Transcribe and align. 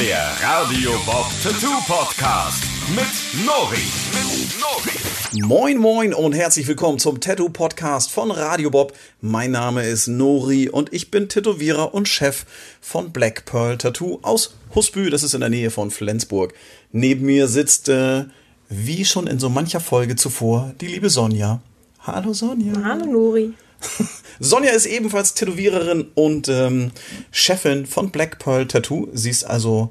Der 0.00 0.28
Radio 0.42 0.90
Bob 1.06 1.26
Tattoo 1.40 1.80
Podcast 1.86 2.64
mit 2.88 3.46
Nori. 3.46 3.78
Mit 4.12 4.60
Nori. 4.60 5.46
Moin 5.46 5.78
Moin 5.78 6.12
und 6.12 6.32
herzlich 6.32 6.66
willkommen 6.66 6.98
zum 6.98 7.20
Tattoo 7.20 7.48
Podcast 7.48 8.10
von 8.10 8.32
Radio 8.32 8.70
Bob. 8.70 8.92
Mein 9.20 9.52
Name 9.52 9.84
ist 9.84 10.08
Nori 10.08 10.68
und 10.68 10.92
ich 10.92 11.12
bin 11.12 11.28
Tätowierer 11.28 11.94
und 11.94 12.08
Chef 12.08 12.44
von 12.80 13.12
Black 13.12 13.44
Pearl 13.44 13.78
Tattoo 13.78 14.18
aus 14.22 14.56
Husbü, 14.74 15.10
das 15.10 15.22
ist 15.22 15.34
in 15.34 15.40
der 15.40 15.50
Nähe 15.50 15.70
von 15.70 15.92
Flensburg. 15.92 16.54
Neben 16.90 17.26
mir 17.26 17.46
sitzt, 17.46 17.88
äh, 17.88 18.24
wie 18.68 19.04
schon 19.04 19.28
in 19.28 19.38
so 19.38 19.48
mancher 19.48 19.80
Folge 19.80 20.16
zuvor, 20.16 20.74
die 20.80 20.88
liebe 20.88 21.08
Sonja. 21.08 21.60
Hallo 22.00 22.32
Sonja. 22.32 22.72
Hallo 22.82 23.06
Nori. 23.06 23.54
Sonja 24.40 24.72
ist 24.72 24.86
ebenfalls 24.86 25.34
Tätowiererin 25.34 26.06
und 26.14 26.48
ähm, 26.48 26.90
Chefin 27.30 27.86
von 27.86 28.10
Black 28.10 28.38
Pearl 28.38 28.66
Tattoo. 28.66 29.08
Sie 29.12 29.30
ist 29.30 29.44
also 29.44 29.90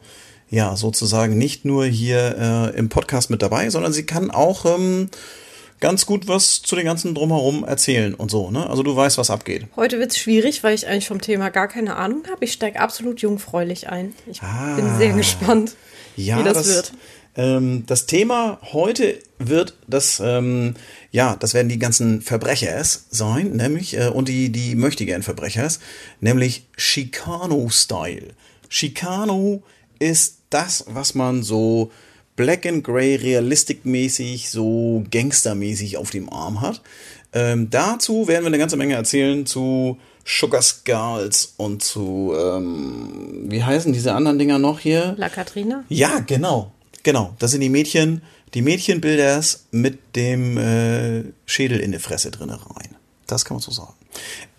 ja 0.50 0.76
sozusagen 0.76 1.38
nicht 1.38 1.66
nur 1.66 1.86
hier 1.86 2.72
äh, 2.74 2.78
im 2.78 2.90
Podcast 2.90 3.30
mit 3.30 3.42
dabei, 3.42 3.70
sondern 3.70 3.94
sie 3.94 4.06
kann 4.06 4.30
auch 4.32 4.66
ähm, 4.66 5.10
ganz 5.80 6.06
gut 6.06 6.28
was 6.28 6.62
zu 6.62 6.76
den 6.76 6.86
ganzen 6.86 7.16
drumherum 7.16 7.64
erzählen 7.64 8.14
und 8.14 8.30
so. 8.32 8.52
Ne? 8.52 8.70
Also 8.70 8.84
du 8.84 8.96
weißt, 8.96 9.18
was 9.18 9.30
abgeht. 9.30 9.66
Heute 9.76 10.00
wird 10.00 10.12
es 10.12 10.18
schwierig, 10.18 10.64
weil 10.64 10.76
ich 10.76 10.88
eigentlich 10.88 11.08
vom 11.08 11.22
Thema 11.22 11.50
gar 11.50 11.68
keine 11.68 11.96
Ahnung 11.96 12.24
habe. 12.32 12.46
Ich 12.46 12.54
steige 12.54 12.80
absolut 12.80 13.22
jungfräulich 13.22 13.90
ein. 13.90 14.14
Ich 14.30 14.42
Ah. 14.42 14.76
bin 14.76 14.96
sehr 14.98 15.14
gespannt, 15.14 15.76
Ja, 16.16 16.40
wie 16.40 16.44
das, 16.44 16.54
das 16.58 16.68
wird. 16.68 16.94
Ähm, 17.36 17.86
das 17.88 18.06
Thema 18.06 18.60
heute 18.74 19.20
wird 19.40 19.76
das, 19.88 20.22
ähm, 20.24 20.76
ja, 21.12 21.36
das 21.36 21.54
werden 21.54 21.70
die 21.70 21.80
ganzen 21.80 22.22
Verbrechers 22.22 23.06
sein, 23.10 23.52
nämlich, 23.52 23.98
äh, 23.98 24.08
und 24.08 24.28
die, 24.28 24.50
die 24.50 24.76
möchtegern 24.76 25.24
Verbrechers, 25.24 25.80
nämlich 26.22 26.66
Chicano-Style. 26.78 28.34
Chicano 28.70 29.64
ist 30.00 30.40
das, 30.50 30.86
was 30.88 31.16
man 31.16 31.44
so 31.44 31.92
Black 32.36 32.66
and 32.66 32.84
Grey 32.84 33.16
realistikmäßig, 33.16 34.50
so 34.50 35.04
gangstermäßig 35.10 35.98
auf 35.98 36.10
dem 36.10 36.32
Arm 36.32 36.62
hat. 36.62 36.82
Ähm, 37.34 37.70
dazu 37.70 38.28
werden 38.28 38.44
wir 38.44 38.48
eine 38.48 38.58
ganze 38.60 38.78
Menge 38.78 38.94
erzählen 38.94 39.46
zu 39.46 39.98
Sugar 40.26 40.62
Skulls 40.62 41.54
und 41.58 41.84
zu, 41.84 42.34
ähm, 42.38 43.46
wie 43.50 43.64
heißen 43.64 43.92
diese 43.92 44.14
anderen 44.14 44.40
Dinger 44.40 44.60
noch 44.60 44.80
hier? 44.80 45.16
La 45.18 45.30
Katrina? 45.30 45.84
Ja, 45.90 46.20
genau. 46.20 46.73
Genau. 47.04 47.36
Das 47.40 47.52
sind 47.52 47.62
die 47.62 47.70
Mädchen, 47.70 48.22
die 48.54 48.62
Mädchenbilders 48.62 49.66
mit 49.72 50.16
dem 50.16 50.58
äh, 50.58 51.24
Schädel 51.46 51.80
in 51.80 51.92
der 51.92 52.00
Fresse 52.00 52.32
drinne 52.32 52.54
rein. 52.54 52.96
Das 53.28 53.46
kann 53.46 53.56
man 53.56 53.62
so 53.62 53.72
sagen. 53.72 53.94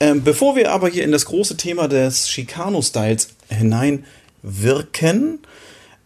Ähm, 0.00 0.22
bevor 0.22 0.56
wir 0.56 0.72
aber 0.72 0.88
hier 0.88 1.04
in 1.04 1.12
das 1.12 1.26
große 1.26 1.56
Thema 1.56 1.88
des 1.88 2.26
Chicano-Styles 2.28 3.28
hineinwirken, 3.48 5.38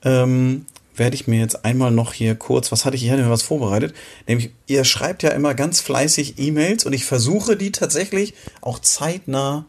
ähm, 0.04 0.66
werde 0.94 1.14
ich 1.14 1.26
mir 1.26 1.40
jetzt 1.40 1.64
einmal 1.64 1.90
noch 1.90 2.12
hier 2.12 2.34
kurz, 2.34 2.72
was 2.72 2.84
hatte 2.84 2.96
ich, 2.96 3.04
ich 3.04 3.10
hatte 3.10 3.22
mir 3.22 3.30
was 3.30 3.42
vorbereitet, 3.42 3.94
nämlich 4.26 4.50
ihr 4.66 4.84
schreibt 4.84 5.22
ja 5.22 5.30
immer 5.30 5.54
ganz 5.54 5.80
fleißig 5.80 6.38
E-Mails 6.38 6.84
und 6.84 6.92
ich 6.92 7.04
versuche 7.04 7.56
die 7.56 7.72
tatsächlich 7.72 8.34
auch 8.60 8.80
zeitnah 8.80 9.64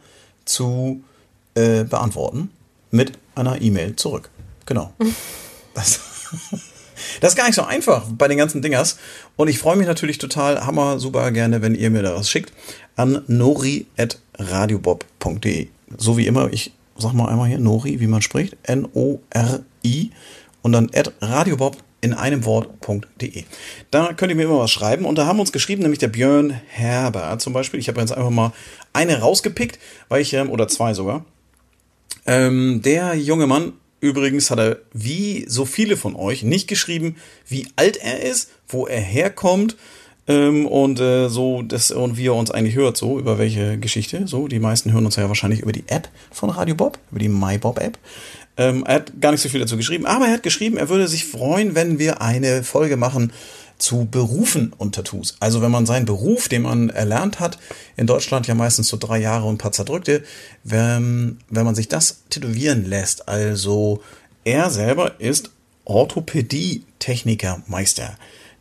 zu 0.45 1.03
äh, 1.53 1.83
beantworten 1.83 2.49
mit 2.91 3.13
einer 3.35 3.61
E-Mail 3.61 3.95
zurück. 3.95 4.29
Genau. 4.65 4.93
Das, 5.75 5.99
das 7.21 7.31
ist 7.31 7.35
gar 7.35 7.45
nicht 7.45 7.55
so 7.55 7.63
einfach 7.63 8.05
bei 8.11 8.27
den 8.27 8.37
ganzen 8.37 8.61
Dingers. 8.61 8.97
Und 9.35 9.47
ich 9.47 9.57
freue 9.59 9.75
mich 9.75 9.87
natürlich 9.87 10.17
total, 10.17 10.65
hammer, 10.65 10.97
super 10.99 11.31
gerne, 11.31 11.61
wenn 11.61 11.75
ihr 11.75 11.89
mir 11.89 12.03
da 12.03 12.15
was 12.15 12.29
schickt, 12.29 12.53
an 12.95 13.23
nori.radiobob.de. 13.27 15.67
So 15.97 16.17
wie 16.17 16.27
immer, 16.27 16.51
ich 16.51 16.71
sag 16.97 17.13
mal 17.13 17.29
einmal 17.29 17.47
hier, 17.47 17.59
Nori, 17.59 17.99
wie 17.99 18.07
man 18.07 18.21
spricht, 18.21 18.57
N-O-R-I 18.63 20.11
und 20.61 20.71
dann 20.71 20.89
at 20.93 21.11
radiobob 21.21 21.77
in 22.01 22.13
einem 22.13 22.45
Wort.de. 22.45 23.43
Da 23.91 24.13
könnt 24.13 24.31
ihr 24.31 24.35
mir 24.35 24.43
immer 24.43 24.59
was 24.59 24.71
schreiben. 24.71 25.05
Und 25.05 25.17
da 25.17 25.25
haben 25.25 25.39
uns 25.39 25.51
geschrieben, 25.51 25.81
nämlich 25.81 25.99
der 25.99 26.07
Björn 26.07 26.51
Herber 26.67 27.37
zum 27.39 27.53
Beispiel. 27.53 27.79
Ich 27.79 27.89
habe 27.89 27.99
jetzt 27.99 28.11
einfach 28.11 28.29
mal 28.29 28.53
eine 28.93 29.19
rausgepickt, 29.19 29.79
weil 30.07 30.21
ich, 30.21 30.33
ähm, 30.33 30.49
oder 30.49 30.67
zwei 30.67 30.93
sogar. 30.93 31.25
Ähm, 32.25 32.81
der 32.83 33.15
junge 33.15 33.47
Mann, 33.47 33.73
übrigens 34.01 34.51
hat 34.51 34.59
er 34.59 34.77
wie 34.93 35.45
so 35.47 35.65
viele 35.65 35.97
von 35.97 36.15
euch 36.15 36.43
nicht 36.43 36.67
geschrieben, 36.67 37.15
wie 37.47 37.67
alt 37.75 37.97
er 37.97 38.21
ist, 38.21 38.49
wo 38.67 38.87
er 38.87 39.01
herkommt 39.01 39.75
ähm, 40.27 40.65
und 40.67 40.99
äh, 40.99 41.27
so 41.27 41.61
das 41.61 41.91
und 41.91 42.17
wie 42.17 42.27
er 42.27 42.35
uns 42.35 42.51
eigentlich 42.51 42.75
hört, 42.75 42.97
so 42.97 43.19
über 43.19 43.37
welche 43.37 43.77
Geschichte. 43.77 44.27
So, 44.27 44.47
die 44.47 44.59
meisten 44.59 44.93
hören 44.93 45.05
uns 45.05 45.15
ja 45.15 45.27
wahrscheinlich 45.27 45.61
über 45.61 45.71
die 45.71 45.85
App 45.87 46.07
von 46.31 46.49
Radio 46.49 46.75
Bob, 46.75 46.99
über 47.11 47.19
die 47.19 47.29
MyBob 47.29 47.79
App. 47.79 47.97
Ähm, 48.57 48.83
er 48.85 48.95
hat 48.95 49.19
gar 49.19 49.31
nicht 49.31 49.41
so 49.41 49.49
viel 49.49 49.59
dazu 49.59 49.77
geschrieben, 49.77 50.05
aber 50.05 50.27
er 50.27 50.33
hat 50.33 50.43
geschrieben, 50.43 50.77
er 50.77 50.89
würde 50.89 51.07
sich 51.07 51.25
freuen, 51.25 51.75
wenn 51.75 51.97
wir 51.97 52.21
eine 52.21 52.63
Folge 52.63 52.97
machen 52.97 53.31
zu 53.79 54.05
Berufen 54.05 54.71
und 54.77 54.93
Tattoos. 54.93 55.37
Also 55.39 55.61
wenn 55.61 55.71
man 55.71 55.87
seinen 55.87 56.05
Beruf, 56.05 56.49
den 56.49 56.63
man 56.63 56.89
erlernt 56.89 57.39
hat, 57.39 57.57
in 57.95 58.07
Deutschland 58.07 58.45
ja 58.45 58.53
meistens 58.53 58.89
so 58.89 58.97
drei 58.97 59.19
Jahre 59.19 59.47
und 59.47 59.55
ein 59.55 59.59
paar 59.59 59.71
zerdrückte, 59.71 60.21
wenn, 60.63 61.39
wenn 61.49 61.65
man 61.65 61.75
sich 61.75 61.87
das 61.87 62.23
tätowieren 62.29 62.85
lässt. 62.85 63.27
Also 63.27 64.03
er 64.43 64.69
selber 64.69 65.19
ist 65.19 65.49
Orthopädie-Techniker-Meister. 65.85 68.17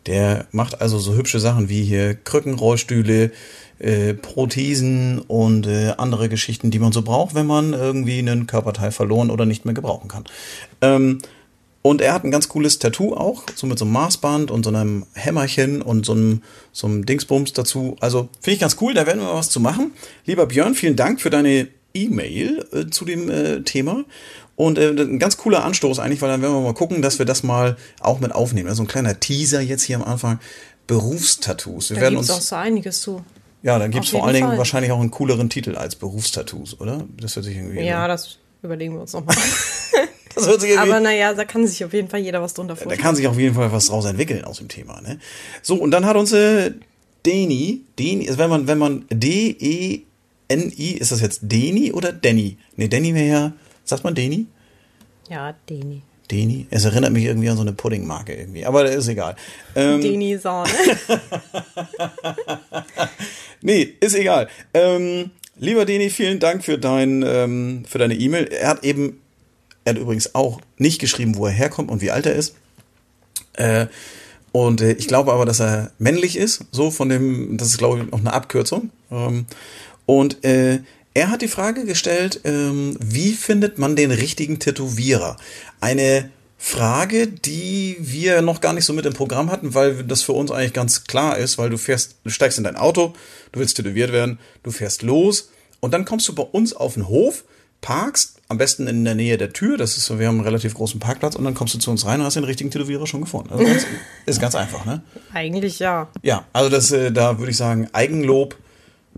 Der 0.07 0.47
macht 0.53 0.81
also 0.81 0.99
so 0.99 1.15
hübsche 1.15 1.41
Sachen 1.41 1.69
wie 1.69 1.85
hier 1.85 2.15
Krückenrollstühle, 2.15 3.33
äh, 3.79 4.15
Prothesen 4.15 5.19
und 5.19 5.67
äh, 5.67 5.95
andere 5.99 6.29
Geschichten, 6.29 6.71
die 6.71 6.79
man 6.79 6.93
so 6.93 7.03
braucht, 7.03 7.35
wenn 7.35 7.47
man 7.47 7.73
irgendwie 7.75 8.19
einen 8.19 8.47
Körperteil 8.47 8.93
verloren 8.93 9.31
oder 9.31 9.47
nicht 9.47 9.65
mehr 9.65 9.75
gebrauchen 9.75 10.07
kann. 10.09 10.25
Ähm, 10.81 11.19
und 11.83 12.01
er 12.01 12.13
hat 12.13 12.25
ein 12.25 12.31
ganz 12.31 12.49
cooles 12.49 12.79
Tattoo 12.79 13.15
auch, 13.15 13.45
so 13.55 13.67
mit 13.67 13.79
so 13.79 13.85
einem 13.85 13.93
Maßband 13.93 14.51
und 14.51 14.65
so 14.65 14.71
einem 14.71 15.07
Hämmerchen 15.15 15.81
und 15.83 16.05
so 16.05 16.13
einem, 16.13 16.43
so 16.73 16.87
einem 16.87 17.07
Dingsbums 17.07 17.53
dazu. 17.53 17.97
Also 18.01 18.29
finde 18.41 18.55
ich 18.55 18.61
ganz 18.61 18.77
cool, 18.81 18.95
da 18.95 19.07
werden 19.07 19.21
wir 19.21 19.27
mal 19.29 19.35
was 19.37 19.51
zu 19.51 19.61
machen. 19.61 19.93
Lieber 20.27 20.47
Björn, 20.47 20.75
vielen 20.75 20.97
Dank 20.97 21.21
für 21.21 21.31
deine 21.31 21.69
E-Mail 21.95 22.67
äh, 22.73 22.87
zu 22.91 23.05
dem 23.05 23.31
äh, 23.31 23.63
Thema. 23.63 24.05
Und 24.57 24.77
äh, 24.77 24.91
ein 24.91 25.19
ganz 25.21 25.37
cooler 25.37 25.65
Anstoß 25.65 26.01
eigentlich, 26.01 26.21
weil 26.21 26.29
dann 26.31 26.43
werden 26.43 26.53
wir 26.53 26.61
mal 26.61 26.75
gucken, 26.75 27.01
dass 27.01 27.19
wir 27.21 27.27
das 27.27 27.43
mal 27.45 27.77
auch 28.01 28.19
mit 28.19 28.33
aufnehmen. 28.33 28.69
Also 28.69 28.83
ein 28.83 28.89
kleiner 28.89 29.19
Teaser 29.21 29.61
jetzt 29.61 29.85
hier 29.85 29.97
am 29.97 30.05
Anfang. 30.05 30.41
Berufstattoos. 30.89 31.91
Wir 31.91 31.97
Da 31.97 32.03
werden 32.03 32.15
gibt 32.15 32.25
es 32.25 32.31
uns. 32.31 32.39
auch 32.39 32.43
so 32.43 32.57
einiges 32.57 33.01
zu. 33.01 33.23
Ja, 33.63 33.79
dann 33.79 33.91
gibt 33.91 34.05
es 34.05 34.11
vor 34.11 34.25
allen 34.25 34.35
Dingen 34.35 34.49
Fall. 34.49 34.59
wahrscheinlich 34.59 34.91
auch 34.93 35.01
einen 35.01 35.11
cooleren 35.11 35.49
Titel 35.51 35.77
als 35.77 35.97
Berufstattoos, 35.97 36.81
oder? 36.81 37.05
Das 37.21 37.37
hört 37.37 37.45
sich 37.45 37.57
irgendwie. 37.57 37.81
Ja, 37.83 38.09
das 38.09 38.39
überlegen 38.63 38.95
wir 38.95 39.01
uns 39.03 39.13
nochmal. 39.13 39.37
das 40.35 40.47
hört 40.47 40.61
sich 40.61 40.79
Aber 40.79 41.01
naja, 41.01 41.35
da 41.35 41.45
kann 41.45 41.67
sich 41.67 41.85
auf 41.85 41.93
jeden 41.93 42.09
Fall 42.09 42.21
jeder 42.21 42.43
was 42.43 42.55
drunter 42.55 42.75
Da 42.75 42.81
vorstellen. 42.83 43.03
kann 43.03 43.17
sich 43.17 43.27
auf 43.27 43.39
jeden 43.39 43.55
Fall 43.55 43.73
was 43.73 43.87
draus 43.87 44.05
entwickeln 44.05 44.45
aus 44.45 44.59
dem 44.59 44.69
Thema. 44.69 45.01
Ne? 45.01 45.19
So, 45.63 45.77
und 45.77 45.91
dann 45.91 46.07
hat 46.07 46.17
uns 46.17 46.33
äh, 46.33 46.73
Deni, 47.27 47.83
Deni, 47.99 48.29
also 48.29 48.39
wenn 48.39 48.51
man, 48.51 48.67
wenn 48.67 48.79
man 48.79 49.05
D-E-N-I, 49.11 50.93
ist 50.93 51.13
das 51.13 51.21
jetzt 51.21 51.41
Deni 51.43 51.93
oder 51.93 52.13
Denny? 52.13 52.57
Ne, 52.77 52.89
Denny 52.89 53.15
wäre 53.15 53.29
ja, 53.29 53.53
sagt 53.85 54.05
man 54.05 54.15
Deni? 54.15 54.47
Ja, 55.29 55.55
Deni. 55.69 56.03
Deni? 56.31 56.67
Es 56.71 56.85
erinnert 56.85 57.13
mich 57.13 57.25
irgendwie 57.25 57.49
an 57.49 57.57
so 57.57 57.63
eine 57.63 57.73
Puddingmarke 57.73 58.35
irgendwie, 58.35 58.65
aber 58.67 58.85
das 58.85 58.97
ist 58.97 59.09
egal. 59.09 59.35
Ähm, 59.75 60.01
Deni 60.01 60.37
Sahne. 60.39 60.71
Nee, 63.61 63.95
ist 64.01 64.15
egal. 64.15 64.49
Ähm, 64.73 65.31
lieber 65.59 65.85
Deni, 65.85 66.11
vielen 66.11 66.39
Dank 66.39 66.65
für, 66.65 66.79
dein, 66.79 67.23
ähm, 67.27 67.85
für 67.87 67.99
deine 67.99 68.15
E-Mail. 68.15 68.45
Er 68.45 68.69
hat 68.69 68.85
eben, 68.85 69.21
er 69.85 69.95
hat 69.95 70.01
übrigens 70.01 70.35
auch 70.35 70.61
nicht 70.77 71.01
geschrieben, 71.01 71.37
wo 71.37 71.47
er 71.47 71.53
herkommt 71.53 71.91
und 71.91 72.01
wie 72.01 72.11
alt 72.11 72.27
er 72.27 72.35
ist. 72.35 72.55
Äh, 73.55 73.87
und 74.53 74.81
äh, 74.81 74.93
ich 74.93 75.09
glaube 75.09 75.33
aber, 75.33 75.45
dass 75.45 75.61
er 75.61 75.91
männlich 75.99 76.37
ist. 76.37 76.65
So 76.73 76.91
von 76.91 77.09
dem, 77.09 77.57
das 77.57 77.69
ist 77.69 77.79
glaube 77.79 78.01
ich 78.01 78.11
noch 78.11 78.21
eine 78.21 78.33
Abkürzung. 78.33 78.91
Ähm, 79.11 79.47
und 80.07 80.45
äh, 80.45 80.81
er 81.15 81.31
hat 81.31 81.43
die 81.43 81.49
Frage 81.49 81.85
gestellt, 81.85 82.41
ähm, 82.45 82.97
wie 83.01 83.33
findet 83.33 83.79
man 83.79 83.97
den 83.97 84.11
richtigen 84.11 84.59
Tätowierer? 84.59 85.37
Eine 85.81 86.31
Frage, 86.61 87.29
die 87.29 87.97
wir 88.01 88.43
noch 88.43 88.61
gar 88.61 88.73
nicht 88.73 88.85
so 88.85 88.93
mit 88.93 89.07
im 89.07 89.15
Programm 89.15 89.51
hatten, 89.51 89.75
weil 89.75 90.03
das 90.03 90.23
für 90.23 90.33
uns 90.33 90.51
eigentlich 90.51 90.73
ganz 90.73 91.05
klar 91.05 91.39
ist, 91.39 91.57
weil 91.57 91.71
du 91.71 91.79
fährst, 91.79 92.17
du 92.25 92.31
steigst 92.31 92.59
in 92.59 92.65
dein 92.65 92.77
Auto, 92.77 93.15
du 93.53 93.61
willst 93.61 93.77
tätowiert 93.77 94.13
werden, 94.13 94.41
du 94.65 94.73
fährst 94.73 95.03
los 95.03 95.51
und 95.79 95.95
dann 95.95 96.05
kommst 96.05 96.27
du 96.29 96.35
bei 96.35 96.43
uns 96.43 96.73
auf 96.73 96.95
den 96.95 97.07
Hof, 97.07 97.45
parkst, 97.81 98.41
am 98.49 98.59
besten 98.59 98.89
in 98.89 99.05
der 99.05 99.15
Nähe 99.15 99.39
der 99.39 99.53
Tür, 99.53 99.77
das 99.77 99.97
ist 99.97 100.07
so, 100.07 100.19
wir 100.19 100.27
haben 100.27 100.37
einen 100.37 100.45
relativ 100.45 100.75
großen 100.75 100.99
Parkplatz 100.99 101.37
und 101.37 101.45
dann 101.45 101.55
kommst 101.55 101.75
du 101.75 101.79
zu 101.79 101.93
uns 101.93 102.05
rein 102.05 102.19
und 102.19 102.27
hast 102.27 102.35
den 102.35 102.45
richtigen 102.45 102.73
Tätowierer 102.73 103.07
schon 103.07 103.21
gefunden. 103.21 103.51
Also 103.53 103.65
ganz, 103.65 103.87
ist 104.27 104.41
ganz 104.41 104.55
einfach, 104.57 104.85
ne? 104.85 105.03
Eigentlich 105.33 105.79
ja. 105.79 106.09
Ja, 106.23 106.45
also 106.53 106.71
das, 106.71 106.91
äh, 106.91 107.13
da 107.13 107.39
würde 107.39 107.53
ich 107.53 107.57
sagen, 107.57 107.89
Eigenlob 107.93 108.57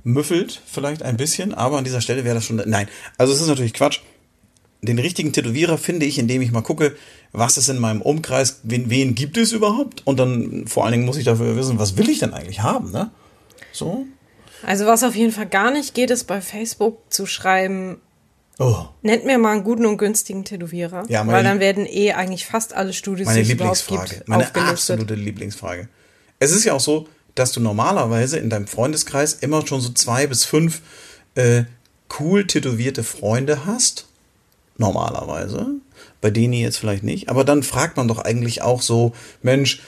müffelt 0.03 0.61
vielleicht 0.67 1.03
ein 1.03 1.17
bisschen, 1.17 1.55
aber 1.55 1.79
an 1.79 1.85
dieser 1.85 2.01
Stelle 2.01 2.25
wäre 2.25 2.35
das 2.35 2.45
schon, 2.45 2.63
nein, 2.67 2.89
also 3.17 3.33
es 3.33 3.41
ist 3.41 3.49
natürlich 3.49 3.73
Quatsch. 3.73 4.01
Den 4.83 4.99
richtigen 4.99 5.33
Tätowierer 5.33 5.77
finde 5.77 6.07
ich, 6.07 6.19
indem 6.19 6.41
ich 6.41 6.53
mal 6.53 6.63
gucke, 6.63 6.97
was 7.33 7.57
ist 7.57 7.69
in 7.69 7.79
meinem 7.79 8.03
Umkreis, 8.03 8.61
wen, 8.65 8.91
wen 8.91 9.15
gibt 9.15 9.37
es 9.37 9.53
überhaupt? 9.53 10.07
Und 10.07 10.19
dann 10.19 10.67
vor 10.67 10.85
allen 10.85 10.93
Dingen 10.93 11.05
muss 11.07 11.17
ich 11.17 11.25
dafür 11.25 11.57
wissen, 11.57 11.79
was 11.79 11.97
will 11.97 12.09
ich 12.09 12.19
denn 12.19 12.35
eigentlich 12.35 12.61
haben, 12.61 12.91
ne? 12.91 13.11
So? 13.73 14.07
Also 14.65 14.87
was 14.87 15.05
auf 15.05 15.15
jeden 15.15 15.33
Fall 15.33 15.47
gar 15.47 15.71
nicht 15.71 15.95
geht, 15.95 16.11
ist 16.11 16.25
bei 16.25 16.41
Facebook 16.41 16.99
zu 17.09 17.27
schreiben, 17.27 18.01
Oh, 18.63 18.85
Nennt 19.01 19.25
mir 19.25 19.39
mal 19.39 19.53
einen 19.53 19.65
guten 19.65 19.87
und 19.87 19.97
günstigen 19.97 20.45
Tätowierer. 20.45 21.05
Ja, 21.09 21.25
meine 21.25 21.39
weil 21.39 21.45
dann 21.45 21.61
werden 21.61 21.87
eh 21.87 22.13
eigentlich 22.13 22.45
fast 22.45 22.75
alle 22.75 22.93
Studios, 22.93 23.25
meine 23.27 23.41
Lieblingsfrage. 23.41 24.17
gibt, 24.17 24.29
Meine 24.29 24.43
aufgelistet. 24.45 24.73
absolute 25.01 25.15
Lieblingsfrage. 25.15 25.89
Es 26.41 26.53
ist 26.53 26.65
ja 26.65 26.75
auch 26.75 26.81
so, 26.81 27.09
dass 27.35 27.53
du 27.53 27.61
normalerweise 27.61 28.37
in 28.39 28.51
deinem 28.51 28.67
Freundeskreis 28.67 29.33
immer 29.33 29.67
schon 29.67 29.81
so 29.81 29.89
zwei 29.95 30.27
bis 30.27 30.45
fünf 30.45 30.83
äh, 31.37 31.65
cool 32.19 32.47
tätowierte 32.47 33.03
Freunde 33.03 33.65
hast. 33.65 34.09
Normalerweise. 34.77 35.67
Bei 36.21 36.31
denen 36.31 36.53
jetzt 36.53 36.77
vielleicht 36.77 37.03
nicht. 37.03 37.29
Aber 37.29 37.45
dann 37.45 37.63
fragt 37.63 37.97
man 37.97 38.09
doch 38.09 38.19
eigentlich 38.19 38.63
auch 38.63 38.83
so, 38.83 39.13
Mensch, 39.43 39.81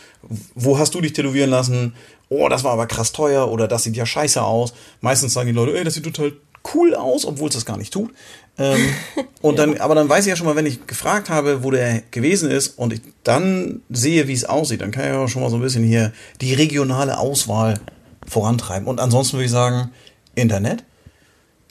wo 0.55 0.79
hast 0.79 0.95
du 0.95 1.01
dich 1.01 1.13
tätowieren 1.13 1.51
lassen? 1.51 1.95
Oh, 2.29 2.49
das 2.49 2.65
war 2.65 2.73
aber 2.73 2.87
krass 2.87 3.13
teuer 3.13 3.51
oder 3.51 3.69
das 3.69 3.83
sieht 3.83 3.97
ja 3.97 4.07
scheiße 4.07 4.43
aus. 4.43 4.73
Meistens 5.01 5.35
sagen 5.35 5.49
die 5.49 5.53
Leute, 5.53 5.77
ey, 5.77 5.85
das 5.85 5.95
sieht 5.95 6.05
total 6.05 6.33
cool 6.75 6.95
aus, 6.95 7.27
obwohl 7.27 7.49
es 7.49 7.55
das 7.55 7.67
gar 7.67 7.77
nicht 7.77 7.93
tut. 7.93 8.11
Ähm, 8.59 8.81
und 9.43 9.59
dann, 9.59 9.79
aber 9.79 9.95
dann 9.95 10.09
weiß 10.09 10.25
ich 10.25 10.31
ja 10.31 10.37
schon 10.37 10.47
mal, 10.47 10.57
wenn 10.57 10.67
ich 10.67 10.87
gefragt 10.87 11.29
habe, 11.29 11.63
wo 11.65 11.71
der 11.71 12.03
gewesen 12.11 12.51
ist 12.51 12.79
und 12.79 12.93
ich 12.93 13.01
dann 13.25 13.83
sehe, 13.91 14.29
wie 14.29 14.33
es 14.33 14.45
aussieht, 14.45 14.81
dann 14.81 14.91
kann 14.91 15.05
ich 15.05 15.11
ja 15.11 15.29
schon 15.29 15.43
mal 15.43 15.51
so 15.51 15.57
ein 15.57 15.63
bisschen 15.63 15.85
hier 15.85 16.13
die 16.41 16.55
regionale 16.55 17.19
Auswahl 17.19 17.81
vorantreiben. 18.27 18.87
Und 18.87 19.01
ansonsten 19.01 19.35
würde 19.35 19.47
ich 19.47 19.51
sagen, 19.51 19.91
Internet, 20.35 20.85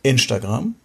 Instagram 0.04 0.76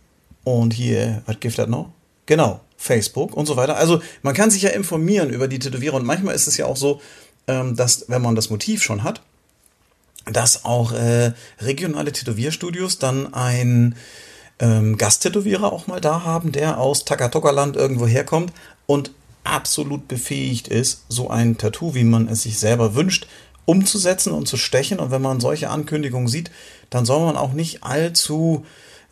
und 0.45 0.73
hier, 0.73 1.23
was 1.27 1.41
gibt 1.41 1.59
das 1.59 1.69
noch? 1.69 1.91
Genau, 2.27 2.61
Facebook 2.77 3.35
und 3.35 3.47
so 3.47 3.57
weiter. 3.57 3.77
Also 3.77 4.01
man 4.23 4.35
kann 4.35 4.51
sich 4.51 4.63
ja 4.63 4.71
informieren 4.71 5.31
über 5.31 5.49
die 5.49 5.59
Tätowierer 5.59 5.95
und 5.95 6.05
manchmal 6.05 6.35
ist 6.35 6.47
es 6.47 6.57
ja 6.57 6.67
auch 6.67 6.77
so, 6.77 7.01
ähm, 7.47 7.77
dass 7.77 8.09
wenn 8.09 8.23
man 8.23 8.35
das 8.35 8.51
Motiv 8.51 8.83
schon 8.83 9.03
hat, 9.05 9.23
dass 10.25 10.65
auch 10.65 10.93
äh, 10.93 11.33
regionale 11.61 12.13
Tätowierstudios 12.13 12.99
dann 12.99 13.33
ein 13.33 13.95
ähm, 14.59 14.97
Gasttätowierer 14.97 15.73
auch 15.73 15.87
mal 15.87 16.01
da 16.01 16.25
haben, 16.25 16.53
der 16.53 16.79
aus 16.79 17.05
Takatoka-Land 17.05 17.77
irgendwo 17.77 18.07
herkommt 18.07 18.53
und 18.87 19.13
absolut 19.45 20.09
befähigt 20.09 20.69
ist, 20.69 21.05
so 21.09 21.31
ein 21.31 21.57
Tattoo, 21.59 21.95
wie 21.95 22.05
man 22.05 22.29
es 22.29 22.43
sich 22.43 22.59
selber 22.59 22.95
wünscht, 22.97 23.29
umzusetzen 23.65 24.33
und 24.33 24.49
zu 24.49 24.57
stechen. 24.57 24.99
Und 24.99 25.11
wenn 25.11 25.23
man 25.23 25.41
solche 25.41 25.71
Ankündigungen 25.71 26.29
sieht, 26.29 26.51
dann 26.91 27.05
soll 27.05 27.25
man 27.25 27.37
auch 27.37 27.53
nicht 27.53 27.85
allzu 27.85 28.67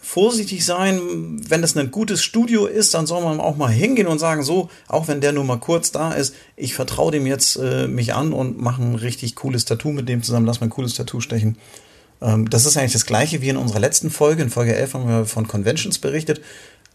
vorsichtig 0.05 0.65
sein. 0.65 1.01
Wenn 1.49 1.63
das 1.63 1.77
ein 1.77 1.91
gutes 1.91 2.23
Studio 2.23 2.67
ist, 2.67 2.95
dann 2.95 3.07
soll 3.07 3.23
man 3.25 3.41
auch 3.41 3.57
mal 3.57 3.71
hingehen 3.71 4.07
und 4.07 4.19
sagen, 4.19 4.43
so, 4.43 4.69
auch 4.87 5.09
wenn 5.09 5.21
der 5.21 5.33
nur 5.33 5.45
mal 5.45 5.59
kurz 5.59 5.93
da 5.93 6.13
ist, 6.13 6.35
ich 6.57 6.75
vertraue 6.75 7.11
dem 7.11 7.27
jetzt 7.27 7.57
äh, 7.57 7.89
mich 7.89 8.15
an 8.15 8.33
und 8.33 8.61
mache 8.61 8.83
ein 8.83 8.95
richtig 8.95 9.35
cooles 9.35 9.65
Tattoo 9.65 9.93
mit 9.93 10.09
dem 10.09 10.23
zusammen, 10.23 10.47
lass 10.47 10.61
mal 10.61 10.67
ein 10.67 10.71
cooles 10.71 10.95
Tattoo 10.95 11.21
stechen. 11.21 11.57
Ähm, 12.21 12.51
das 12.51 12.67
ist 12.67 12.77
eigentlich 12.77 12.93
das 12.93 13.07
gleiche 13.07 13.41
wie 13.41 13.49
in 13.49 13.57
unserer 13.57 13.81
letzten 13.81 14.11
Folge. 14.11 14.43
In 14.43 14.51
Folge 14.51 14.77
11 14.77 14.95
haben 14.95 15.09
wir 15.09 15.25
von 15.25 15.49
Conventions 15.49 15.99
berichtet. 15.99 16.43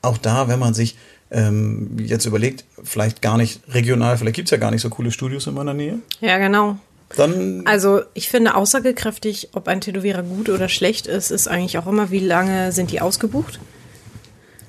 Auch 0.02 0.18
da, 0.18 0.48
wenn 0.48 0.60
man 0.60 0.76
sich 0.76 0.96
ähm, 1.32 1.98
jetzt 2.00 2.26
überlegt, 2.26 2.64
vielleicht 2.84 3.22
gar 3.22 3.38
nicht 3.38 3.62
regional, 3.70 4.18
vielleicht 4.18 4.36
gibt's 4.36 4.52
ja 4.52 4.58
gar 4.58 4.72
nicht 4.72 4.82
so 4.82 4.90
coole 4.90 5.12
Studios 5.12 5.48
in 5.48 5.56
meiner 5.56 5.74
Nähe, 5.74 6.00
Ja, 6.22 6.38
genau. 6.38 6.78
Dann 7.16 7.64
Also 7.66 8.02
ich 8.14 8.30
finde 8.30 8.56
aussagekräftig, 8.56 9.50
ob 9.54 9.68
ein 9.68 9.82
Tätowierer 9.82 10.24
gut 10.24 10.50
oder 10.50 10.70
schlecht 10.70 11.08
ist, 11.08 11.32
ist 11.32 11.48
eigentlich 11.48 11.78
auch 11.78 11.88
immer, 11.88 12.12
wie 12.12 12.20
lange 12.20 12.72
sind 12.72 12.92
die 12.92 13.02
ausgebucht. 13.02 13.60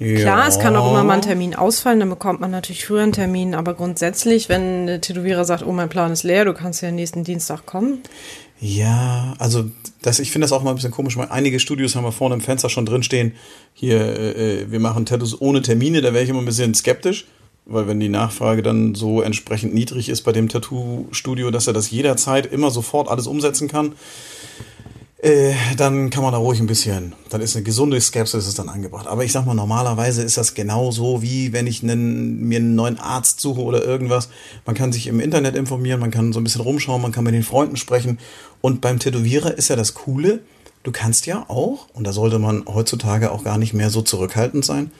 Klar, 0.00 0.48
es 0.48 0.58
kann 0.58 0.76
auch 0.76 0.90
immer 0.90 1.04
mal 1.04 1.16
ein 1.16 1.22
Termin 1.22 1.54
ausfallen, 1.54 2.00
dann 2.00 2.08
bekommt 2.08 2.40
man 2.40 2.50
natürlich 2.50 2.86
früher 2.86 3.02
einen 3.02 3.12
Termin, 3.12 3.54
aber 3.54 3.74
grundsätzlich, 3.74 4.48
wenn 4.48 4.86
der 4.86 5.02
Tätowierer 5.02 5.44
sagt, 5.44 5.62
oh, 5.62 5.72
mein 5.72 5.90
Plan 5.90 6.10
ist 6.10 6.22
leer, 6.22 6.46
du 6.46 6.54
kannst 6.54 6.80
ja 6.80 6.90
nächsten 6.90 7.22
Dienstag 7.22 7.66
kommen. 7.66 7.98
Ja, 8.60 9.34
also 9.38 9.66
das, 10.00 10.18
ich 10.18 10.30
finde 10.30 10.46
das 10.46 10.52
auch 10.52 10.62
mal 10.62 10.70
ein 10.70 10.76
bisschen 10.76 10.90
komisch, 10.90 11.18
weil 11.18 11.28
einige 11.28 11.60
Studios 11.60 11.96
haben 11.96 12.04
wir 12.04 12.12
vorne 12.12 12.34
im 12.34 12.40
Fenster 12.40 12.70
schon 12.70 12.86
drinstehen, 12.86 13.34
hier, 13.74 14.00
äh, 14.00 14.62
äh, 14.62 14.70
wir 14.70 14.80
machen 14.80 15.04
Tattoos 15.04 15.38
ohne 15.38 15.60
Termine, 15.60 16.00
da 16.00 16.14
wäre 16.14 16.24
ich 16.24 16.30
immer 16.30 16.40
ein 16.40 16.46
bisschen 16.46 16.72
skeptisch, 16.72 17.26
weil 17.70 17.86
wenn 17.86 18.00
die 18.00 18.08
Nachfrage 18.08 18.62
dann 18.62 18.94
so 18.94 19.22
entsprechend 19.22 19.72
niedrig 19.72 20.08
ist 20.08 20.22
bei 20.22 20.32
dem 20.32 20.48
Tattoo-Studio, 20.48 21.50
dass 21.50 21.66
er 21.66 21.72
das 21.72 21.90
jederzeit 21.90 22.46
immer 22.46 22.70
sofort 22.70 23.08
alles 23.08 23.26
umsetzen 23.26 23.68
kann, 23.68 23.94
äh, 25.22 25.52
dann 25.76 26.08
kann 26.08 26.22
man 26.22 26.32
da 26.32 26.38
ruhig 26.38 26.60
ein 26.60 26.66
bisschen, 26.66 27.14
dann 27.28 27.42
ist 27.42 27.54
eine 27.54 27.62
gesunde 27.62 28.00
Skepsis 28.00 28.46
ist 28.46 28.58
dann 28.58 28.70
angebracht. 28.70 29.06
Aber 29.06 29.22
ich 29.22 29.32
sag 29.32 29.44
mal, 29.44 29.54
normalerweise 29.54 30.22
ist 30.22 30.38
das 30.38 30.54
genauso 30.54 31.20
wie 31.20 31.52
wenn 31.52 31.66
ich 31.66 31.82
einen, 31.82 32.40
mir 32.40 32.58
einen 32.58 32.74
neuen 32.74 32.98
Arzt 32.98 33.40
suche 33.40 33.60
oder 33.60 33.84
irgendwas. 33.84 34.30
Man 34.64 34.74
kann 34.74 34.92
sich 34.92 35.06
im 35.06 35.20
Internet 35.20 35.56
informieren, 35.56 36.00
man 36.00 36.10
kann 36.10 36.32
so 36.32 36.40
ein 36.40 36.44
bisschen 36.44 36.62
rumschauen, 36.62 37.02
man 37.02 37.12
kann 37.12 37.24
mit 37.24 37.34
den 37.34 37.42
Freunden 37.42 37.76
sprechen. 37.76 38.18
Und 38.62 38.80
beim 38.80 38.98
Tätowierer 38.98 39.56
ist 39.56 39.68
ja 39.68 39.76
das 39.76 39.92
Coole, 39.92 40.40
du 40.84 40.90
kannst 40.90 41.26
ja 41.26 41.44
auch, 41.48 41.88
und 41.92 42.04
da 42.06 42.12
sollte 42.14 42.38
man 42.38 42.64
heutzutage 42.66 43.30
auch 43.30 43.44
gar 43.44 43.58
nicht 43.58 43.74
mehr 43.74 43.90
so 43.90 44.00
zurückhaltend 44.00 44.64
sein, 44.64 44.90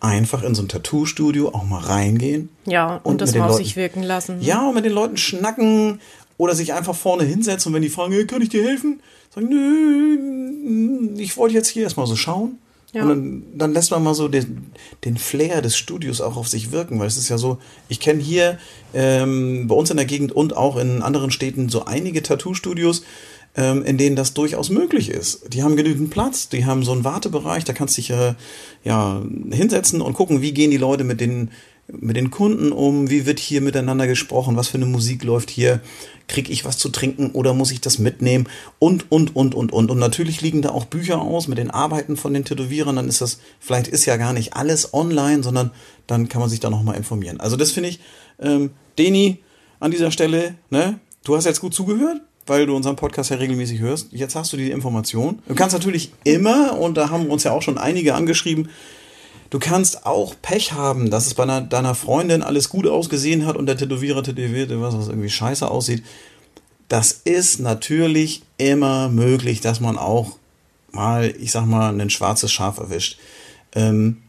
einfach 0.00 0.42
in 0.42 0.54
so 0.54 0.62
ein 0.62 0.68
Tattoo-Studio 0.68 1.48
auch 1.50 1.64
mal 1.64 1.80
reingehen. 1.80 2.48
Ja, 2.66 2.96
und, 2.96 3.12
Und 3.12 3.20
das 3.20 3.34
mal 3.34 3.44
auf 3.44 3.50
Leuten- 3.52 3.64
sich 3.64 3.76
wirken 3.76 4.02
lassen. 4.02 4.38
Ja, 4.40 4.68
und 4.68 4.74
mit 4.74 4.84
den 4.84 4.92
Leuten 4.92 5.16
schnacken 5.16 6.00
oder 6.38 6.54
sich 6.54 6.72
einfach 6.72 6.94
vorne 6.94 7.24
hinsetzen 7.24 7.70
und 7.70 7.74
wenn 7.74 7.82
die 7.82 7.90
fragen, 7.90 8.12
hey, 8.12 8.26
kann 8.26 8.40
ich 8.42 8.48
dir 8.48 8.64
helfen? 8.64 9.00
Sagen, 9.34 9.48
nö, 9.50 11.20
ich 11.20 11.36
wollte 11.36 11.54
jetzt 11.54 11.68
hier 11.68 11.82
erstmal 11.84 12.06
so 12.06 12.16
schauen. 12.16 12.58
Ja. 12.92 13.02
Und 13.02 13.08
dann, 13.08 13.42
dann 13.54 13.72
lässt 13.72 13.92
man 13.92 14.02
mal 14.02 14.14
so 14.14 14.26
den, 14.26 14.72
den 15.04 15.16
Flair 15.16 15.62
des 15.62 15.76
Studios 15.76 16.20
auch 16.20 16.36
auf 16.36 16.48
sich 16.48 16.72
wirken, 16.72 16.98
weil 16.98 17.06
es 17.06 17.16
ist 17.16 17.28
ja 17.28 17.38
so, 17.38 17.58
ich 17.88 18.00
kenne 18.00 18.20
hier 18.20 18.58
ähm, 18.94 19.68
bei 19.68 19.76
uns 19.76 19.90
in 19.90 19.96
der 19.96 20.06
Gegend 20.06 20.32
und 20.32 20.56
auch 20.56 20.76
in 20.76 21.00
anderen 21.00 21.30
Städten 21.30 21.68
so 21.68 21.84
einige 21.84 22.20
Tattoo-Studios, 22.22 23.04
ähm, 23.56 23.84
in 23.84 23.98
denen 23.98 24.16
das 24.16 24.34
durchaus 24.34 24.70
möglich 24.70 25.10
ist. 25.10 25.52
Die 25.52 25.62
haben 25.62 25.76
genügend 25.76 26.10
Platz, 26.10 26.48
die 26.48 26.64
haben 26.64 26.84
so 26.84 26.92
einen 26.92 27.04
Wartebereich, 27.04 27.64
da 27.64 27.72
kannst 27.72 27.96
du 27.96 28.02
dich 28.02 28.10
äh, 28.10 28.34
ja 28.84 29.22
hinsetzen 29.50 30.00
und 30.00 30.14
gucken, 30.14 30.42
wie 30.42 30.52
gehen 30.52 30.70
die 30.70 30.76
Leute 30.76 31.04
mit 31.04 31.20
den 31.20 31.50
mit 31.92 32.16
den 32.16 32.30
Kunden 32.30 32.72
um, 32.72 33.10
wie 33.10 33.26
wird 33.26 33.38
hier 33.38 33.60
miteinander 33.60 34.06
gesprochen, 34.06 34.56
was 34.56 34.68
für 34.68 34.76
eine 34.76 34.86
Musik 34.86 35.24
läuft 35.24 35.50
hier, 35.50 35.80
krieg 36.28 36.48
ich 36.48 36.64
was 36.64 36.78
zu 36.78 36.88
trinken 36.88 37.30
oder 37.32 37.54
muss 37.54 37.72
ich 37.72 37.80
das 37.80 37.98
mitnehmen 37.98 38.48
und, 38.78 39.10
und, 39.10 39.34
und, 39.34 39.54
und, 39.54 39.72
und. 39.72 39.90
Und 39.90 39.98
natürlich 39.98 40.40
liegen 40.40 40.62
da 40.62 40.70
auch 40.70 40.84
Bücher 40.84 41.20
aus 41.20 41.48
mit 41.48 41.58
den 41.58 41.70
Arbeiten 41.70 42.16
von 42.16 42.32
den 42.32 42.44
Tätowierern, 42.44 42.96
dann 42.96 43.08
ist 43.08 43.20
das, 43.20 43.40
vielleicht 43.58 43.88
ist 43.88 44.06
ja 44.06 44.16
gar 44.16 44.32
nicht 44.32 44.54
alles 44.54 44.94
online, 44.94 45.42
sondern 45.42 45.72
dann 46.06 46.28
kann 46.28 46.40
man 46.40 46.50
sich 46.50 46.60
da 46.60 46.70
nochmal 46.70 46.96
informieren. 46.96 47.40
Also 47.40 47.56
das 47.56 47.72
finde 47.72 47.88
ich, 47.88 48.00
ähm, 48.38 48.70
Deni, 48.98 49.38
an 49.80 49.90
dieser 49.90 50.10
Stelle, 50.10 50.54
ne, 50.70 51.00
du 51.24 51.36
hast 51.36 51.46
jetzt 51.46 51.60
gut 51.60 51.74
zugehört, 51.74 52.20
weil 52.46 52.66
du 52.66 52.74
unseren 52.74 52.96
Podcast 52.96 53.30
ja 53.30 53.36
regelmäßig 53.36 53.80
hörst. 53.80 54.08
Jetzt 54.12 54.34
hast 54.34 54.52
du 54.52 54.56
die 54.56 54.70
Information. 54.70 55.40
Du 55.46 55.54
kannst 55.54 55.74
natürlich 55.74 56.12
immer, 56.24 56.78
und 56.78 56.96
da 56.96 57.10
haben 57.10 57.26
uns 57.26 57.44
ja 57.44 57.52
auch 57.52 57.62
schon 57.62 57.78
einige 57.78 58.14
angeschrieben, 58.14 58.68
Du 59.50 59.58
kannst 59.58 60.06
auch 60.06 60.36
Pech 60.40 60.72
haben, 60.72 61.10
dass 61.10 61.26
es 61.26 61.34
bei 61.34 61.42
einer, 61.42 61.60
deiner 61.60 61.96
Freundin 61.96 62.42
alles 62.42 62.68
gut 62.68 62.86
ausgesehen 62.86 63.46
hat 63.46 63.56
und 63.56 63.66
der 63.66 63.76
Tätowierer 63.76 64.22
tätowierte 64.22 64.80
was, 64.80 64.96
was 64.96 65.08
irgendwie 65.08 65.28
scheiße 65.28 65.68
aussieht. 65.68 66.04
Das 66.88 67.10
ist 67.12 67.58
natürlich 67.58 68.42
immer 68.58 69.08
möglich, 69.08 69.60
dass 69.60 69.80
man 69.80 69.98
auch 69.98 70.36
mal, 70.92 71.34
ich 71.38 71.50
sag 71.50 71.66
mal, 71.66 72.00
ein 72.00 72.10
schwarzes 72.10 72.52
Schaf 72.52 72.78
erwischt. 72.78 73.18
Ähm, 73.74 74.22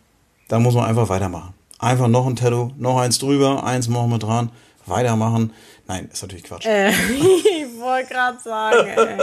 da 0.48 0.60
muss 0.60 0.74
man 0.74 0.86
einfach 0.86 1.10
weitermachen. 1.10 1.54
Einfach 1.78 2.08
noch 2.08 2.26
ein 2.26 2.36
Tattoo, 2.36 2.72
noch 2.78 3.00
eins 3.00 3.20
drüber, 3.20 3.64
eins 3.64 3.88
machen 3.88 4.10
wir 4.10 4.20
dran, 4.20 4.52
weitermachen. 4.88 5.54
Nein, 5.92 6.08
ist 6.10 6.22
natürlich 6.22 6.46
Quatsch. 6.46 6.66
Äh, 6.66 6.90
ich 6.92 7.78
wollte 7.78 8.14
gerade 8.14 8.40
sagen, 8.40 8.88
ey. 8.88 9.18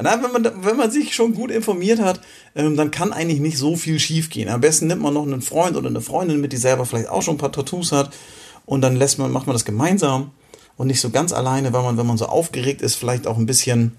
Na, 0.00 0.22
wenn, 0.22 0.30
man, 0.30 0.64
wenn 0.64 0.76
man 0.76 0.92
sich 0.92 1.12
schon 1.12 1.34
gut 1.34 1.50
informiert 1.50 1.98
hat, 1.98 2.20
ähm, 2.54 2.76
dann 2.76 2.92
kann 2.92 3.12
eigentlich 3.12 3.40
nicht 3.40 3.58
so 3.58 3.74
viel 3.74 3.98
schiefgehen. 3.98 4.48
Am 4.48 4.60
besten 4.60 4.86
nimmt 4.86 5.02
man 5.02 5.12
noch 5.12 5.24
einen 5.24 5.42
Freund 5.42 5.76
oder 5.76 5.88
eine 5.88 6.02
Freundin 6.02 6.40
mit, 6.40 6.52
die 6.52 6.56
selber 6.56 6.86
vielleicht 6.86 7.08
auch 7.08 7.22
schon 7.22 7.34
ein 7.34 7.38
paar 7.38 7.50
Tattoos 7.50 7.90
hat 7.90 8.14
und 8.64 8.80
dann 8.80 8.94
lässt 8.94 9.18
man, 9.18 9.32
macht 9.32 9.48
man 9.48 9.54
das 9.54 9.64
gemeinsam 9.64 10.30
und 10.76 10.86
nicht 10.86 11.00
so 11.00 11.10
ganz 11.10 11.32
alleine, 11.32 11.72
weil 11.72 11.82
man, 11.82 11.96
wenn 11.96 12.06
man 12.06 12.16
so 12.16 12.26
aufgeregt 12.26 12.80
ist, 12.80 12.94
vielleicht 12.94 13.26
auch 13.26 13.36
ein 13.36 13.46
bisschen, 13.46 13.96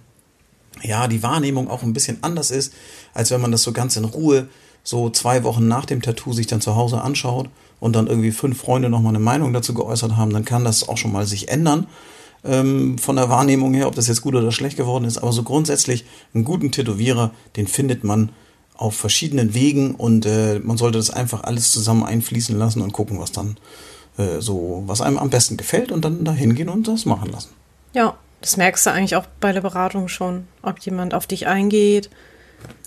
ja, 0.81 1.09
die 1.09 1.21
Wahrnehmung 1.21 1.69
auch 1.69 1.83
ein 1.83 1.91
bisschen 1.91 2.19
anders 2.21 2.49
ist, 2.49 2.73
als 3.13 3.29
wenn 3.29 3.41
man 3.41 3.51
das 3.51 3.63
so 3.63 3.73
ganz 3.73 3.97
in 3.97 4.05
Ruhe 4.05 4.47
so 4.83 5.09
zwei 5.09 5.43
Wochen 5.43 5.67
nach 5.67 5.85
dem 5.85 6.01
Tattoo 6.01 6.31
sich 6.31 6.47
dann 6.47 6.61
zu 6.61 6.77
Hause 6.77 7.01
anschaut 7.01 7.49
und 7.81 7.93
dann 7.97 8.07
irgendwie 8.07 8.31
fünf 8.31 8.61
Freunde 8.61 8.89
nochmal 8.89 9.11
eine 9.11 9.19
Meinung 9.19 9.51
dazu 9.51 9.73
geäußert 9.73 10.15
haben, 10.15 10.31
dann 10.31 10.45
kann 10.45 10.63
das 10.63 10.87
auch 10.87 10.95
schon 10.97 11.11
mal 11.11 11.25
sich 11.25 11.49
ändern 11.49 11.87
ähm, 12.45 12.97
von 12.97 13.17
der 13.17 13.27
Wahrnehmung 13.29 13.73
her, 13.73 13.87
ob 13.87 13.95
das 13.95 14.07
jetzt 14.07 14.21
gut 14.21 14.35
oder 14.35 14.51
schlecht 14.53 14.77
geworden 14.77 15.03
ist. 15.03 15.17
Aber 15.17 15.33
so 15.33 15.43
grundsätzlich 15.43 16.05
einen 16.33 16.45
guten 16.45 16.71
Tätowierer, 16.71 17.31
den 17.57 17.67
findet 17.67 18.05
man 18.05 18.29
auf 18.75 18.95
verschiedenen 18.95 19.53
Wegen 19.53 19.93
und 19.95 20.25
äh, 20.25 20.59
man 20.63 20.77
sollte 20.77 20.97
das 20.97 21.11
einfach 21.11 21.43
alles 21.43 21.71
zusammen 21.71 22.03
einfließen 22.03 22.57
lassen 22.57 22.81
und 22.81 22.93
gucken, 22.93 23.19
was 23.19 23.31
dann 23.31 23.57
äh, 24.17 24.39
so, 24.39 24.83
was 24.87 25.01
einem 25.01 25.17
am 25.17 25.29
besten 25.29 25.57
gefällt 25.57 25.91
und 25.91 26.03
dann 26.05 26.23
da 26.23 26.31
hingehen 26.31 26.69
und 26.69 26.87
das 26.87 27.05
machen 27.05 27.31
lassen. 27.31 27.49
Ja, 27.93 28.15
das 28.41 28.57
merkst 28.57 28.85
du 28.85 28.91
eigentlich 28.91 29.15
auch 29.15 29.25
bei 29.39 29.51
der 29.53 29.61
Beratung 29.61 30.07
schon, 30.07 30.47
ob 30.63 30.79
jemand 30.79 31.13
auf 31.13 31.27
dich 31.27 31.45
eingeht, 31.45 32.09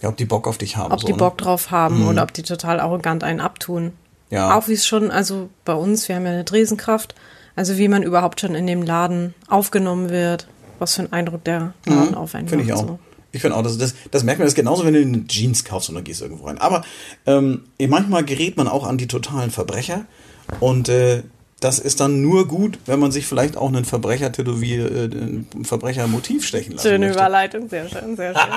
Ja, 0.03 0.09
ob 0.09 0.17
die 0.17 0.25
Bock 0.25 0.49
auf 0.49 0.59
dich 0.59 0.77
haben. 0.77 0.93
ob 0.93 1.01
so, 1.01 1.07
die 1.07 1.13
ne? 1.13 1.19
Bock 1.19 1.39
drauf 1.39 1.71
haben 1.71 2.07
oder 2.09 2.23
ob 2.25 2.33
die 2.33 2.43
total 2.43 2.81
arrogant 2.81 3.23
einen 3.23 3.41
abtun. 3.41 3.93
Ja. 4.31 4.57
Auch 4.57 4.69
wie 4.69 4.73
es 4.73 4.87
schon, 4.87 5.11
also 5.11 5.49
bei 5.65 5.75
uns, 5.75 6.09
wir 6.09 6.17
haben 6.17 6.27
ja 6.27 6.33
eine 6.33 6.45
Dresenkraft, 6.45 7.15
also 7.57 7.79
wie 7.79 7.89
man 7.89 8.03
überhaupt 8.03 8.41
schon 8.41 8.55
in 8.55 8.67
dem 8.67 8.83
Laden 8.83 9.35
aufgenommen 9.49 10.11
wird, 10.11 10.49
was 10.79 10.95
für 10.95 11.03
einen 11.03 11.13
Eindruck 11.13 11.45
der 11.45 11.75
Laden 11.87 12.15
auf 12.15 12.35
einen 12.35 12.49
Finde 12.49 12.65
ich 12.65 12.73
auch. 12.73 12.87
So. 12.87 12.99
Ich 13.33 13.41
finde 13.41 13.57
auch, 13.57 13.63
das, 13.63 13.79
das, 13.79 13.95
das 14.11 14.23
merkt 14.23 14.39
man, 14.39 14.47
das 14.47 14.53
ist 14.53 14.57
genauso, 14.57 14.85
wenn 14.85 14.95
du 14.95 15.01
eine 15.01 15.27
Jeans 15.27 15.65
kaufst 15.65 15.89
und 15.89 15.97
dann 15.97 16.05
gehst 16.05 16.21
du 16.21 16.25
irgendwo 16.25 16.47
rein. 16.47 16.59
Aber 16.59 16.85
ähm, 17.27 17.65
manchmal 17.79 18.25
gerät 18.25 18.57
man 18.57 18.69
auch 18.69 18.87
an 18.87 18.97
die 18.97 19.09
totalen 19.09 19.51
Verbrecher 19.51 20.05
und 20.61 20.89
äh, 20.89 21.23
das 21.61 21.79
ist 21.79 22.01
dann 22.01 22.21
nur 22.21 22.47
gut, 22.47 22.79
wenn 22.87 23.01
man 23.01 23.11
sich 23.11 23.27
vielleicht 23.27 23.57
auch 23.57 23.69
einen 23.69 23.85
Verbrecher 23.85 24.31
tätowier, 24.31 24.91
äh, 24.91 25.05
ein 25.07 25.65
Verbrechermotiv 25.65 26.47
stechen 26.47 26.75
lassen 26.75 26.87
Schöne 26.87 27.07
möchte. 27.07 27.21
Überleitung, 27.21 27.69
sehr 27.69 27.89
schön, 27.89 28.17
sehr 28.17 28.35
schön. 28.35 28.51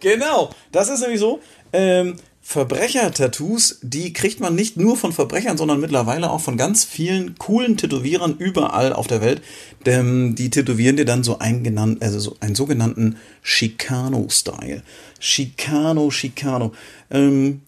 Genau, 0.00 0.50
das 0.72 0.88
ist 0.88 1.00
nämlich 1.00 1.20
so. 1.20 1.38
Ähm, 1.72 2.16
Verbrecher-Tattoos, 2.44 3.78
die 3.82 4.12
kriegt 4.12 4.40
man 4.40 4.56
nicht 4.56 4.76
nur 4.76 4.96
von 4.96 5.12
Verbrechern, 5.12 5.56
sondern 5.56 5.80
mittlerweile 5.80 6.30
auch 6.30 6.40
von 6.40 6.56
ganz 6.56 6.84
vielen 6.84 7.38
coolen 7.38 7.76
Tätowierern 7.76 8.36
überall 8.36 8.92
auf 8.92 9.06
der 9.06 9.20
Welt. 9.20 9.42
Denn 9.86 10.34
die 10.34 10.50
tätowieren 10.50 10.96
dir 10.96 11.04
dann 11.04 11.22
so 11.22 11.38
einen, 11.38 12.02
also 12.02 12.18
so 12.18 12.36
einen 12.40 12.56
sogenannten 12.56 13.16
Chicano-Style. 13.44 14.82
Chicano, 15.20 16.10
Chicano. 16.10 16.72
Ähm, 17.10 17.62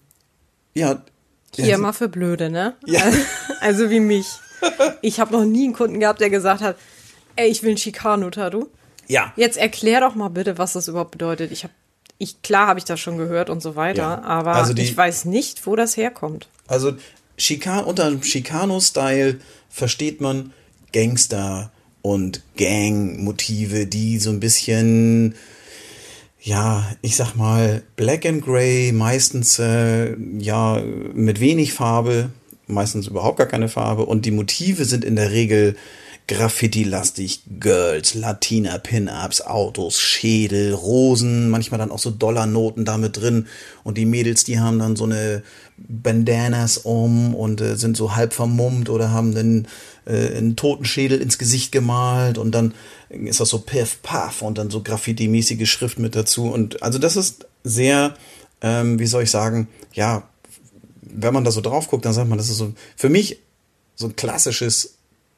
ja. 0.73 1.01
Hier 1.55 1.67
ja, 1.67 1.77
mal 1.77 1.93
für 1.93 2.09
Blöde, 2.09 2.49
ne? 2.49 2.75
Ja. 2.85 3.01
Also 3.61 3.89
wie 3.89 4.01
mich. 4.01 4.27
Ich 5.01 5.21
habe 5.21 5.31
noch 5.31 5.45
nie 5.45 5.63
einen 5.63 5.73
Kunden 5.73 6.01
gehabt, 6.01 6.19
der 6.19 6.29
gesagt 6.29 6.61
hat, 6.61 6.75
ey, 7.37 7.49
ich 7.49 7.63
will 7.63 7.71
ein 7.71 7.77
Chicano-Tattoo. 7.77 8.67
Ja. 9.07 9.31
Jetzt 9.37 9.57
erklär 9.57 10.01
doch 10.01 10.15
mal 10.15 10.29
bitte, 10.29 10.57
was 10.57 10.73
das 10.73 10.89
überhaupt 10.89 11.11
bedeutet. 11.11 11.51
Ich 11.51 11.63
habe, 11.63 11.73
ich 12.17 12.41
klar 12.41 12.67
habe 12.67 12.79
ich 12.79 12.85
das 12.85 12.99
schon 12.99 13.17
gehört 13.17 13.49
und 13.49 13.61
so 13.61 13.75
weiter, 13.75 14.01
Ja. 14.01 14.21
aber 14.23 14.53
Also 14.55 14.73
die- 14.73 14.83
ich 14.83 14.95
weiß 14.95 15.25
nicht, 15.25 15.65
wo 15.67 15.75
das 15.75 15.97
herkommt. 15.97 16.47
Also 16.67 16.93
Chican 17.37 17.83
unter 17.83 18.09
dem 18.09 18.21
Chicano-Style 18.21 19.39
versteht 19.69 20.21
man 20.21 20.53
Gangster 20.93 21.71
und 22.01 22.41
Gang-Motive, 22.55 23.85
die 23.87 24.19
so 24.19 24.29
ein 24.29 24.39
bisschen, 24.39 25.35
ja, 26.41 26.85
ich 27.01 27.15
sag 27.15 27.35
mal, 27.35 27.83
Black 27.95 28.25
and 28.25 28.43
Grey, 28.45 28.91
meistens 28.93 29.59
äh, 29.59 30.15
ja 30.39 30.81
mit 31.13 31.39
wenig 31.39 31.73
Farbe, 31.73 32.29
meistens 32.67 33.07
überhaupt 33.07 33.37
gar 33.37 33.47
keine 33.47 33.67
Farbe 33.69 34.05
und 34.05 34.25
die 34.25 34.31
Motive 34.31 34.85
sind 34.85 35.03
in 35.03 35.15
der 35.15 35.31
Regel 35.31 35.75
Graffiti-lastig, 36.27 37.41
Girls, 37.59 38.15
Latina, 38.15 38.79
Pin-Ups, 38.79 39.41
Autos, 39.41 39.99
Schädel, 39.99 40.73
Rosen, 40.73 41.49
manchmal 41.49 41.77
dann 41.77 41.91
auch 41.91 41.99
so 41.99 42.09
Dollarnoten 42.09 42.83
damit 42.83 43.17
drin. 43.17 43.47
Und 43.83 43.97
die 43.97 44.07
Mädels, 44.07 44.43
die 44.43 44.59
haben 44.59 44.79
dann 44.79 44.95
so 44.95 45.03
eine 45.03 45.43
Bandanas 45.77 46.79
um 46.79 47.35
und 47.35 47.61
äh, 47.61 47.75
sind 47.75 47.95
so 47.95 48.15
halb 48.15 48.33
vermummt 48.33 48.89
oder 48.89 49.11
haben 49.11 49.35
dann 49.35 49.67
äh, 50.05 50.35
einen 50.35 50.55
Totenschädel 50.55 51.21
ins 51.21 51.37
Gesicht 51.37 51.71
gemalt 51.71 52.37
und 52.37 52.51
dann 52.51 52.73
ist 53.09 53.39
das 53.39 53.49
so 53.49 53.59
Piff, 53.59 54.01
Puff 54.01 54.41
und 54.41 54.57
dann 54.57 54.71
so 54.71 54.81
Graffiti-mäßige 54.81 55.69
Schrift 55.69 55.99
mit 55.99 56.15
dazu. 56.15 56.45
Und 56.45 56.81
also 56.81 56.97
das 56.97 57.15
ist 57.17 57.45
sehr, 57.63 58.15
ähm, 58.61 58.97
wie 58.97 59.07
soll 59.07 59.23
ich 59.23 59.31
sagen, 59.31 59.67
ja, 59.93 60.27
wenn 61.01 61.33
man 61.33 61.43
da 61.43 61.51
so 61.51 61.61
drauf 61.61 61.87
guckt, 61.87 62.05
dann 62.05 62.13
sagt 62.13 62.29
man, 62.29 62.37
das 62.37 62.49
ist 62.49 62.57
so 62.57 62.73
für 62.95 63.09
mich 63.09 63.39
so 63.95 64.07
ein 64.07 64.15
klassisches 64.15 64.95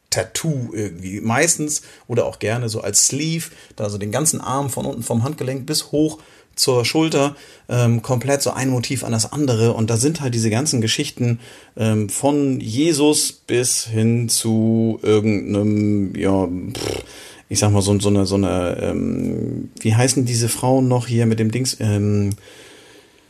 Tattoo 0.09 0.69
irgendwie. 0.73 1.21
Meistens 1.21 1.81
oder 2.07 2.25
auch 2.25 2.39
gerne 2.39 2.69
so 2.69 2.81
als 2.81 3.07
Sleeve, 3.07 3.49
da 3.75 3.89
so 3.89 3.97
den 3.97 4.11
ganzen 4.11 4.41
Arm 4.41 4.69
von 4.69 4.85
unten 4.85 5.03
vom 5.03 5.23
Handgelenk 5.23 5.65
bis 5.65 5.91
hoch 5.91 6.19
zur 6.55 6.85
Schulter, 6.85 7.35
ähm, 7.69 8.01
komplett 8.01 8.41
so 8.41 8.51
ein 8.51 8.69
Motiv 8.69 9.03
an 9.03 9.11
das 9.11 9.31
andere. 9.31 9.73
Und 9.73 9.89
da 9.89 9.97
sind 9.97 10.21
halt 10.21 10.33
diese 10.33 10.49
ganzen 10.49 10.81
Geschichten 10.81 11.39
ähm, 11.77 12.09
von 12.09 12.59
Jesus 12.59 13.31
bis 13.31 13.85
hin 13.85 14.27
zu 14.27 14.99
irgendeinem, 15.03 16.15
ja, 16.15 16.47
pff, 16.47 17.03
ich 17.49 17.59
sag 17.59 17.71
mal, 17.71 17.81
so, 17.81 17.97
so 17.99 18.09
eine, 18.09 18.25
so 18.25 18.35
eine, 18.35 18.77
ähm, 18.81 19.69
wie 19.79 19.95
heißen 19.95 20.25
diese 20.25 20.49
Frauen 20.49 20.87
noch 20.87 21.07
hier 21.07 21.25
mit 21.25 21.39
dem 21.39 21.51
Dings? 21.51 21.77
Ähm, 21.79 22.31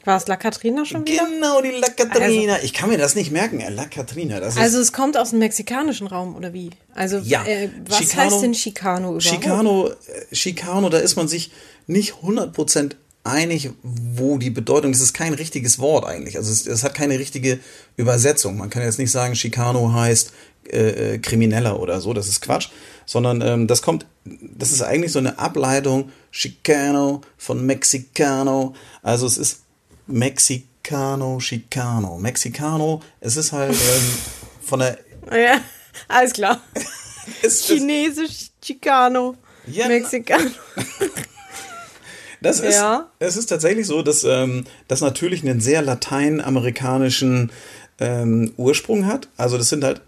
War 0.08 0.16
es 0.18 0.26
La 0.28 0.38
Katrina 0.38 0.86
schon 0.86 1.06
wieder? 1.06 1.26
genau, 1.26 1.62
die 1.62 1.72
La 1.72 1.90
Catrina. 1.90 2.60
ich 2.64 2.72
kann 2.72 2.90
mir 2.90 2.98
das 2.98 3.16
nicht 3.16 3.30
merken, 3.32 3.60
äh, 3.60 3.70
La 3.70 3.86
Catrina. 3.86 4.40
Das 4.40 4.56
ist 4.56 4.62
Also 4.62 4.80
es 4.80 4.94
kommt 4.94 5.18
aus 5.18 5.32
dem 5.32 5.40
mexikanischen 5.40 6.08
Raum, 6.08 6.36
oder 6.38 6.54
wie? 6.54 6.70
Also 6.96 7.18
Ja. 7.18 7.44
äh, 7.46 7.70
was 7.86 8.00
Chicano- 8.00 8.16
heißt 8.18 8.42
denn 8.42 8.54
Chicano 8.54 9.16
überhaupt? 9.18 9.24
Chicano, 9.24 9.90
äh, 9.90 10.34
Chicano, 10.34 10.88
da 10.88 11.00
ist 11.00 11.18
man 11.18 11.28
sich 11.28 11.52
nicht 11.88 12.14
100% 12.24 12.96
einig, 13.26 13.72
wo 13.84 14.38
die 14.38 14.50
Bedeutung, 14.50 14.94
das 14.94 15.02
ist 15.02 15.14
kein 15.14 15.34
richtiges 15.34 15.80
Wort 15.80 16.06
eigentlich. 16.06 16.38
Also 16.38 16.54
es, 16.54 16.66
es 16.66 16.84
hat 16.86 16.94
keine 16.94 17.20
richtige 17.20 17.60
Übersetzung. 17.98 18.58
Man 18.58 18.70
kann 18.70 18.84
jetzt 18.84 19.00
nicht 19.00 19.12
sagen, 19.12 19.34
Chicano 19.34 19.92
heißt 19.92 20.32
äh, 20.72 21.16
äh, 21.16 21.18
Krimineller 21.20 21.80
oder 21.82 22.00
so, 22.00 22.14
das 22.14 22.30
ist 22.30 22.42
Quatsch, 22.42 22.70
sondern 23.06 23.42
ähm, 23.42 23.68
das 23.68 23.82
kommt, 23.82 24.06
das 24.26 24.72
ist 24.72 24.82
eigentlich 24.82 25.12
so 25.12 25.20
eine 25.20 25.38
Ableitung 25.40 26.12
Chicano 26.32 27.20
von 27.38 27.66
Mexicano. 27.66 28.74
Also 29.04 29.28
es 29.28 29.38
ist 29.38 29.62
Mexicano, 30.08 31.38
Chicano. 31.40 32.18
Mexicano, 32.18 33.02
es 33.20 33.38
ist 33.38 33.52
halt 33.52 33.74
ähm, 33.74 34.18
von 34.62 34.80
der 34.80 34.98
Ja, 35.32 35.60
alles 36.08 36.34
klar. 36.34 36.62
es, 37.42 37.62
es, 37.62 37.68
Chinesisch, 37.68 38.52
Chicano, 38.62 39.36
Ja, 39.68 39.88
Mexikano. 39.88 40.50
Das 42.40 42.60
ist, 42.60 42.76
Ja. 42.76 43.10
es 43.18 43.36
ist 43.36 43.48
tatsächlich 43.48 43.88
so, 43.88 44.04
dass 44.04 44.24
ähm, 44.24 44.66
das 44.88 45.02
natürlich 45.02 45.42
einen 45.42 45.60
sehr 45.60 45.82
lateinamerikanischen 45.82 47.52
ähm, 48.00 48.54
Ursprung 48.58 49.08
hat. 49.08 49.28
Also 49.38 49.58
das 49.58 49.70
sind 49.70 49.84
halt 49.84 50.02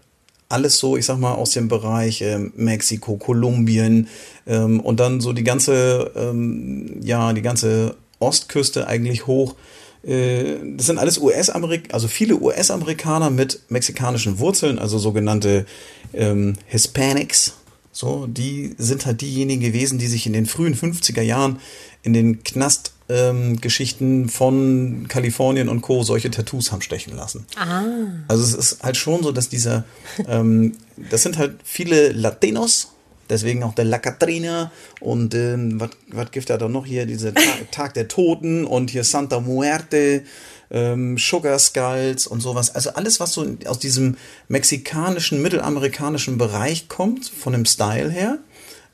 alles 0.48 0.78
so, 0.78 0.96
ich 0.96 1.06
sag 1.06 1.18
mal, 1.18 1.34
aus 1.34 1.50
dem 1.50 1.66
Bereich 1.66 2.22
ähm, 2.22 2.52
Mexiko, 2.54 3.16
Kolumbien 3.16 4.08
ähm, 4.46 4.78
und 4.78 5.00
dann 5.00 5.20
so 5.20 5.32
die 5.32 5.42
ganze, 5.42 6.12
ähm, 6.14 7.00
ja, 7.02 7.32
die 7.32 7.42
ganze 7.42 7.96
Ostküste 8.20 8.86
eigentlich 8.86 9.26
hoch. 9.26 9.56
Äh, 10.04 10.56
Das 10.76 10.86
sind 10.86 10.98
alles 10.98 11.18
US-Amerikaner, 11.18 11.94
also 11.94 12.08
viele 12.08 12.36
US-Amerikaner 12.40 13.30
mit 13.30 13.60
mexikanischen 13.68 14.38
Wurzeln, 14.38 14.78
also 14.78 14.98
sogenannte 14.98 15.66
ähm, 16.12 16.54
Hispanics. 16.66 17.54
So, 17.92 18.26
die 18.26 18.74
sind 18.78 19.04
halt 19.04 19.20
diejenigen 19.20 19.60
gewesen, 19.60 19.98
die 19.98 20.06
sich 20.06 20.26
in 20.26 20.32
den 20.32 20.46
frühen 20.46 20.76
50er 20.76 21.22
Jahren 21.22 21.58
in 22.02 22.12
den 22.12 22.42
Knastgeschichten 22.44 24.22
ähm, 24.22 24.28
von 24.28 25.06
Kalifornien 25.08 25.68
und 25.68 25.82
Co. 25.82 26.02
solche 26.02 26.30
Tattoos 26.30 26.70
haben 26.72 26.82
stechen 26.82 27.16
lassen. 27.16 27.46
Ah. 27.56 27.82
Also 28.28 28.44
es 28.44 28.54
ist 28.54 28.82
halt 28.82 28.96
schon 28.96 29.22
so, 29.22 29.32
dass 29.32 29.48
dieser, 29.48 29.84
ähm, 30.28 30.76
das 31.10 31.24
sind 31.24 31.36
halt 31.36 31.56
viele 31.64 32.12
Latinos, 32.12 32.92
deswegen 33.30 33.62
auch 33.62 33.74
der 33.74 33.84
La 33.86 33.98
Catrina 33.98 34.70
und 35.00 35.34
ähm, 35.34 35.80
was 36.08 36.30
gibt 36.30 36.50
da 36.50 36.68
noch 36.68 36.84
hier, 36.84 37.06
dieser 37.06 37.32
Tag, 37.32 37.44
Tag 37.72 37.94
der 37.94 38.08
Toten 38.08 38.64
und 38.64 38.90
hier 38.90 39.04
Santa 39.04 39.40
Muerte, 39.40 40.22
ähm, 40.70 41.16
Sugar 41.18 41.58
Skulls 41.58 42.26
und 42.26 42.40
sowas. 42.40 42.74
Also 42.74 42.90
alles, 42.90 43.20
was 43.20 43.32
so 43.32 43.46
aus 43.66 43.78
diesem 43.78 44.16
mexikanischen, 44.48 45.42
mittelamerikanischen 45.42 46.38
Bereich 46.38 46.88
kommt, 46.88 47.28
von 47.28 47.52
dem 47.52 47.64
Style 47.64 48.10
her, 48.10 48.38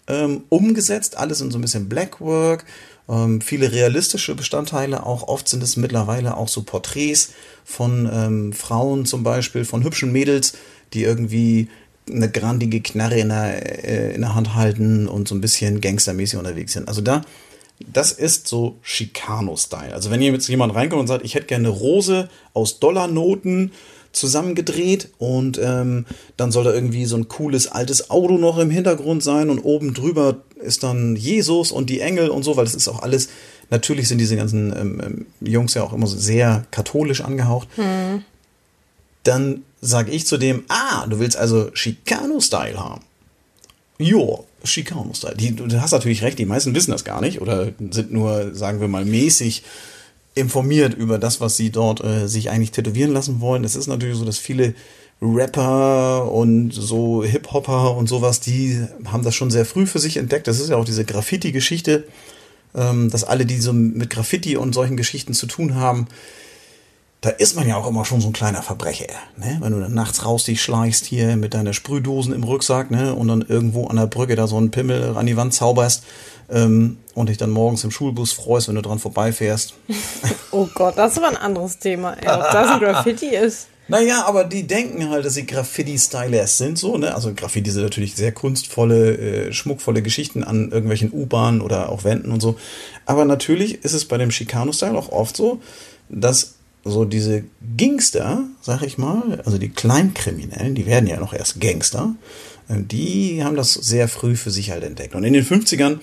ähm, 0.06 0.44
umgesetzt, 0.48 1.16
alles 1.16 1.40
in 1.40 1.50
so 1.50 1.58
ein 1.58 1.62
bisschen 1.62 1.88
Blackwork, 1.88 2.64
ähm, 3.08 3.40
viele 3.40 3.72
realistische 3.72 4.34
Bestandteile, 4.34 5.04
auch 5.04 5.28
oft 5.28 5.48
sind 5.48 5.62
es 5.62 5.76
mittlerweile 5.76 6.36
auch 6.36 6.48
so 6.48 6.62
Porträts 6.62 7.32
von 7.64 8.08
ähm, 8.12 8.52
Frauen 8.52 9.06
zum 9.06 9.22
Beispiel, 9.22 9.64
von 9.64 9.84
hübschen 9.84 10.12
Mädels, 10.12 10.54
die 10.92 11.02
irgendwie 11.02 11.68
eine 12.10 12.30
grandige 12.30 12.80
Knarre 12.80 13.18
in 13.18 13.28
der, 13.28 13.84
äh, 13.84 14.14
in 14.14 14.20
der 14.20 14.34
Hand 14.34 14.54
halten 14.54 15.08
und 15.08 15.28
so 15.28 15.34
ein 15.34 15.40
bisschen 15.40 15.80
gangstermäßig 15.80 16.38
unterwegs 16.38 16.72
sind. 16.72 16.88
Also 16.88 17.00
da, 17.00 17.22
das 17.92 18.12
ist 18.12 18.48
so 18.48 18.78
Chicano-Style. 18.82 19.92
Also 19.92 20.10
wenn 20.10 20.20
hier 20.20 20.32
jetzt 20.32 20.48
jemand 20.48 20.74
reinkommt 20.74 21.00
und 21.00 21.06
sagt, 21.08 21.24
ich 21.24 21.34
hätte 21.34 21.46
gerne 21.46 21.68
eine 21.68 21.76
Rose 21.76 22.28
aus 22.54 22.78
Dollarnoten 22.78 23.72
zusammengedreht 24.12 25.10
und 25.18 25.60
ähm, 25.62 26.06
dann 26.36 26.50
soll 26.50 26.64
da 26.64 26.72
irgendwie 26.72 27.04
so 27.04 27.16
ein 27.16 27.28
cooles 27.28 27.68
altes 27.68 28.10
Auto 28.10 28.38
noch 28.38 28.58
im 28.58 28.70
Hintergrund 28.70 29.22
sein 29.22 29.50
und 29.50 29.58
oben 29.58 29.92
drüber 29.92 30.38
ist 30.58 30.82
dann 30.82 31.16
Jesus 31.16 31.70
und 31.70 31.90
die 31.90 32.00
Engel 32.00 32.30
und 32.30 32.42
so, 32.42 32.56
weil 32.56 32.64
das 32.64 32.74
ist 32.74 32.88
auch 32.88 33.02
alles, 33.02 33.28
natürlich 33.68 34.08
sind 34.08 34.18
diese 34.18 34.36
ganzen 34.36 34.74
ähm, 34.74 35.02
ähm, 35.04 35.26
Jungs 35.40 35.74
ja 35.74 35.82
auch 35.82 35.92
immer 35.92 36.06
so 36.06 36.16
sehr 36.16 36.64
katholisch 36.70 37.20
angehaucht. 37.20 37.68
Dann 39.22 39.64
sage 39.86 40.10
ich 40.10 40.26
zu 40.26 40.36
dem, 40.36 40.64
ah, 40.68 41.06
du 41.06 41.18
willst 41.18 41.36
also 41.36 41.70
Chicano-Style 41.70 42.78
haben. 42.78 43.02
Jo, 43.98 44.44
Chicano-Style. 44.64 45.36
Du 45.36 45.80
hast 45.80 45.92
natürlich 45.92 46.22
recht, 46.22 46.38
die 46.38 46.46
meisten 46.46 46.74
wissen 46.74 46.90
das 46.90 47.04
gar 47.04 47.20
nicht 47.20 47.40
oder 47.40 47.72
sind 47.90 48.12
nur, 48.12 48.54
sagen 48.54 48.80
wir 48.80 48.88
mal, 48.88 49.04
mäßig 49.04 49.62
informiert 50.34 50.94
über 50.94 51.18
das, 51.18 51.40
was 51.40 51.56
sie 51.56 51.70
dort 51.70 52.04
äh, 52.04 52.28
sich 52.28 52.50
eigentlich 52.50 52.72
tätowieren 52.72 53.12
lassen 53.12 53.40
wollen. 53.40 53.64
Es 53.64 53.74
ist 53.74 53.86
natürlich 53.86 54.18
so, 54.18 54.24
dass 54.24 54.38
viele 54.38 54.74
Rapper 55.22 56.30
und 56.30 56.72
so 56.72 57.24
Hip-Hopper 57.24 57.96
und 57.96 58.06
sowas, 58.06 58.40
die 58.40 58.84
haben 59.06 59.24
das 59.24 59.34
schon 59.34 59.50
sehr 59.50 59.64
früh 59.64 59.86
für 59.86 59.98
sich 59.98 60.18
entdeckt. 60.18 60.46
Das 60.46 60.60
ist 60.60 60.68
ja 60.68 60.76
auch 60.76 60.84
diese 60.84 61.06
Graffiti-Geschichte, 61.06 62.04
ähm, 62.74 63.10
dass 63.10 63.24
alle, 63.24 63.46
die 63.46 63.58
so 63.58 63.72
mit 63.72 64.10
Graffiti 64.10 64.58
und 64.58 64.74
solchen 64.74 64.98
Geschichten 64.98 65.32
zu 65.32 65.46
tun 65.46 65.74
haben, 65.74 66.06
da 67.20 67.30
ist 67.30 67.56
man 67.56 67.66
ja 67.66 67.76
auch 67.76 67.86
immer 67.86 68.04
schon 68.04 68.20
so 68.20 68.28
ein 68.28 68.32
kleiner 68.32 68.62
Verbrecher, 68.62 69.06
ne? 69.36 69.58
Wenn 69.60 69.72
du 69.72 69.80
dann 69.80 69.94
nachts 69.94 70.24
raus 70.24 70.44
dich 70.44 70.62
schleichst 70.62 71.06
hier 71.06 71.36
mit 71.36 71.54
deiner 71.54 71.72
Sprühdosen 71.72 72.32
im 72.32 72.44
Rucksack, 72.44 72.90
ne? 72.90 73.14
Und 73.14 73.28
dann 73.28 73.42
irgendwo 73.42 73.86
an 73.86 73.96
der 73.96 74.06
Brücke 74.06 74.36
da 74.36 74.46
so 74.46 74.56
einen 74.56 74.70
Pimmel 74.70 75.16
an 75.16 75.26
die 75.26 75.36
Wand 75.36 75.54
zauberst, 75.54 76.04
ähm, 76.50 76.98
und 77.14 77.28
dich 77.28 77.38
dann 77.38 77.50
morgens 77.50 77.84
im 77.84 77.90
Schulbus 77.90 78.32
freust, 78.32 78.68
wenn 78.68 78.76
du 78.76 78.82
dran 78.82 78.98
vorbeifährst. 78.98 79.74
oh 80.50 80.68
Gott, 80.74 80.96
das 80.96 81.12
ist 81.12 81.18
aber 81.18 81.28
ein 81.28 81.36
anderes 81.36 81.78
Thema. 81.78 82.14
Ey, 82.14 82.28
ob 82.28 82.50
das 82.52 82.68
ein 82.70 82.80
Graffiti 82.80 83.28
ist. 83.34 83.68
Naja, 83.88 84.24
aber 84.26 84.44
die 84.44 84.66
denken 84.66 85.10
halt, 85.10 85.24
dass 85.24 85.34
sie 85.34 85.46
Graffiti-Stylers 85.46 86.58
sind, 86.58 86.76
so, 86.76 86.98
ne? 86.98 87.14
Also 87.14 87.32
Graffiti 87.34 87.70
sind 87.70 87.84
natürlich 87.84 88.16
sehr 88.16 88.32
kunstvolle, 88.32 89.16
äh, 89.16 89.52
schmuckvolle 89.52 90.02
Geschichten 90.02 90.42
an 90.42 90.72
irgendwelchen 90.72 91.12
U-Bahnen 91.12 91.60
oder 91.60 91.90
auch 91.90 92.02
Wänden 92.02 92.32
und 92.32 92.40
so. 92.40 92.56
Aber 93.06 93.24
natürlich 93.24 93.84
ist 93.84 93.92
es 93.92 94.04
bei 94.04 94.18
dem 94.18 94.30
Chicano-Style 94.30 94.98
auch 94.98 95.10
oft 95.10 95.36
so, 95.36 95.60
dass 96.08 96.55
so 96.86 97.04
diese 97.04 97.44
Gangster, 97.76 98.44
sag 98.60 98.82
ich 98.82 98.98
mal, 98.98 99.42
also 99.44 99.58
die 99.58 99.68
Kleinkriminellen, 99.68 100.74
die 100.74 100.86
werden 100.86 101.08
ja 101.08 101.18
noch 101.18 101.32
erst 101.32 101.60
Gangster, 101.60 102.14
äh, 102.68 102.76
die 102.78 103.42
haben 103.44 103.56
das 103.56 103.74
sehr 103.74 104.08
früh 104.08 104.36
für 104.36 104.50
sich 104.50 104.70
halt 104.70 104.84
entdeckt. 104.84 105.14
Und 105.14 105.24
in 105.24 105.32
den 105.32 105.44
50ern 105.44 105.98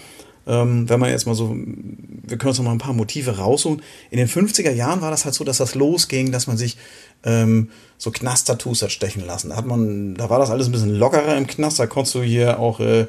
ähm, 0.45 0.89
wenn 0.89 0.99
man 0.99 1.09
jetzt 1.09 1.25
mal 1.25 1.35
so, 1.35 1.55
wir 1.55 2.37
können 2.37 2.49
uns 2.49 2.57
noch 2.57 2.65
mal 2.65 2.73
ein 2.73 2.77
paar 2.77 2.93
Motive 2.93 3.37
rausholen. 3.37 3.81
In 4.11 4.17
den 4.17 4.27
50er 4.27 4.71
Jahren 4.71 5.01
war 5.01 5.11
das 5.11 5.25
halt 5.25 5.35
so, 5.35 5.43
dass 5.43 5.57
das 5.57 5.75
losging, 5.75 6.31
dass 6.31 6.47
man 6.47 6.57
sich 6.57 6.77
ähm, 7.23 7.69
so 7.97 8.11
Knast-Tattoos 8.11 8.81
hat 8.81 8.91
stechen 8.91 9.25
lassen. 9.25 9.49
Da 9.49 9.55
hat 9.55 9.65
man, 9.65 10.15
da 10.15 10.29
war 10.29 10.39
das 10.39 10.49
alles 10.49 10.67
ein 10.67 10.73
bisschen 10.73 10.95
lockerer 10.95 11.37
im 11.37 11.47
Knast, 11.47 11.79
da 11.79 11.87
konntest 11.87 12.15
du 12.15 12.21
hier 12.21 12.59
auch 12.59 12.81
äh, 12.81 13.07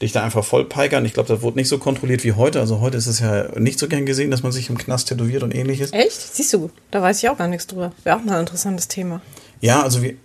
dich 0.00 0.12
da 0.12 0.22
einfach 0.22 0.44
voll 0.44 0.64
peigern. 0.64 1.04
Ich 1.04 1.14
glaube, 1.14 1.28
das 1.28 1.42
wurde 1.42 1.58
nicht 1.58 1.68
so 1.68 1.78
kontrolliert 1.78 2.24
wie 2.24 2.32
heute. 2.32 2.60
Also 2.60 2.80
heute 2.80 2.96
ist 2.96 3.06
es 3.06 3.20
ja 3.20 3.58
nicht 3.58 3.78
so 3.78 3.88
gern 3.88 4.06
gesehen, 4.06 4.30
dass 4.30 4.42
man 4.42 4.52
sich 4.52 4.68
im 4.68 4.76
Knast 4.76 5.08
tätowiert 5.08 5.42
und 5.42 5.54
ähnliches. 5.54 5.92
Echt? 5.92 6.34
Siehst 6.34 6.52
du, 6.52 6.70
da 6.90 7.00
weiß 7.02 7.22
ich 7.22 7.28
auch 7.28 7.38
gar 7.38 7.48
nichts 7.48 7.66
drüber. 7.66 7.92
Wäre 8.04 8.16
auch 8.16 8.22
mal 8.22 8.34
ein 8.34 8.40
interessantes 8.40 8.88
Thema. 8.88 9.20
Ja, 9.60 9.82
also 9.82 10.02
wie, 10.02 10.18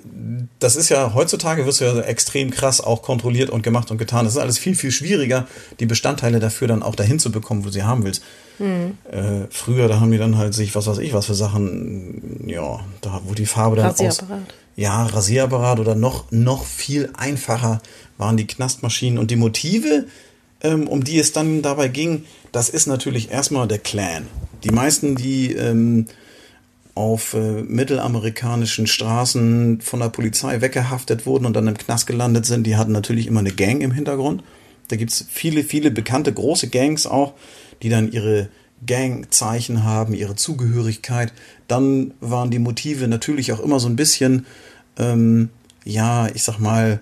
das 0.60 0.76
ist 0.76 0.90
ja 0.90 1.14
heutzutage 1.14 1.66
wirst 1.66 1.80
du 1.80 1.86
ja 1.86 2.00
extrem 2.02 2.52
krass 2.52 2.82
auch 2.82 3.02
kontrolliert 3.02 3.50
und 3.50 3.62
gemacht 3.64 3.90
und 3.90 3.98
getan. 3.98 4.26
Das 4.26 4.34
ist 4.34 4.40
alles 4.40 4.58
viel, 4.58 4.76
viel 4.76 4.92
schwieriger, 4.92 5.48
die 5.80 5.86
Bestandteile 5.86 6.40
dafür 6.40 6.68
dann 6.68 6.84
auch 6.84 6.96
dahin 6.96 7.18
zu 7.18 7.32
bekommen, 7.32 7.64
wo 7.64 7.70
sie 7.70 7.84
haben 7.84 8.04
willst. 8.04 8.24
Mhm. 8.60 8.98
Äh, 9.10 9.48
früher, 9.50 9.88
da 9.88 10.00
haben 10.00 10.12
die 10.12 10.18
dann 10.18 10.38
halt 10.38 10.54
sich, 10.54 10.76
was 10.76 10.88
weiß 10.88 10.98
ich, 10.98 11.14
was 11.14 11.28
für 11.28 11.34
Sachen, 11.34 12.44
ja, 12.46 12.82
da, 13.00 13.22
wo 13.26 13.34
die 13.34 13.46
Farbe 13.46 13.78
dann 13.78 13.88
Rasierapparat. 13.88 14.42
aus. 14.42 14.54
Ja, 14.76 15.06
Rasierapparat 15.06 15.80
oder 15.80 15.96
noch, 15.96 16.30
noch 16.32 16.66
viel 16.66 17.10
einfacher 17.18 17.82
waren 18.22 18.38
die 18.38 18.48
Knastmaschinen 18.48 19.18
und 19.18 19.32
die 19.32 19.36
Motive, 19.36 20.06
ähm, 20.62 20.88
um 20.88 21.04
die 21.04 21.18
es 21.18 21.34
dann 21.34 21.64
dabei 21.64 21.88
ging, 21.88 22.24
das 22.52 22.70
ist 22.70 22.86
natürlich 22.86 23.32
erstmal 23.32 23.68
der 23.68 23.80
Clan. 23.80 24.28
Die 24.64 24.70
meisten, 24.70 25.16
die 25.16 25.54
ähm, 25.54 26.06
auf 26.94 27.34
äh, 27.34 27.64
mittelamerikanischen 27.64 28.86
Straßen 28.86 29.82
von 29.82 30.00
der 30.00 30.10
Polizei 30.10 30.62
weggehaftet 30.62 31.26
wurden 31.26 31.48
und 31.48 31.56
dann 31.56 31.68
im 31.68 31.78
Knast 31.78 32.06
gelandet 32.06 32.46
sind, 32.46 32.68
die 32.68 32.76
hatten 32.76 32.92
natürlich 32.92 33.26
immer 33.26 33.40
eine 33.40 33.52
Gang 33.52 33.82
im 33.82 33.92
Hintergrund. 33.92 34.44
Da 34.90 34.98
gibt 34.98 35.12
es 35.12 35.26
viele, 35.28 35.64
viele 35.64 35.90
bekannte 35.90 36.32
große 36.32 36.70
Gangs 36.70 37.08
auch, 37.08 37.34
die 37.82 37.90
dann 37.90 38.12
ihre 38.12 38.50
Gangzeichen 38.86 39.84
haben, 39.84 40.14
ihre 40.14 40.36
Zugehörigkeit. 40.36 41.34
Dann 41.68 42.14
waren 42.20 42.52
die 42.52 42.60
Motive 42.60 43.08
natürlich 43.08 43.52
auch 43.52 43.62
immer 43.62 43.80
so 43.80 43.88
ein 43.88 43.96
bisschen, 43.96 44.46
ähm, 45.00 45.50
ja, 45.86 46.28
ich 46.28 46.44
sag 46.44 46.60
mal, 46.60 47.00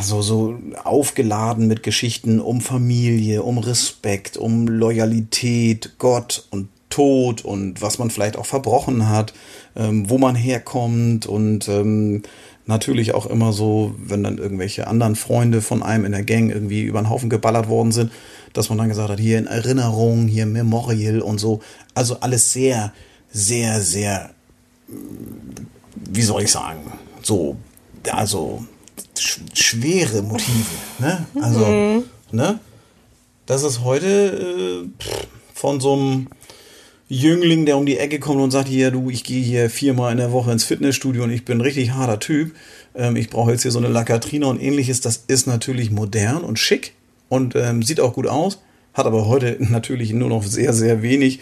so, 0.00 0.22
so 0.22 0.58
aufgeladen 0.82 1.68
mit 1.68 1.82
Geschichten 1.82 2.40
um 2.40 2.60
Familie, 2.60 3.42
um 3.42 3.58
Respekt, 3.58 4.36
um 4.36 4.66
Loyalität, 4.66 5.94
Gott 5.98 6.46
und 6.50 6.68
Tod 6.90 7.44
und 7.44 7.80
was 7.80 7.98
man 7.98 8.10
vielleicht 8.10 8.36
auch 8.36 8.46
verbrochen 8.46 9.08
hat, 9.08 9.32
ähm, 9.76 10.10
wo 10.10 10.18
man 10.18 10.34
herkommt 10.34 11.26
und 11.26 11.66
ähm, 11.68 12.22
natürlich 12.66 13.14
auch 13.14 13.26
immer 13.26 13.52
so, 13.52 13.94
wenn 13.98 14.22
dann 14.22 14.38
irgendwelche 14.38 14.86
anderen 14.86 15.16
Freunde 15.16 15.62
von 15.62 15.82
einem 15.82 16.04
in 16.04 16.12
der 16.12 16.22
Gang 16.22 16.50
irgendwie 16.50 16.82
über 16.82 17.00
den 17.00 17.08
Haufen 17.08 17.30
geballert 17.30 17.68
worden 17.68 17.92
sind, 17.92 18.12
dass 18.52 18.68
man 18.68 18.78
dann 18.78 18.88
gesagt 18.88 19.08
hat, 19.08 19.18
hier 19.20 19.38
in 19.38 19.46
Erinnerung, 19.46 20.28
hier 20.28 20.46
Memorial 20.46 21.20
und 21.20 21.38
so. 21.38 21.60
Also 21.94 22.18
alles 22.20 22.52
sehr, 22.52 22.92
sehr, 23.30 23.80
sehr, 23.80 24.30
wie 25.94 26.22
soll 26.22 26.42
ich 26.42 26.50
sagen, 26.50 26.80
so, 27.22 27.56
also 28.10 28.64
sch 29.18 29.40
schwere 29.54 30.22
Motive. 30.22 30.74
Ne? 30.98 31.26
Also, 31.40 31.66
mhm. 31.66 32.04
ne? 32.30 32.60
Das 33.46 33.62
ist 33.62 33.82
heute 33.82 34.86
äh, 34.86 35.06
von 35.54 35.80
so 35.80 35.94
einem 35.94 36.28
Jüngling, 37.08 37.66
der 37.66 37.76
um 37.76 37.84
die 37.84 37.98
Ecke 37.98 38.18
kommt 38.18 38.40
und 38.40 38.50
sagt, 38.50 38.68
hier, 38.68 38.90
du, 38.90 39.10
ich 39.10 39.22
gehe 39.22 39.42
hier 39.42 39.68
viermal 39.68 40.12
in 40.12 40.18
der 40.18 40.32
Woche 40.32 40.50
ins 40.50 40.64
Fitnessstudio 40.64 41.24
und 41.24 41.30
ich 41.30 41.44
bin 41.44 41.58
ein 41.58 41.60
richtig 41.60 41.92
harter 41.92 42.18
Typ. 42.18 42.54
Ähm, 42.94 43.16
ich 43.16 43.28
brauche 43.28 43.52
jetzt 43.52 43.62
hier 43.62 43.70
so 43.70 43.78
eine 43.78 43.88
Lakatrina 43.88 44.46
und 44.46 44.62
ähnliches. 44.62 45.02
Das 45.02 45.24
ist 45.26 45.46
natürlich 45.46 45.90
modern 45.90 46.42
und 46.42 46.58
schick 46.58 46.94
und 47.28 47.54
ähm, 47.54 47.82
sieht 47.82 48.00
auch 48.00 48.14
gut 48.14 48.26
aus, 48.26 48.60
hat 48.94 49.04
aber 49.04 49.26
heute 49.26 49.56
natürlich 49.60 50.12
nur 50.12 50.30
noch 50.30 50.42
sehr, 50.42 50.72
sehr 50.72 51.02
wenig 51.02 51.40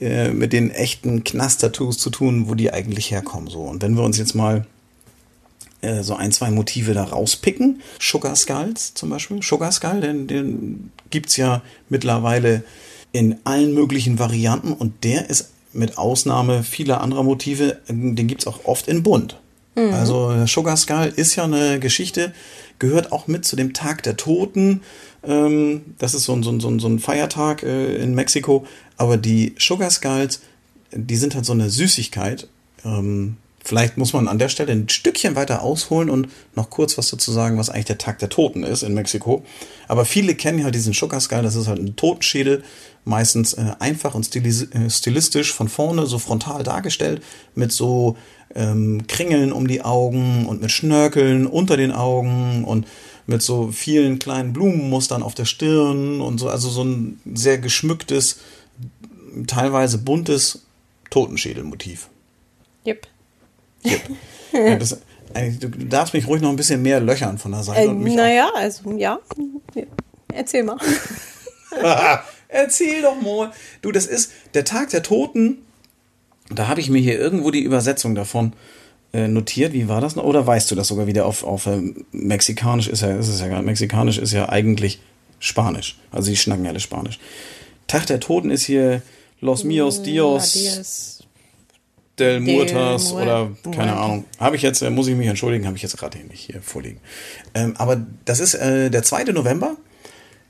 äh, 0.00 0.30
mit 0.30 0.52
den 0.52 0.70
echten 0.70 1.24
Knast-Tattoos 1.24 1.98
zu 1.98 2.10
tun, 2.10 2.48
wo 2.48 2.54
die 2.54 2.72
eigentlich 2.72 3.10
herkommen. 3.10 3.48
So. 3.48 3.62
Und 3.62 3.82
wenn 3.82 3.96
wir 3.96 4.04
uns 4.04 4.18
jetzt 4.18 4.36
mal 4.36 4.66
äh, 5.80 6.02
so 6.02 6.14
ein, 6.16 6.32
zwei 6.32 6.50
Motive 6.50 6.94
da 6.94 7.04
rauspicken, 7.04 7.82
Sugar 8.00 8.36
Skulls 8.36 8.94
zum 8.94 9.10
Beispiel, 9.10 9.42
Sugar 9.42 9.72
Skull, 9.72 10.00
den, 10.00 10.26
den 10.26 10.90
gibt's 11.10 11.36
ja 11.36 11.62
mittlerweile 11.88 12.64
in 13.12 13.36
allen 13.44 13.74
möglichen 13.74 14.18
Varianten 14.18 14.72
und 14.72 15.04
der 15.04 15.30
ist 15.30 15.50
mit 15.72 15.98
Ausnahme 15.98 16.62
vieler 16.62 17.00
anderer 17.00 17.22
Motive, 17.22 17.78
den 17.88 18.26
gibt 18.26 18.42
es 18.42 18.46
auch 18.46 18.64
oft 18.64 18.88
in 18.88 19.02
bunt. 19.02 19.38
Mhm. 19.74 19.94
Also 19.94 20.46
Sugar 20.46 20.76
Skull 20.76 21.12
ist 21.14 21.36
ja 21.36 21.44
eine 21.44 21.78
Geschichte, 21.78 22.32
gehört 22.78 23.12
auch 23.12 23.26
mit 23.26 23.44
zu 23.44 23.56
dem 23.56 23.72
Tag 23.72 24.02
der 24.02 24.16
Toten. 24.16 24.82
Ähm, 25.22 25.82
das 25.98 26.14
ist 26.14 26.24
so 26.24 26.32
ein, 26.34 26.42
so 26.42 26.50
ein, 26.50 26.80
so 26.80 26.88
ein 26.88 26.98
Feiertag 26.98 27.62
äh, 27.62 27.96
in 27.96 28.14
Mexiko. 28.14 28.66
Aber 28.96 29.16
die 29.16 29.54
Sugar 29.58 29.90
Skulls, 29.90 30.40
die 30.92 31.16
sind 31.16 31.34
halt 31.34 31.44
so 31.44 31.52
eine 31.52 31.70
Süßigkeit. 31.70 32.48
Ähm, 32.84 33.36
Vielleicht 33.68 33.98
muss 33.98 34.14
man 34.14 34.28
an 34.28 34.38
der 34.38 34.48
Stelle 34.48 34.72
ein 34.72 34.88
Stückchen 34.88 35.36
weiter 35.36 35.60
ausholen 35.60 36.08
und 36.08 36.30
noch 36.54 36.70
kurz 36.70 36.96
was 36.96 37.10
dazu 37.10 37.32
sagen, 37.32 37.58
was 37.58 37.68
eigentlich 37.68 37.84
der 37.84 37.98
Tag 37.98 38.18
der 38.18 38.30
Toten 38.30 38.62
ist 38.62 38.82
in 38.82 38.94
Mexiko. 38.94 39.44
Aber 39.88 40.06
viele 40.06 40.34
kennen 40.34 40.64
halt 40.64 40.74
diesen 40.74 40.94
Sugar 40.94 41.20
das 41.42 41.54
ist 41.54 41.68
halt 41.68 41.78
ein 41.78 41.94
Totenschädel, 41.94 42.64
meistens 43.04 43.52
äh, 43.52 43.72
einfach 43.78 44.14
und 44.14 44.34
äh, 44.34 44.88
stilistisch 44.88 45.52
von 45.52 45.68
vorne 45.68 46.06
so 46.06 46.18
frontal 46.18 46.62
dargestellt, 46.62 47.22
mit 47.54 47.70
so 47.70 48.16
ähm, 48.54 49.06
Kringeln 49.06 49.52
um 49.52 49.68
die 49.68 49.82
Augen 49.82 50.46
und 50.46 50.62
mit 50.62 50.70
Schnörkeln 50.70 51.46
unter 51.46 51.76
den 51.76 51.92
Augen 51.92 52.64
und 52.64 52.86
mit 53.26 53.42
so 53.42 53.70
vielen 53.70 54.18
kleinen 54.18 54.54
Blumenmustern 54.54 55.22
auf 55.22 55.34
der 55.34 55.44
Stirn 55.44 56.22
und 56.22 56.38
so, 56.38 56.48
also 56.48 56.70
so 56.70 56.84
ein 56.84 57.20
sehr 57.34 57.58
geschmücktes, 57.58 58.38
teilweise 59.46 59.98
buntes 59.98 60.62
Totenschädelmotiv. 61.10 62.08
Yep. 62.86 63.06
Ja, 64.52 64.76
das, 64.76 64.98
du 65.60 65.68
darfst 65.68 66.14
mich 66.14 66.26
ruhig 66.26 66.42
noch 66.42 66.50
ein 66.50 66.56
bisschen 66.56 66.82
mehr 66.82 67.00
löchern 67.00 67.38
von 67.38 67.52
der 67.52 67.62
Seite. 67.62 67.90
Äh, 67.90 67.92
naja, 67.92 68.50
also 68.54 68.92
ja. 68.96 69.18
Erzähl 70.32 70.64
mal. 70.64 70.78
Erzähl 72.48 73.02
doch 73.02 73.20
mal. 73.20 73.52
Du, 73.82 73.92
das 73.92 74.06
ist 74.06 74.32
der 74.54 74.64
Tag 74.64 74.90
der 74.90 75.02
Toten. 75.02 75.58
Da 76.50 76.68
habe 76.68 76.80
ich 76.80 76.88
mir 76.88 77.00
hier 77.00 77.18
irgendwo 77.18 77.50
die 77.50 77.62
Übersetzung 77.62 78.14
davon 78.14 78.54
äh, 79.12 79.28
notiert. 79.28 79.72
Wie 79.74 79.88
war 79.88 80.00
das 80.00 80.16
noch? 80.16 80.24
Oder 80.24 80.46
weißt 80.46 80.70
du 80.70 80.74
das 80.74 80.88
sogar 80.88 81.06
wieder 81.06 81.26
auf, 81.26 81.44
auf 81.44 81.66
äh, 81.66 81.80
Mexikanisch 82.12 82.88
ist 82.88 83.02
ja, 83.02 83.16
ist 83.16 83.28
es 83.28 83.40
ja 83.40 83.48
gar 83.48 83.60
Mexikanisch 83.62 84.18
ist 84.18 84.32
ja 84.32 84.48
eigentlich 84.48 85.00
Spanisch. 85.40 85.98
Also 86.10 86.30
die 86.30 86.36
schnacken 86.36 86.64
ja 86.64 86.70
alle 86.70 86.80
Spanisch. 86.80 87.18
Tag 87.86 88.06
der 88.06 88.20
Toten 88.20 88.50
ist 88.50 88.64
hier 88.64 89.02
Los 89.40 89.64
Mios 89.64 90.02
Dios. 90.02 91.17
Del 92.18 92.40
Murtas 92.40 93.12
oder 93.12 93.50
keine 93.74 93.96
Ahnung. 93.96 94.24
Habe 94.38 94.56
ich 94.56 94.62
jetzt, 94.62 94.82
äh, 94.82 94.90
muss 94.90 95.08
ich 95.08 95.16
mich 95.16 95.28
entschuldigen, 95.28 95.66
habe 95.66 95.76
ich 95.76 95.82
jetzt 95.82 95.96
gerade 95.96 96.18
nicht 96.18 96.40
hier 96.40 96.62
vorliegen. 96.62 97.00
Ähm, 97.54 97.74
aber 97.76 98.04
das 98.24 98.40
ist 98.40 98.54
äh, 98.54 98.90
der 98.90 99.02
2. 99.02 99.24
November. 99.32 99.76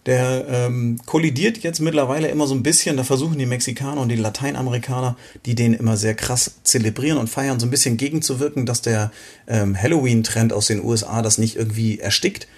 Der 0.07 0.47
ähm, 0.49 0.99
kollidiert 1.05 1.59
jetzt 1.59 1.81
mittlerweile 1.81 2.29
immer 2.29 2.47
so 2.47 2.55
ein 2.55 2.63
bisschen. 2.63 2.97
Da 2.97 3.05
versuchen 3.05 3.39
die 3.39 3.45
Mexikaner 3.45 4.01
und 4.01 4.09
die 4.09 4.17
Lateinamerikaner, 4.17 5.17
die 5.45 5.55
den 5.55 5.75
immer 5.75 5.99
sehr 5.99 6.15
krass 6.15 6.55
zelebrieren 6.63 7.19
und 7.19 7.29
feiern, 7.29 7.61
so 7.61 7.67
ein 7.67 7.71
bisschen 7.71 7.99
gegenzuwirken, 7.99 8.65
dass 8.65 8.81
der 8.81 9.11
ähm, 9.47 9.77
Halloween-Trend 9.77 10.55
aus 10.55 10.69
den 10.69 10.83
USA 10.83 11.21
das 11.21 11.37
nicht 11.37 11.57
irgendwie 11.57 11.99
erstickt. 11.99 12.49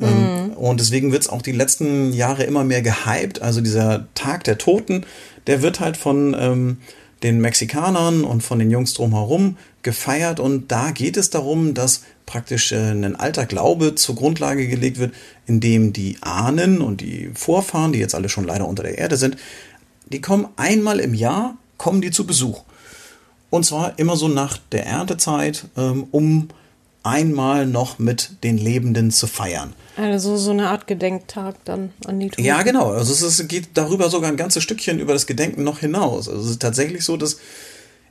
Ähm, 0.00 0.46
mhm. 0.46 0.52
Und 0.54 0.80
deswegen 0.80 1.12
wird 1.12 1.22
es 1.22 1.28
auch 1.28 1.42
die 1.42 1.52
letzten 1.52 2.12
Jahre 2.12 2.44
immer 2.44 2.64
mehr 2.64 2.80
gehypt. 2.80 3.42
Also 3.42 3.60
dieser 3.60 4.08
Tag 4.14 4.44
der 4.44 4.56
Toten, 4.56 5.04
der 5.46 5.62
wird 5.62 5.80
halt 5.80 5.96
von 5.96 6.34
ähm, 6.38 6.78
den 7.24 7.40
Mexikanern 7.40 8.22
und 8.22 8.42
von 8.42 8.60
den 8.60 8.70
Jungs 8.70 8.94
drumherum 8.94 9.56
gefeiert 9.82 10.38
und 10.38 10.70
da 10.70 10.90
geht 10.92 11.16
es 11.16 11.30
darum, 11.30 11.74
dass 11.74 12.02
praktisch 12.26 12.70
äh, 12.70 12.90
ein 12.90 13.16
alter 13.16 13.46
Glaube 13.46 13.94
zur 13.94 14.14
Grundlage 14.14 14.68
gelegt 14.68 14.98
wird, 14.98 15.14
in 15.46 15.58
dem 15.58 15.92
die 15.92 16.18
Ahnen 16.20 16.80
und 16.80 17.00
die 17.00 17.30
Vorfahren, 17.34 17.92
die 17.92 17.98
jetzt 17.98 18.14
alle 18.14 18.28
schon 18.28 18.44
leider 18.44 18.68
unter 18.68 18.82
der 18.82 18.98
Erde 18.98 19.16
sind, 19.16 19.36
die 20.12 20.20
kommen 20.20 20.48
einmal 20.56 21.00
im 21.00 21.14
Jahr, 21.14 21.56
kommen 21.78 22.02
die 22.02 22.10
zu 22.10 22.26
Besuch. 22.26 22.62
Und 23.48 23.64
zwar 23.64 23.98
immer 23.98 24.16
so 24.16 24.28
nach 24.28 24.58
der 24.72 24.86
Erntezeit, 24.86 25.66
ähm, 25.76 26.06
um 26.10 26.48
einmal 27.04 27.66
noch 27.66 27.98
mit 27.98 28.42
den 28.42 28.58
Lebenden 28.58 29.10
zu 29.12 29.26
feiern. 29.26 29.74
Also 29.96 30.36
so 30.36 30.50
eine 30.50 30.70
Art 30.70 30.86
Gedenktag 30.88 31.56
dann 31.64 31.92
an 32.04 32.18
die 32.18 32.30
Toten. 32.30 32.42
Ja, 32.42 32.62
genau. 32.62 32.90
Also 32.90 33.12
es 33.12 33.22
ist, 33.22 33.48
geht 33.48 33.68
darüber 33.74 34.10
sogar 34.10 34.30
ein 34.30 34.36
ganzes 34.36 34.62
Stückchen 34.64 34.98
über 34.98 35.12
das 35.12 35.26
Gedenken 35.26 35.62
noch 35.62 35.78
hinaus. 35.78 36.28
Also 36.28 36.40
es 36.42 36.50
ist 36.50 36.62
tatsächlich 36.62 37.04
so, 37.04 37.16
dass 37.16 37.38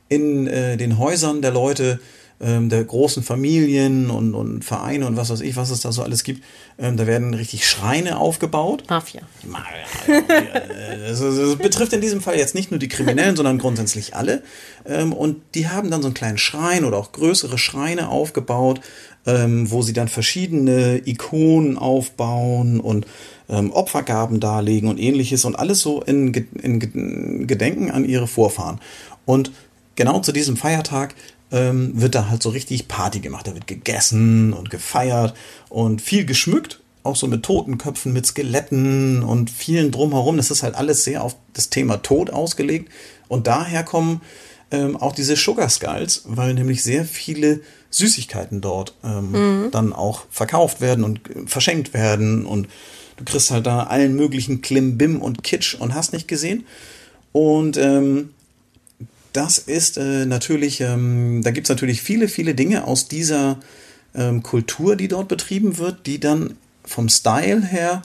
in 0.08 0.46
äh, 0.46 0.76
den 0.76 0.98
Häusern 0.98 1.42
der 1.42 1.50
Leute 1.50 2.00
ähm, 2.40 2.68
der 2.68 2.84
großen 2.84 3.22
Familien 3.22 4.10
und, 4.10 4.34
und 4.34 4.64
Vereine 4.64 5.06
und 5.06 5.16
was 5.16 5.30
weiß 5.30 5.40
ich, 5.40 5.56
was 5.56 5.70
es 5.70 5.80
da 5.80 5.92
so 5.92 6.02
alles 6.02 6.24
gibt. 6.24 6.42
Ähm, 6.78 6.96
da 6.96 7.06
werden 7.06 7.34
richtig 7.34 7.68
Schreine 7.68 8.18
aufgebaut. 8.18 8.84
Mafia. 8.88 9.22
Das, 11.06 11.20
das 11.20 11.56
betrifft 11.56 11.92
in 11.92 12.00
diesem 12.00 12.20
Fall 12.20 12.36
jetzt 12.36 12.54
nicht 12.54 12.70
nur 12.70 12.80
die 12.80 12.88
Kriminellen, 12.88 13.36
sondern 13.36 13.58
grundsätzlich 13.58 14.16
alle. 14.16 14.42
Ähm, 14.84 15.12
und 15.12 15.42
die 15.54 15.68
haben 15.68 15.90
dann 15.90 16.02
so 16.02 16.08
einen 16.08 16.14
kleinen 16.14 16.38
Schrein 16.38 16.84
oder 16.84 16.98
auch 16.98 17.12
größere 17.12 17.58
Schreine 17.58 18.08
aufgebaut, 18.08 18.80
ähm, 19.26 19.70
wo 19.70 19.82
sie 19.82 19.92
dann 19.92 20.08
verschiedene 20.08 21.00
Ikonen 21.06 21.78
aufbauen 21.78 22.80
und 22.80 23.06
ähm, 23.48 23.70
Opfergaben 23.72 24.40
darlegen 24.40 24.88
und 24.88 24.98
ähnliches 24.98 25.44
und 25.44 25.56
alles 25.56 25.80
so 25.80 26.02
in, 26.02 26.32
in 26.34 27.46
Gedenken 27.46 27.90
an 27.90 28.04
ihre 28.04 28.26
Vorfahren. 28.26 28.80
Und 29.24 29.52
genau 29.96 30.20
zu 30.20 30.32
diesem 30.32 30.56
Feiertag 30.56 31.14
ähm, 31.54 31.92
wird 31.94 32.16
da 32.16 32.28
halt 32.28 32.42
so 32.42 32.50
richtig 32.50 32.88
Party 32.88 33.20
gemacht. 33.20 33.46
Da 33.46 33.54
wird 33.54 33.68
gegessen 33.68 34.52
und 34.52 34.70
gefeiert 34.70 35.34
und 35.68 36.02
viel 36.02 36.26
geschmückt, 36.26 36.80
auch 37.04 37.14
so 37.14 37.28
mit 37.28 37.44
Totenköpfen, 37.44 38.12
mit 38.12 38.26
Skeletten 38.26 39.22
und 39.22 39.50
vielen 39.50 39.92
drumherum. 39.92 40.36
Das 40.36 40.50
ist 40.50 40.64
halt 40.64 40.74
alles 40.74 41.04
sehr 41.04 41.22
auf 41.22 41.36
das 41.52 41.70
Thema 41.70 41.98
Tod 41.98 42.30
ausgelegt. 42.30 42.90
Und 43.28 43.46
daher 43.46 43.84
kommen 43.84 44.20
ähm, 44.72 44.96
auch 44.96 45.12
diese 45.12 45.36
Sugar 45.36 45.68
Skulls, 45.68 46.22
weil 46.26 46.54
nämlich 46.54 46.82
sehr 46.82 47.04
viele 47.04 47.60
Süßigkeiten 47.90 48.60
dort 48.60 48.94
ähm, 49.04 49.30
mhm. 49.30 49.70
dann 49.70 49.92
auch 49.92 50.24
verkauft 50.30 50.80
werden 50.80 51.04
und 51.04 51.30
äh, 51.30 51.46
verschenkt 51.46 51.94
werden. 51.94 52.46
Und 52.46 52.66
du 53.16 53.24
kriegst 53.24 53.52
halt 53.52 53.66
da 53.66 53.84
allen 53.84 54.16
möglichen 54.16 54.60
Klimbim 54.60 55.22
und 55.22 55.44
Kitsch 55.44 55.76
und 55.76 55.94
hast 55.94 56.12
nicht 56.12 56.26
gesehen. 56.26 56.66
Und 57.30 57.76
ähm, 57.76 58.33
das 59.34 59.58
ist 59.58 59.98
äh, 59.98 60.26
natürlich, 60.26 60.80
ähm, 60.80 61.42
da 61.42 61.50
gibt 61.50 61.66
es 61.66 61.68
natürlich 61.68 62.00
viele, 62.00 62.28
viele 62.28 62.54
Dinge 62.54 62.86
aus 62.86 63.08
dieser 63.08 63.58
ähm, 64.14 64.42
Kultur, 64.42 64.96
die 64.96 65.08
dort 65.08 65.28
betrieben 65.28 65.76
wird, 65.76 66.06
die 66.06 66.20
dann 66.20 66.56
vom 66.84 67.08
Style 67.08 67.62
her 67.62 68.02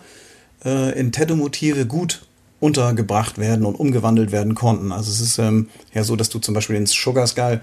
äh, 0.65 0.99
in 0.99 1.11
Tattoo-Motive 1.11 1.85
gut 1.85 2.23
untergebracht 2.59 3.37
werden 3.37 3.65
und 3.65 3.75
umgewandelt 3.75 4.31
werden 4.31 4.55
konnten. 4.55 4.91
Also 4.91 5.11
es 5.11 5.21
ist 5.21 5.37
ähm, 5.37 5.69
ja 5.93 6.03
so, 6.03 6.15
dass 6.15 6.29
du 6.29 6.39
zum 6.39 6.55
Beispiel 6.55 6.75
den 6.75 6.87
Sugar 6.87 7.27
Skull, 7.27 7.61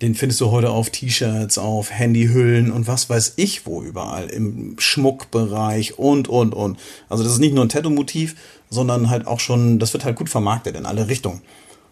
den 0.00 0.14
findest 0.14 0.40
du 0.40 0.50
heute 0.50 0.70
auf 0.70 0.90
T-Shirts, 0.90 1.58
auf 1.58 1.92
Handyhüllen 1.92 2.72
und 2.72 2.88
was 2.88 3.08
weiß 3.10 3.34
ich 3.36 3.66
wo 3.66 3.82
überall, 3.82 4.28
im 4.28 4.76
Schmuckbereich 4.78 5.98
und, 5.98 6.28
und, 6.28 6.54
und. 6.54 6.78
Also 7.08 7.22
das 7.22 7.34
ist 7.34 7.38
nicht 7.38 7.54
nur 7.54 7.64
ein 7.64 7.68
Tattoo-Motiv, 7.68 8.34
sondern 8.70 9.10
halt 9.10 9.26
auch 9.26 9.40
schon, 9.40 9.78
das 9.78 9.92
wird 9.92 10.04
halt 10.04 10.16
gut 10.16 10.30
vermarktet 10.30 10.74
in 10.74 10.86
alle 10.86 11.08
Richtungen. 11.08 11.42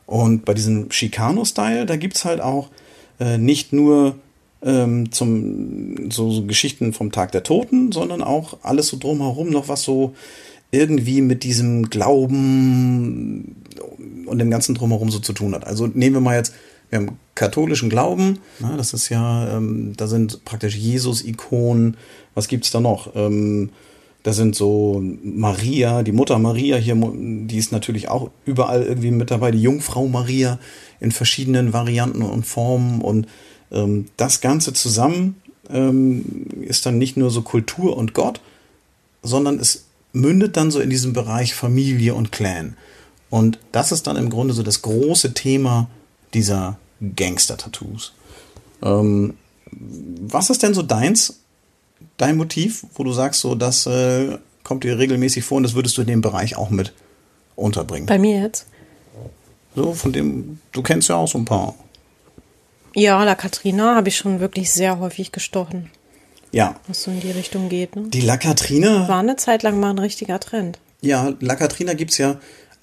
Und 0.06 0.44
bei 0.44 0.54
diesem 0.54 0.88
Chicano-Style, 0.88 1.86
da 1.86 1.96
gibt 1.96 2.16
es 2.16 2.24
halt 2.24 2.40
auch 2.40 2.68
äh, 3.20 3.38
nicht 3.38 3.72
nur 3.72 4.16
ähm, 4.62 5.10
zum, 5.12 6.10
so, 6.10 6.30
so, 6.30 6.44
Geschichten 6.44 6.92
vom 6.92 7.12
Tag 7.12 7.32
der 7.32 7.42
Toten, 7.42 7.92
sondern 7.92 8.22
auch 8.22 8.58
alles 8.62 8.88
so 8.88 8.98
drumherum 8.98 9.50
noch, 9.50 9.68
was 9.68 9.82
so 9.82 10.14
irgendwie 10.70 11.20
mit 11.20 11.42
diesem 11.42 11.90
Glauben 11.90 13.56
und 14.26 14.38
dem 14.38 14.50
ganzen 14.50 14.74
drumherum 14.74 15.10
so 15.10 15.18
zu 15.18 15.32
tun 15.32 15.54
hat. 15.54 15.66
Also 15.66 15.86
nehmen 15.86 16.16
wir 16.16 16.20
mal 16.20 16.36
jetzt, 16.36 16.54
wir 16.90 16.98
haben 16.98 17.18
katholischen 17.34 17.90
Glauben, 17.90 18.38
na, 18.60 18.76
das 18.76 18.92
ist 18.92 19.08
ja, 19.08 19.56
ähm, 19.56 19.94
da 19.96 20.06
sind 20.06 20.44
praktisch 20.44 20.76
Jesus-Ikonen, 20.76 21.96
was 22.34 22.48
gibt 22.48 22.64
es 22.64 22.70
da 22.70 22.80
noch? 22.80 23.14
Ähm, 23.14 23.70
da 24.22 24.32
sind 24.32 24.54
so 24.54 25.02
Maria, 25.22 26.02
die 26.02 26.12
Mutter 26.12 26.38
Maria 26.38 26.76
hier, 26.76 26.94
die 26.94 27.56
ist 27.56 27.72
natürlich 27.72 28.08
auch 28.08 28.30
überall 28.44 28.82
irgendwie 28.82 29.10
mit 29.10 29.30
dabei, 29.30 29.50
die 29.50 29.62
Jungfrau 29.62 30.06
Maria 30.06 30.58
in 31.00 31.10
verschiedenen 31.10 31.72
Varianten 31.72 32.22
und 32.22 32.46
Formen. 32.46 33.00
Und 33.00 33.26
ähm, 33.72 34.06
das 34.16 34.40
Ganze 34.40 34.72
zusammen 34.72 35.36
ähm, 35.70 36.46
ist 36.60 36.86
dann 36.86 36.98
nicht 36.98 37.16
nur 37.16 37.30
so 37.30 37.42
Kultur 37.42 37.96
und 37.96 38.14
Gott, 38.14 38.40
sondern 39.22 39.58
es 39.58 39.86
mündet 40.12 40.56
dann 40.56 40.70
so 40.70 40.78
in 40.78 40.90
diesem 40.90 41.12
Bereich 41.12 41.54
Familie 41.54 42.14
und 42.14 42.30
Clan. 42.30 42.76
Und 43.28 43.58
das 43.72 43.92
ist 43.92 44.06
dann 44.06 44.16
im 44.16 44.30
Grunde 44.30 44.54
so 44.54 44.62
das 44.62 44.82
große 44.82 45.34
Thema 45.34 45.88
dieser 46.34 46.78
Gangster-Tattoos. 47.00 48.12
Ähm, 48.82 49.34
was 49.70 50.50
ist 50.50 50.62
denn 50.62 50.74
so 50.74 50.82
deins 50.82 51.41
dein 52.22 52.36
Motiv, 52.36 52.86
wo 52.94 53.02
du 53.04 53.12
sagst, 53.12 53.40
so 53.40 53.54
das 53.54 53.86
äh, 53.86 54.38
kommt 54.62 54.84
dir 54.84 54.98
regelmäßig 54.98 55.44
vor 55.44 55.56
und 55.56 55.64
das 55.64 55.74
würdest 55.74 55.96
du 55.98 56.02
in 56.02 56.06
dem 56.06 56.20
Bereich 56.20 56.56
auch 56.56 56.70
mit 56.70 56.92
unterbringen? 57.56 58.06
Bei 58.06 58.18
mir 58.18 58.40
jetzt? 58.40 58.66
So, 59.74 59.92
von 59.92 60.12
dem, 60.12 60.60
du 60.70 60.82
kennst 60.82 61.08
ja 61.08 61.16
auch 61.16 61.28
so 61.28 61.38
ein 61.38 61.44
paar. 61.44 61.74
Ja, 62.94 63.22
La 63.24 63.34
Katrina 63.34 63.94
habe 63.96 64.08
ich 64.08 64.16
schon 64.16 64.38
wirklich 64.38 64.70
sehr 64.70 64.98
häufig 64.98 65.32
gestochen. 65.32 65.90
Ja. 66.52 66.76
Was 66.86 67.04
so 67.04 67.10
in 67.10 67.20
die 67.20 67.30
Richtung 67.30 67.68
geht. 67.68 67.96
Ne? 67.96 68.04
Die 68.08 68.20
La 68.20 68.36
Katrina. 68.36 69.08
War 69.08 69.20
eine 69.20 69.36
Zeit 69.36 69.62
lang 69.62 69.80
mal 69.80 69.90
ein 69.90 69.98
richtiger 69.98 70.38
Trend. 70.38 70.78
Ja, 71.00 71.32
La 71.40 71.56
Katrina 71.56 71.94
gibt 71.94 72.12
es 72.12 72.18
ja. 72.18 72.38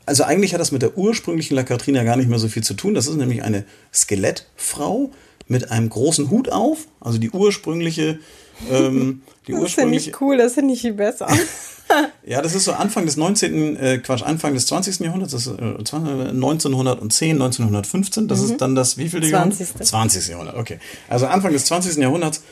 Also 0.06 0.24
eigentlich 0.24 0.54
hat 0.54 0.60
das 0.60 0.72
mit 0.72 0.82
der 0.82 0.98
ursprünglichen 0.98 1.56
La 1.56 1.64
Katrina 1.64 2.04
gar 2.04 2.18
nicht 2.18 2.28
mehr 2.28 2.40
so 2.40 2.48
viel 2.48 2.64
zu 2.64 2.74
tun. 2.74 2.96
Das 2.96 3.06
ist 3.06 3.16
nämlich 3.16 3.44
eine 3.44 3.64
Skelettfrau 3.94 5.12
mit 5.48 5.70
einem 5.70 5.90
großen 5.90 6.32
Hut 6.32 6.52
auf. 6.52 6.88
Also 7.00 7.20
die 7.20 7.30
ursprüngliche 7.30 8.20
ähm, 8.70 9.22
die 9.48 9.54
das 9.54 9.74
finde 9.74 9.98
ich 9.98 10.22
cool, 10.22 10.38
das 10.38 10.54
finde 10.54 10.74
ich 10.74 10.82
viel 10.82 10.94
besser. 10.94 11.28
ja, 12.26 12.42
das 12.42 12.56
ist 12.56 12.66
so 12.66 12.74
Anfang 12.74 13.06
des 13.06 13.18
19., 13.18 13.78
äh, 13.78 13.98
Quatsch, 14.00 14.24
Anfang 14.24 14.54
des 14.54 14.68
20. 14.68 15.00
Jahrhunderts, 15.00 15.34
das 15.34 15.48
ist, 15.48 15.60
äh, 15.60 15.64
1910, 15.64 17.36
1915, 17.36 18.28
das 18.28 18.40
mhm. 18.40 18.46
ist 18.46 18.58
dann 18.62 18.76
das 18.76 18.98
wievielte 18.98 19.30
20. 19.30 19.60
Jahrhundert? 19.60 19.88
20. 19.88 20.28
Jahrhundert, 20.28 20.56
okay. 20.56 20.80
Also 21.08 21.28
Anfang 21.28 21.54
des 21.54 21.66
20. 21.66 21.98
Jahrhunderts 21.98 22.44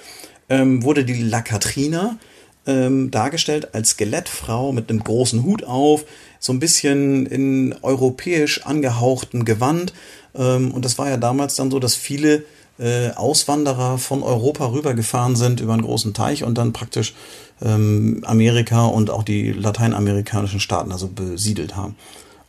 ähm, 0.50 0.84
wurde 0.84 1.06
die 1.06 1.22
La 1.22 1.42
Katrina 1.42 2.18
ähm, 2.66 3.12
dargestellt 3.12 3.74
als 3.74 3.92
Skelettfrau 3.92 4.72
mit 4.72 4.90
einem 4.90 5.04
großen 5.04 5.44
Hut 5.44 5.64
auf, 5.64 6.06
so 6.40 6.54
ein 6.54 6.60
bisschen 6.60 7.26
in 7.26 7.76
europäisch 7.82 8.66
angehauchtem 8.66 9.46
Gewand. 9.46 9.94
Ähm, 10.36 10.72
und 10.72 10.86
das 10.86 10.98
war 10.98 11.10
ja 11.10 11.18
damals 11.18 11.56
dann 11.56 11.72
so, 11.72 11.80
dass 11.80 11.96
viele 11.96 12.44
äh, 12.80 13.12
Auswanderer 13.12 13.98
von 13.98 14.24
Europa 14.24 14.72
rübergefahren 14.72 15.36
sind 15.36 15.60
über 15.60 15.74
einen 15.74 15.82
großen 15.82 16.14
Teich 16.14 16.44
und 16.44 16.58
dann 16.58 16.74
praktisch 16.74 17.14
ähm, 17.62 18.24
Amerika 18.26 18.86
und 18.86 19.10
auch 19.10 19.24
die 19.24 19.52
lateinamerikanischen 19.52 20.60
Staaten 20.60 20.92
also 20.92 21.08
besiedelt 21.08 21.76
haben. 21.76 21.96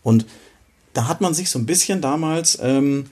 Und 0.03 0.27
da 0.93 1.09
hat 1.09 1.21
man 1.21 1.35
sich 1.35 1.51
so 1.51 1.59
ein 1.59 1.67
bisschen 1.67 2.01
damals 2.01 2.59
ähm, 2.63 3.07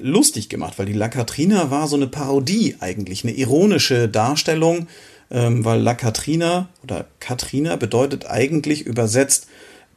lustig 0.00 0.48
gemacht, 0.48 0.74
weil 0.78 0.86
die 0.86 0.92
La 0.92 1.08
Katrina 1.08 1.70
war 1.70 1.86
so 1.86 1.96
eine 1.96 2.06
Parodie 2.06 2.76
eigentlich, 2.80 3.24
eine 3.24 3.32
ironische 3.32 4.08
Darstellung, 4.08 4.88
ähm, 5.30 5.64
weil 5.64 5.80
La 5.80 5.94
Katrina 5.94 6.68
oder 6.82 7.06
Katrina 7.20 7.76
bedeutet 7.76 8.26
eigentlich 8.26 8.86
übersetzt 8.86 9.46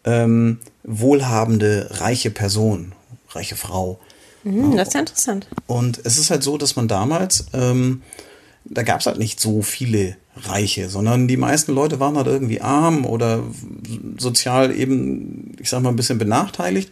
ähm, 0.03 0.59
wohlhabende, 0.83 1.87
reiche 1.91 2.31
Person, 2.31 2.93
reiche 3.31 3.55
Frau. 3.55 3.99
Mhm, 4.47 4.77
das 4.77 4.89
ist 4.89 4.93
ja 4.93 4.99
interessant. 5.01 5.47
Und 5.67 5.99
es 6.03 6.17
ist 6.17 6.31
halt 6.31 6.43
so, 6.43 6.57
dass 6.57 6.75
man 6.75 6.87
damals, 6.87 7.47
ähm, 7.53 8.01
da 8.65 8.83
gab 8.83 9.01
es 9.01 9.05
halt 9.05 9.19
nicht 9.19 9.39
so 9.39 9.61
viele 9.61 10.15
Reiche, 10.35 10.89
sondern 10.89 11.27
die 11.27 11.37
meisten 11.37 11.73
Leute 11.73 11.99
waren 11.99 12.15
halt 12.15 12.27
irgendwie 12.27 12.61
arm 12.61 13.05
oder 13.05 13.43
sozial 14.17 14.75
eben, 14.75 15.55
ich 15.59 15.69
sag 15.69 15.81
mal, 15.81 15.89
ein 15.89 15.95
bisschen 15.95 16.17
benachteiligt. 16.17 16.91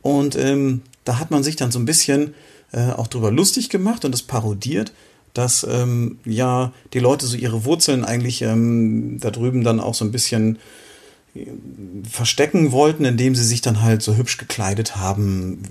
Und 0.00 0.36
ähm, 0.36 0.82
da 1.04 1.18
hat 1.18 1.30
man 1.30 1.42
sich 1.42 1.56
dann 1.56 1.70
so 1.70 1.78
ein 1.78 1.86
bisschen 1.86 2.34
äh, 2.72 2.90
auch 2.90 3.06
drüber 3.06 3.30
lustig 3.30 3.68
gemacht 3.68 4.04
und 4.04 4.12
das 4.12 4.22
parodiert, 4.22 4.92
dass 5.34 5.66
ähm, 5.68 6.18
ja 6.24 6.72
die 6.92 7.00
Leute 7.00 7.26
so 7.26 7.36
ihre 7.36 7.64
Wurzeln 7.64 8.04
eigentlich 8.04 8.42
ähm, 8.42 9.18
da 9.20 9.30
drüben 9.30 9.64
dann 9.64 9.80
auch 9.80 9.94
so 9.94 10.04
ein 10.04 10.12
bisschen 10.12 10.58
verstecken 12.08 12.72
wollten, 12.72 13.04
indem 13.04 13.34
sie 13.34 13.44
sich 13.44 13.60
dann 13.60 13.82
halt 13.82 14.02
so 14.02 14.16
hübsch 14.16 14.36
gekleidet 14.36 14.96
haben, 14.96 15.62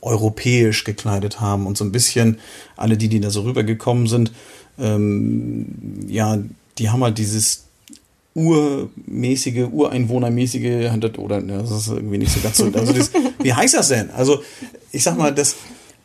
europäisch 0.00 0.84
gekleidet 0.84 1.40
haben 1.40 1.66
und 1.66 1.76
so 1.76 1.84
ein 1.84 1.92
bisschen 1.92 2.38
alle 2.76 2.96
die, 2.96 3.08
die 3.08 3.20
da 3.20 3.30
so 3.30 3.42
rübergekommen 3.42 4.06
sind, 4.06 4.32
ähm, 4.78 6.06
ja, 6.08 6.38
die 6.78 6.90
haben 6.90 7.04
halt 7.04 7.18
dieses 7.18 7.64
urmäßige, 8.34 9.68
ureinwohnermäßige, 9.70 10.90
oder 11.18 11.40
ne, 11.40 11.58
das 11.58 11.70
ist 11.70 11.88
irgendwie 11.88 12.18
nicht 12.18 12.32
so 12.32 12.40
ganz 12.40 12.56
so. 12.56 12.64
Also 12.72 12.92
das, 12.94 13.10
wie 13.42 13.52
heißt 13.52 13.74
das 13.74 13.88
denn? 13.88 14.10
Also 14.10 14.42
ich 14.90 15.02
sag 15.02 15.18
mal, 15.18 15.34
das 15.34 15.56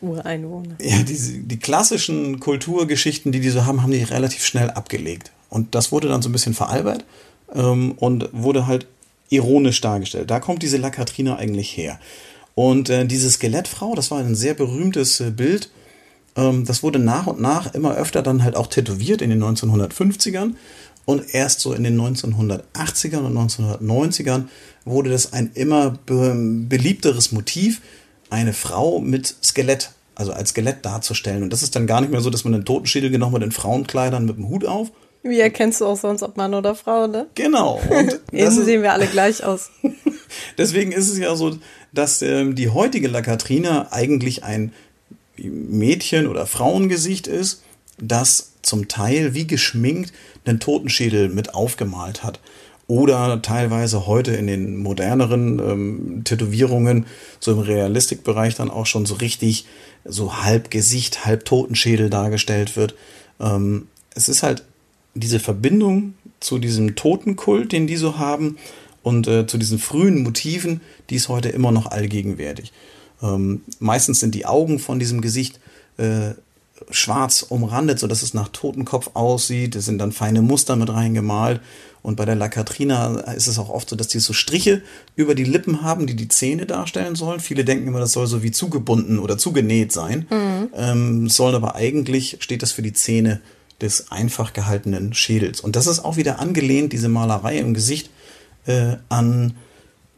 Ureinwohner. 0.01 0.75
Ja, 0.81 1.01
diese, 1.03 1.39
die 1.39 1.57
klassischen 1.57 2.39
Kulturgeschichten, 2.39 3.31
die 3.31 3.39
die 3.39 3.49
so 3.49 3.65
haben, 3.65 3.81
haben 3.81 3.91
die 3.91 4.03
relativ 4.03 4.45
schnell 4.45 4.69
abgelegt. 4.69 5.31
Und 5.49 5.73
das 5.73 5.91
wurde 5.91 6.09
dann 6.09 6.21
so 6.21 6.29
ein 6.29 6.33
bisschen 6.33 6.53
veralbert 6.53 7.05
ähm, 7.53 7.93
und 7.93 8.29
wurde 8.33 8.67
halt 8.67 8.85
ironisch 9.29 9.81
dargestellt. 9.81 10.29
Da 10.29 10.39
kommt 10.39 10.63
diese 10.63 10.77
La 10.77 10.89
Katrina 10.89 11.37
eigentlich 11.37 11.75
her. 11.75 11.99
Und 12.55 12.89
äh, 12.89 13.05
diese 13.05 13.29
Skelettfrau, 13.29 13.93
das 13.95 14.09
war 14.09 14.19
ein 14.19 14.35
sehr 14.35 14.53
berühmtes 14.53 15.19
äh, 15.19 15.31
Bild 15.31 15.69
Ähm, 16.37 16.63
das 16.65 16.83
wurde 16.83 16.99
nach 16.99 17.27
und 17.27 17.41
nach 17.41 17.73
immer 17.73 17.95
öfter 17.95 18.21
dann 18.21 18.43
halt 18.43 18.55
auch 18.55 18.67
tätowiert 18.67 19.21
in 19.21 19.29
den 19.31 19.43
1950ern. 19.43 20.53
Und 21.05 21.33
erst 21.33 21.61
so 21.61 21.73
in 21.73 21.83
den 21.83 21.99
1980ern 21.99 23.25
und 23.25 23.37
1990ern 23.37 24.43
wurde 24.85 25.09
das 25.09 25.33
ein 25.33 25.51
immer 25.53 25.91
be 26.05 26.35
beliebteres 26.67 27.31
Motiv, 27.31 27.81
eine 28.29 28.53
Frau 28.53 28.99
mit 28.99 29.35
Skelett, 29.41 29.91
also 30.15 30.33
als 30.33 30.49
Skelett 30.49 30.85
darzustellen. 30.85 31.43
Und 31.43 31.53
das 31.53 31.63
ist 31.63 31.75
dann 31.75 31.87
gar 31.87 32.01
nicht 32.01 32.11
mehr 32.11 32.21
so, 32.21 32.29
dass 32.29 32.43
man 32.43 32.53
einen 32.53 32.65
Totenschädel 32.65 33.09
genommen 33.09 33.35
hat 33.35 33.43
in 33.43 33.51
Frauenkleidern 33.51 34.25
mit 34.25 34.37
dem 34.37 34.49
Hut 34.49 34.65
auf. 34.65 34.91
Wie 35.23 35.39
erkennst 35.39 35.81
du 35.81 35.85
auch 35.85 35.97
sonst, 35.97 36.23
ob 36.23 36.37
Mann 36.37 36.53
oder 36.53 36.75
Frau, 36.75 37.07
ne? 37.07 37.27
Genau. 37.35 37.81
Und 37.89 38.19
Innen 38.31 38.51
sehen 38.51 38.81
wir 38.81 38.93
alle 38.93 39.07
gleich 39.07 39.43
aus. 39.43 39.71
Deswegen 40.57 40.91
ist 40.91 41.09
es 41.09 41.17
ja 41.17 41.35
so, 41.35 41.57
dass 41.93 42.21
ähm, 42.21 42.55
die 42.55 42.69
heutige 42.69 43.07
La 43.07 43.21
Katrina 43.21 43.91
eigentlich 43.91 44.43
ein 44.43 44.73
Mädchen- 45.37 46.27
oder 46.27 46.45
Frauengesicht 46.45 47.27
ist, 47.27 47.63
das 47.99 48.53
zum 48.61 48.87
Teil 48.87 49.33
wie 49.33 49.47
geschminkt 49.47 50.13
einen 50.45 50.59
Totenschädel 50.59 51.29
mit 51.29 51.53
aufgemalt 51.53 52.23
hat. 52.23 52.39
Oder 52.87 53.41
teilweise 53.41 54.07
heute 54.07 54.31
in 54.31 54.47
den 54.47 54.77
moderneren 54.77 55.59
ähm, 55.59 56.21
Tätowierungen, 56.23 57.05
so 57.39 57.51
im 57.51 57.59
Realistikbereich 57.59 58.55
dann 58.55 58.69
auch 58.69 58.85
schon 58.85 59.05
so 59.05 59.15
richtig 59.15 59.65
so 60.05 60.41
halb 60.41 60.71
Gesicht, 60.71 61.25
halb 61.25 61.43
Totenschädel 61.43 62.09
dargestellt 62.09 62.77
wird. 62.77 62.95
Ähm, 63.41 63.87
es 64.15 64.29
ist 64.29 64.41
halt 64.41 64.63
diese 65.19 65.39
Verbindung 65.39 66.13
zu 66.39 66.59
diesem 66.59 66.95
Totenkult, 66.95 67.71
den 67.71 67.87
die 67.87 67.97
so 67.97 68.17
haben, 68.17 68.57
und 69.03 69.27
äh, 69.27 69.47
zu 69.47 69.57
diesen 69.57 69.79
frühen 69.79 70.21
Motiven, 70.21 70.81
die 71.09 71.15
ist 71.15 71.29
heute 71.29 71.47
immer 71.47 71.71
noch 71.71 71.85
allgegenwärtig. 71.85 72.73
Ähm, 73.23 73.61
meistens 73.79 74.19
sind 74.19 74.35
die 74.35 74.45
Augen 74.45 74.79
von 74.79 74.99
diesem 74.99 75.21
Gesicht 75.21 75.61
äh, 75.97 76.31
schwarz 76.91 77.41
umrandet, 77.47 77.99
sodass 77.99 78.21
es 78.21 78.33
nach 78.33 78.49
Totenkopf 78.49 79.11
aussieht. 79.13 79.75
Es 79.75 79.85
sind 79.85 79.99
dann 79.99 80.11
feine 80.11 80.41
Muster 80.41 80.75
mit 80.75 80.89
reingemalt. 80.89 81.61
Und 82.03 82.15
bei 82.15 82.25
der 82.25 82.35
La 82.35 82.47
Katrina 82.47 83.19
ist 83.31 83.47
es 83.47 83.59
auch 83.59 83.69
oft 83.69 83.89
so, 83.89 83.95
dass 83.95 84.07
die 84.07 84.19
so 84.19 84.33
Striche 84.33 84.81
über 85.15 85.35
die 85.35 85.43
Lippen 85.43 85.81
haben, 85.81 86.07
die 86.07 86.15
die 86.15 86.27
Zähne 86.27 86.65
darstellen 86.65 87.15
sollen. 87.15 87.39
Viele 87.39 87.65
denken 87.65 87.87
immer, 87.87 87.99
das 87.99 88.13
soll 88.13 88.27
so 88.27 88.43
wie 88.43 88.51
zugebunden 88.51 89.19
oder 89.19 89.37
zugenäht 89.37 89.91
sein. 89.91 90.27
Mhm. 90.29 90.69
Ähm, 90.75 91.29
soll 91.29 91.55
aber 91.55 91.75
eigentlich, 91.75 92.37
steht 92.39 92.61
das 92.61 92.71
für 92.71 92.81
die 92.81 92.93
Zähne 92.93 93.41
des 93.81 94.11
einfach 94.11 94.53
gehaltenen 94.53 95.13
Schädels. 95.13 95.61
Und 95.61 95.75
das 95.75 95.87
ist 95.87 95.99
auch 95.99 96.17
wieder 96.17 96.39
angelehnt, 96.39 96.93
diese 96.93 97.09
Malerei 97.09 97.57
im 97.59 97.73
Gesicht, 97.73 98.09
äh, 98.65 98.97
an 99.09 99.55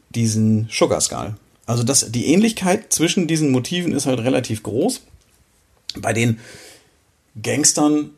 diesen 0.10 0.68
Sugar 0.72 1.02
Skull. 1.02 1.36
Also 1.66 1.84
das, 1.84 2.12
die 2.12 2.28
Ähnlichkeit 2.28 2.92
zwischen 2.92 3.28
diesen 3.28 3.52
Motiven 3.52 3.94
ist 3.94 4.06
halt 4.06 4.20
relativ 4.20 4.64
groß. 4.64 5.02
Bei 5.98 6.14
den 6.14 6.40
Gangstern 7.42 8.12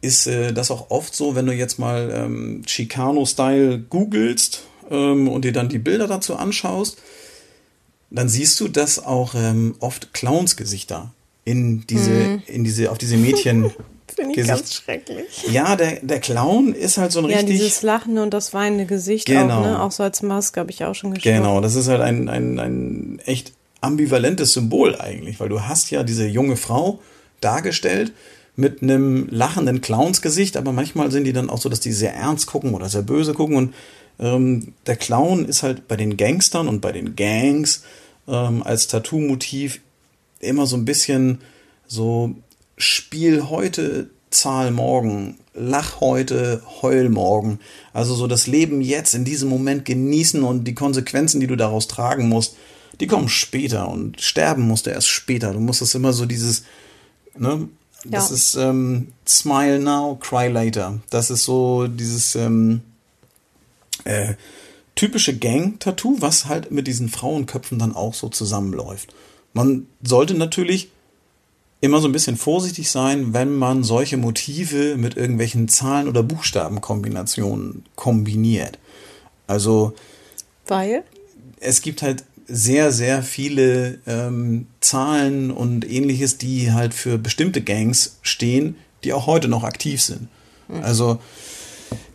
ist 0.00 0.26
äh, 0.26 0.52
das 0.52 0.70
auch 0.70 0.90
oft 0.90 1.14
so, 1.14 1.34
wenn 1.34 1.46
du 1.46 1.52
jetzt 1.52 1.78
mal 1.78 2.10
ähm, 2.12 2.62
Chicano-Style 2.66 3.78
googelst 3.78 4.64
ähm, 4.90 5.28
und 5.28 5.44
dir 5.46 5.52
dann 5.52 5.70
die 5.70 5.78
Bilder 5.78 6.06
dazu 6.06 6.36
anschaust, 6.36 6.98
dann 8.10 8.28
siehst 8.28 8.60
du, 8.60 8.68
dass 8.68 9.02
auch 9.02 9.34
ähm, 9.34 9.76
oft 9.80 10.12
Clownsgesichter 10.12 11.12
in 11.44 11.86
diese, 11.86 12.10
mhm. 12.10 12.42
in 12.46 12.64
diese, 12.64 12.90
auf 12.90 12.98
diese 12.98 13.16
Mädchen 13.16 13.70
Finde 14.06 14.30
ich 14.30 14.36
Gesicht. 14.36 14.54
ganz 14.54 14.74
schrecklich. 14.74 15.26
Ja, 15.50 15.76
der, 15.76 16.00
der 16.02 16.20
Clown 16.20 16.74
ist 16.74 16.98
halt 16.98 17.12
so 17.12 17.20
ein 17.20 17.28
ja, 17.28 17.36
richtig. 17.36 17.56
Ja, 17.56 17.64
dieses 17.64 17.82
lachende 17.82 18.22
und 18.22 18.34
das 18.34 18.52
weinende 18.52 18.86
Gesicht 18.86 19.26
genau. 19.26 19.58
auch, 19.58 19.62
ne? 19.62 19.82
Auch 19.82 19.92
so 19.92 20.02
als 20.02 20.22
Maske 20.22 20.60
habe 20.60 20.70
ich 20.70 20.84
auch 20.84 20.94
schon 20.94 21.14
geschaut. 21.14 21.24
Genau, 21.24 21.60
das 21.60 21.74
ist 21.74 21.88
halt 21.88 22.00
ein, 22.00 22.28
ein, 22.28 22.58
ein 22.58 23.18
echt 23.24 23.52
ambivalentes 23.80 24.52
Symbol 24.52 24.96
eigentlich, 24.96 25.40
weil 25.40 25.48
du 25.48 25.62
hast 25.62 25.90
ja 25.90 26.02
diese 26.02 26.26
junge 26.26 26.56
Frau 26.56 27.00
dargestellt 27.40 28.12
mit 28.56 28.82
einem 28.82 29.26
lachenden 29.30 29.80
Clownsgesicht, 29.80 30.56
aber 30.56 30.72
manchmal 30.72 31.10
sind 31.10 31.24
die 31.24 31.32
dann 31.32 31.50
auch 31.50 31.58
so, 31.60 31.68
dass 31.68 31.80
die 31.80 31.92
sehr 31.92 32.14
ernst 32.14 32.46
gucken 32.46 32.74
oder 32.74 32.88
sehr 32.88 33.02
böse 33.02 33.34
gucken 33.34 33.56
und 33.56 33.74
ähm, 34.18 34.74
der 34.86 34.96
Clown 34.96 35.44
ist 35.44 35.62
halt 35.62 35.88
bei 35.88 35.96
den 35.96 36.16
Gangstern 36.16 36.68
und 36.68 36.80
bei 36.80 36.92
den 36.92 37.16
Gangs 37.16 37.82
ähm, 38.28 38.62
als 38.62 38.86
Tattoo-Motiv 38.86 39.80
immer 40.40 40.66
so 40.66 40.76
ein 40.76 40.84
bisschen 40.84 41.40
so 41.86 42.34
Spiel 42.76 43.48
heute, 43.48 44.10
Zahl 44.30 44.70
morgen, 44.70 45.38
lach 45.54 46.00
heute, 46.00 46.62
heul 46.82 47.08
morgen. 47.08 47.60
Also 47.92 48.14
so 48.14 48.26
das 48.26 48.46
Leben 48.46 48.80
jetzt 48.80 49.14
in 49.14 49.24
diesem 49.24 49.48
Moment 49.48 49.84
genießen 49.84 50.42
und 50.42 50.64
die 50.64 50.74
Konsequenzen, 50.74 51.40
die 51.40 51.46
du 51.46 51.56
daraus 51.56 51.86
tragen 51.86 52.28
musst, 52.28 52.56
die 53.00 53.06
kommen 53.06 53.28
später 53.28 53.88
und 53.88 54.20
sterben 54.20 54.62
musst 54.62 54.86
du 54.86 54.90
erst 54.90 55.08
später. 55.08 55.52
Du 55.52 55.60
musst 55.60 55.82
es 55.82 55.94
immer 55.94 56.12
so 56.12 56.26
dieses, 56.26 56.64
ne, 57.36 57.68
ja. 58.04 58.10
das 58.10 58.30
ist 58.30 58.56
ähm, 58.56 59.12
Smile 59.26 59.78
now, 59.78 60.16
cry 60.16 60.48
later. 60.48 61.00
Das 61.10 61.30
ist 61.30 61.44
so 61.44 61.86
dieses 61.86 62.34
ähm, 62.34 62.82
äh, 64.04 64.34
typische 64.94 65.36
Gang-Tattoo, 65.36 66.16
was 66.20 66.46
halt 66.46 66.70
mit 66.70 66.86
diesen 66.86 67.08
Frauenköpfen 67.08 67.78
dann 67.78 67.94
auch 67.94 68.14
so 68.14 68.28
zusammenläuft. 68.28 69.14
Man 69.52 69.86
sollte 70.02 70.34
natürlich 70.34 70.90
immer 71.84 72.00
so 72.00 72.08
ein 72.08 72.12
bisschen 72.12 72.36
vorsichtig 72.36 72.90
sein, 72.90 73.34
wenn 73.34 73.54
man 73.54 73.84
solche 73.84 74.16
Motive 74.16 74.96
mit 74.96 75.16
irgendwelchen 75.18 75.68
Zahlen- 75.68 76.08
oder 76.08 76.22
Buchstabenkombinationen 76.22 77.84
kombiniert. 77.94 78.78
Also. 79.46 79.92
Weil? 80.66 81.04
Es 81.60 81.82
gibt 81.82 82.00
halt 82.00 82.24
sehr, 82.46 82.90
sehr 82.90 83.22
viele 83.22 83.98
ähm, 84.06 84.66
Zahlen 84.80 85.50
und 85.50 85.90
ähnliches, 85.90 86.38
die 86.38 86.72
halt 86.72 86.94
für 86.94 87.18
bestimmte 87.18 87.60
Gangs 87.60 88.18
stehen, 88.22 88.76
die 89.02 89.12
auch 89.12 89.26
heute 89.26 89.48
noch 89.48 89.62
aktiv 89.62 90.00
sind. 90.00 90.28
Mhm. 90.68 90.82
Also 90.82 91.18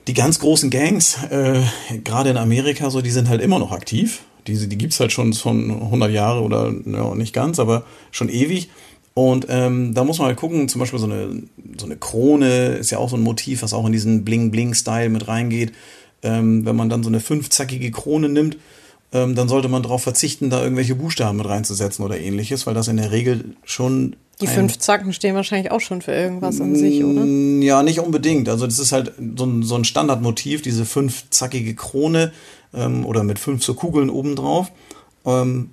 die 0.07 0.15
ganz 0.15 0.39
großen 0.39 0.71
Gangs, 0.71 1.17
äh, 1.29 1.61
gerade 2.03 2.31
in 2.31 2.37
Amerika, 2.37 2.89
so, 2.89 3.01
die 3.01 3.11
sind 3.11 3.29
halt 3.29 3.41
immer 3.41 3.59
noch 3.59 3.71
aktiv. 3.71 4.21
Die, 4.47 4.67
die 4.67 4.77
gibt 4.77 4.93
es 4.93 4.99
halt 4.99 5.11
schon 5.11 5.33
von 5.33 5.69
100 5.69 6.11
Jahre 6.11 6.41
oder 6.41 6.73
ja, 6.85 7.13
nicht 7.13 7.33
ganz, 7.33 7.59
aber 7.59 7.83
schon 8.09 8.29
ewig. 8.29 8.69
Und 9.13 9.47
ähm, 9.49 9.93
da 9.93 10.03
muss 10.03 10.19
man 10.19 10.27
halt 10.27 10.37
gucken, 10.37 10.69
zum 10.69 10.79
Beispiel 10.79 10.99
so 10.99 11.05
eine, 11.05 11.43
so 11.77 11.85
eine 11.85 11.97
Krone 11.97 12.75
ist 12.75 12.91
ja 12.91 12.99
auch 12.99 13.09
so 13.09 13.17
ein 13.17 13.23
Motiv, 13.23 13.63
was 13.63 13.73
auch 13.73 13.85
in 13.85 13.91
diesen 13.91 14.23
Bling-Bling-Style 14.23 15.09
mit 15.09 15.27
reingeht. 15.27 15.73
Ähm, 16.21 16.65
wenn 16.65 16.75
man 16.75 16.89
dann 16.89 17.03
so 17.03 17.09
eine 17.09 17.19
fünfzackige 17.19 17.91
Krone 17.91 18.29
nimmt, 18.29 18.57
ähm, 19.11 19.35
dann 19.35 19.47
sollte 19.47 19.69
man 19.69 19.81
darauf 19.81 20.03
verzichten, 20.03 20.49
da 20.49 20.61
irgendwelche 20.61 20.95
Buchstaben 20.95 21.37
mit 21.37 21.47
reinzusetzen 21.47 22.05
oder 22.05 22.19
ähnliches, 22.19 22.67
weil 22.67 22.73
das 22.73 22.87
in 22.87 22.97
der 22.97 23.11
Regel 23.11 23.55
schon. 23.63 24.15
Die 24.39 24.47
fünf 24.47 24.77
Zacken 24.77 25.11
stehen 25.11 25.35
wahrscheinlich 25.35 25.71
auch 25.71 25.81
schon 25.81 26.01
für 26.01 26.13
irgendwas 26.13 26.61
an 26.61 26.75
sich, 26.75 27.03
oder? 27.03 27.21
Mm, 27.25 27.61
ja, 27.61 27.83
nicht 27.83 27.99
unbedingt. 27.99 28.47
Also 28.47 28.65
das 28.65 28.79
ist 28.79 28.93
halt 28.93 29.11
so 29.35 29.45
ein, 29.45 29.63
so 29.63 29.75
ein 29.75 29.83
Standardmotiv, 29.83 30.61
diese 30.61 30.85
fünfzackige 30.85 31.75
Krone 31.75 32.31
ähm, 32.73 33.05
oder 33.05 33.23
mit 33.23 33.39
fünf 33.39 33.65
so 33.65 33.73
Kugeln 33.73 34.09
obendrauf. 34.09 34.71
Ähm, 35.29 35.69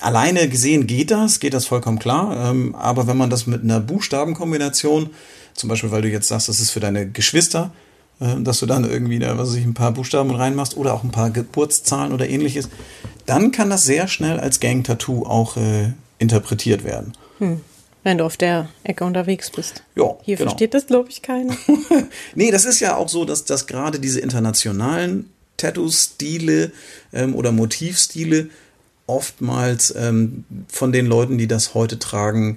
alleine 0.00 0.48
gesehen 0.48 0.86
geht 0.86 1.10
das, 1.10 1.40
geht 1.40 1.54
das 1.54 1.66
vollkommen 1.66 1.98
klar. 1.98 2.50
Ähm, 2.50 2.74
aber 2.74 3.06
wenn 3.06 3.16
man 3.16 3.30
das 3.30 3.46
mit 3.46 3.62
einer 3.62 3.80
Buchstabenkombination, 3.80 5.10
zum 5.54 5.68
Beispiel, 5.68 5.90
weil 5.90 6.02
du 6.02 6.08
jetzt 6.08 6.28
sagst, 6.28 6.48
das 6.48 6.60
ist 6.60 6.70
für 6.70 6.80
deine 6.80 7.08
Geschwister, 7.08 7.72
äh, 8.20 8.40
dass 8.40 8.60
du 8.60 8.66
dann 8.66 8.88
irgendwie 8.88 9.18
da, 9.18 9.38
was 9.38 9.54
ich, 9.54 9.64
ein 9.64 9.74
paar 9.74 9.92
Buchstaben 9.92 10.30
reinmachst 10.30 10.76
oder 10.76 10.94
auch 10.94 11.04
ein 11.04 11.10
paar 11.10 11.30
Geburtszahlen 11.30 12.12
oder 12.12 12.28
ähnliches, 12.28 12.68
dann 13.26 13.52
kann 13.52 13.70
das 13.70 13.84
sehr 13.84 14.08
schnell 14.08 14.38
als 14.40 14.60
Gang-Tattoo 14.60 15.24
auch 15.26 15.56
äh, 15.56 15.92
interpretiert 16.18 16.84
werden. 16.84 17.12
Hm. 17.38 17.60
Wenn 18.02 18.18
du 18.18 18.24
auf 18.24 18.36
der 18.36 18.68
Ecke 18.82 19.04
unterwegs 19.04 19.50
bist. 19.50 19.82
Ja. 19.96 20.16
Hier 20.22 20.36
genau. 20.36 20.50
versteht 20.50 20.74
das, 20.74 20.86
glaube 20.86 21.08
ich, 21.08 21.22
keiner. 21.22 21.56
nee, 22.34 22.50
das 22.50 22.66
ist 22.66 22.80
ja 22.80 22.96
auch 22.96 23.08
so, 23.08 23.24
dass, 23.24 23.46
dass 23.46 23.66
gerade 23.66 23.98
diese 23.98 24.20
internationalen 24.20 25.30
Tattoo-Stile 25.56 26.72
ähm, 27.14 27.34
oder 27.34 27.50
Motivstile 27.50 28.50
oftmals 29.06 29.94
ähm, 29.96 30.44
von 30.68 30.92
den 30.92 31.06
Leuten, 31.06 31.38
die 31.38 31.46
das 31.46 31.74
heute 31.74 31.98
tragen, 31.98 32.56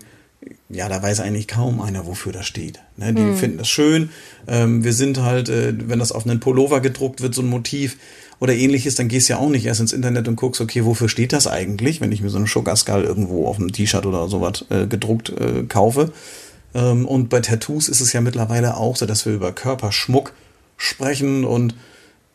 ja, 0.70 0.90
da 0.90 1.02
weiß 1.02 1.22
eigentlich 1.22 1.48
kaum 1.48 1.82
einer, 1.82 2.06
wofür 2.06 2.32
das 2.32 2.46
steht. 2.46 2.80
Ne, 2.98 3.14
die 3.14 3.22
hm. 3.22 3.38
finden 3.38 3.58
das 3.58 3.70
schön. 3.70 4.10
Ähm, 4.48 4.84
wir 4.84 4.94
sind 4.94 5.22
halt, 5.22 5.50
äh, 5.50 5.74
wenn 5.88 6.00
das 6.00 6.12
auf 6.12 6.26
einen 6.26 6.40
Pullover 6.40 6.82
gedruckt 6.82 7.22
wird, 7.22 7.34
so 7.34 7.42
ein 7.42 7.50
Motiv 7.50 7.98
oder 8.40 8.54
ähnliches, 8.54 8.96
dann 8.96 9.08
gehst 9.08 9.30
du 9.30 9.34
ja 9.34 9.40
auch 9.40 9.50
nicht 9.50 9.66
erst 9.66 9.82
ins 9.82 9.94
Internet 9.94 10.28
und 10.28 10.36
guckst, 10.36 10.62
okay, 10.62 10.86
wofür 10.86 11.10
steht 11.10 11.34
das 11.34 11.48
eigentlich, 11.48 12.02
wenn 12.02 12.12
ich 12.12 12.22
mir 12.22 12.30
so 12.30 12.38
einen 12.38 12.48
Sugar 12.48 12.76
Skull 12.76 13.04
irgendwo 13.04 13.48
auf 13.48 13.58
einem 13.58 13.72
T-Shirt 13.72 14.06
oder 14.06 14.28
sowas 14.28 14.66
äh, 14.70 14.88
gedruckt 14.88 15.30
äh, 15.30 15.64
kaufe. 15.64 16.12
Ähm, 16.74 17.06
und 17.06 17.30
bei 17.30 17.40
Tattoos 17.40 17.90
ist 17.90 18.02
es 18.02 18.14
ja 18.14 18.22
mittlerweile 18.22 18.78
auch 18.78 18.96
so, 18.96 19.06
dass 19.06 19.26
wir 19.26 19.34
über 19.34 19.52
Körperschmuck 19.52 20.34
sprechen 20.78 21.46
und 21.46 21.76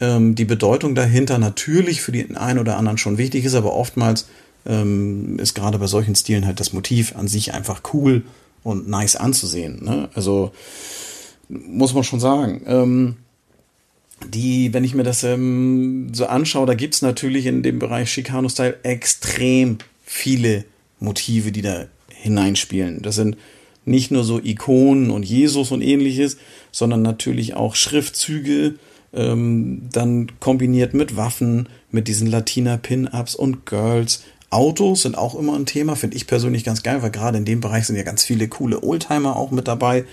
ähm, 0.03 0.35
die 0.35 0.45
Bedeutung 0.45 0.97
dahinter 0.97 1.39
natürlich 1.39 2.03
für 2.03 2.11
den 2.11 2.37
einen 2.37 2.59
oder 2.59 2.77
anderen 2.77 2.99
schon 2.99 3.19
wichtig 3.19 3.45
ist, 3.45 3.55
aber 3.55 3.73
oftmals 3.73 4.29
ähm, 4.67 5.39
ist 5.39 5.55
gerade 5.55 5.79
bei 5.79 5.87
solchen 5.87 6.17
Stilen 6.17 6.45
halt 6.45 6.59
das 6.59 6.73
Motiv 6.73 7.15
an 7.15 7.29
sich 7.29 7.55
einfach 7.55 7.83
cool 7.95 8.25
und 8.65 8.89
nice 8.89 9.15
anzusehen. 9.15 9.85
Ne? 9.85 10.09
Also 10.15 10.51
muss 11.49 11.95
man 11.95 12.03
schon 12.03 12.19
sagen. 12.21 12.63
Ähm, 12.67 13.17
die, 14.27 14.73
wenn 14.73 14.85
ich 14.85 14.95
mir 14.95 15.05
das 15.05 15.23
ähm, 15.23 16.11
so 16.13 16.27
anschaue, 16.27 16.67
da 16.67 16.75
gibt 16.75 16.95
es 16.95 17.03
natürlich 17.03 17.47
in 17.47 17.63
dem 17.63 17.79
Bereich 17.79 18.11
Chicano-Style 18.11 18.79
extrem 18.83 19.79
viele 20.05 20.65
Motive, 20.99 21.53
die 21.53 21.63
da 21.63 21.87
hineinspielen. 22.09 23.03
Das 23.03 23.17
sind 23.17 23.37
nicht 23.85 24.11
nur 24.11 24.25
so 24.25 24.41
Ikonen 24.41 25.11
und 25.11 25.25
Jesus 25.25 25.71
und 25.73 25.83
ähnliches, 25.83 26.37
sondern 26.71 27.03
natürlich 27.03 27.55
auch 27.55 27.75
Schriftzüge, 27.75 28.75
ähm, 29.15 29.89
dann 29.93 30.33
kombiniert 30.41 30.95
mit 30.95 31.17
Waffen, 31.17 31.69
mit 31.91 32.09
diesen 32.09 32.27
Latina-Pin-Ups 32.27 33.35
und 33.35 33.67
Girls. 33.67 34.23
Autos 34.51 35.03
sind 35.03 35.17
auch 35.17 35.35
immer 35.35 35.55
ein 35.55 35.67
Thema, 35.67 35.97
finde 35.97 36.17
ich 36.17 36.27
persönlich 36.27 36.65
ganz 36.65 36.83
geil, 36.83 37.03
weil 37.03 37.11
gerade 37.11 37.39
in 37.39 37.45
dem 37.45 37.61
Bereich 37.61 37.87
sind 37.87 37.97
ja 37.97 38.03
ganz 38.03 38.25
viele 38.25 38.49
coole 38.49 38.83
Oldtimer 38.83 39.37
auch 39.37 39.51
mit 39.51 39.69
dabei. 39.69 40.05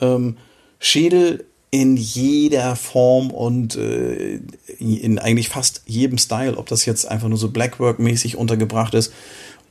Ähm, 0.00 0.36
Schädel 0.78 1.44
in 1.70 1.96
jeder 1.96 2.76
Form 2.76 3.30
und 3.30 3.76
äh, 3.76 4.40
in 4.78 5.18
eigentlich 5.18 5.48
fast 5.48 5.82
jedem 5.86 6.18
Style, 6.18 6.58
ob 6.58 6.66
das 6.66 6.84
jetzt 6.84 7.08
einfach 7.08 7.28
nur 7.28 7.38
so 7.38 7.48
Blackwork-mäßig 7.48 8.36
untergebracht 8.36 8.92
ist 8.92 9.12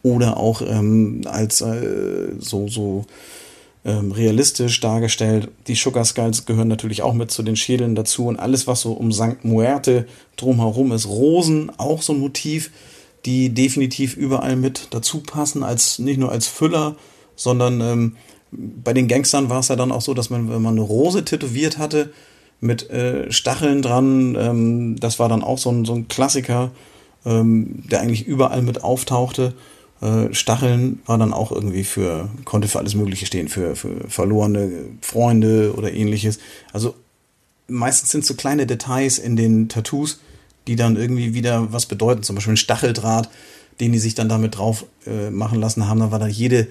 oder 0.01 0.37
auch 0.37 0.61
ähm, 0.61 1.21
als 1.25 1.61
äh, 1.61 2.29
so, 2.39 2.67
so 2.67 3.05
ähm, 3.83 4.11
realistisch 4.11 4.79
dargestellt. 4.79 5.49
Die 5.67 5.75
Sugar 5.75 6.05
Skulls 6.05 6.45
gehören 6.45 6.67
natürlich 6.67 7.01
auch 7.01 7.13
mit 7.13 7.31
zu 7.31 7.43
den 7.43 7.55
Schädeln 7.55 7.95
dazu 7.95 8.27
und 8.27 8.37
alles, 8.37 8.67
was 8.67 8.81
so 8.81 8.93
um 8.93 9.11
St. 9.11 9.43
Muerte 9.43 10.05
drumherum 10.35 10.91
ist. 10.91 11.07
Rosen, 11.07 11.71
auch 11.77 12.01
so 12.01 12.13
ein 12.13 12.19
Motiv, 12.19 12.71
die 13.25 13.49
definitiv 13.49 14.15
überall 14.15 14.55
mit 14.55 14.87
dazu 14.91 15.19
passen, 15.19 15.63
als 15.63 15.99
nicht 15.99 16.19
nur 16.19 16.31
als 16.31 16.47
Füller, 16.47 16.95
sondern 17.35 17.81
ähm, 17.81 18.15
bei 18.51 18.93
den 18.93 19.07
Gangstern 19.07 19.49
war 19.49 19.59
es 19.59 19.69
ja 19.69 19.75
dann 19.75 19.91
auch 19.91 20.01
so, 20.01 20.13
dass 20.13 20.29
man, 20.29 20.49
wenn 20.49 20.61
man 20.61 20.73
eine 20.73 20.81
Rose 20.81 21.23
tätowiert 21.23 21.77
hatte, 21.77 22.11
mit 22.59 22.89
äh, 22.91 23.31
Stacheln 23.31 23.81
dran, 23.81 24.37
ähm, 24.39 24.95
das 24.99 25.17
war 25.17 25.29
dann 25.29 25.43
auch 25.43 25.57
so 25.57 25.71
ein, 25.71 25.85
so 25.85 25.93
ein 25.95 26.07
Klassiker, 26.07 26.71
ähm, 27.25 27.83
der 27.89 28.01
eigentlich 28.01 28.27
überall 28.27 28.61
mit 28.61 28.83
auftauchte. 28.83 29.53
Äh, 30.01 30.33
Stacheln 30.33 30.99
war 31.05 31.17
dann 31.17 31.33
auch 31.33 31.51
irgendwie 31.51 31.83
für, 31.83 32.29
konnte 32.43 32.67
für 32.67 32.79
alles 32.79 32.95
Mögliche 32.95 33.25
stehen, 33.25 33.47
für, 33.47 33.75
für 33.75 34.07
verlorene 34.07 34.71
Freunde 35.01 35.73
oder 35.75 35.93
ähnliches. 35.93 36.39
Also 36.73 36.95
meistens 37.67 38.11
sind 38.11 38.25
so 38.25 38.33
kleine 38.33 38.65
Details 38.65 39.19
in 39.19 39.35
den 39.35 39.69
Tattoos, 39.69 40.19
die 40.67 40.75
dann 40.75 40.95
irgendwie 40.95 41.33
wieder 41.33 41.71
was 41.71 41.85
bedeuten. 41.85 42.23
Zum 42.23 42.35
Beispiel 42.35 42.53
ein 42.53 42.57
Stacheldraht, 42.57 43.29
den 43.79 43.91
die 43.91 43.99
sich 43.99 44.15
dann 44.15 44.29
damit 44.29 44.57
drauf 44.57 44.85
äh, 45.05 45.29
machen 45.29 45.59
lassen 45.59 45.87
haben. 45.87 45.99
Da 45.99 46.11
war 46.11 46.19
dann 46.19 46.29
jede, 46.29 46.67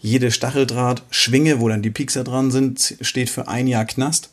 jede 0.00 0.30
Stacheldraht-Schwinge, 0.30 1.60
wo 1.60 1.68
dann 1.68 1.82
die 1.82 1.90
Piekser 1.90 2.24
dran 2.24 2.50
sind, 2.50 2.96
steht 3.00 3.30
für 3.30 3.48
ein 3.48 3.66
Jahr 3.68 3.84
Knast. 3.84 4.30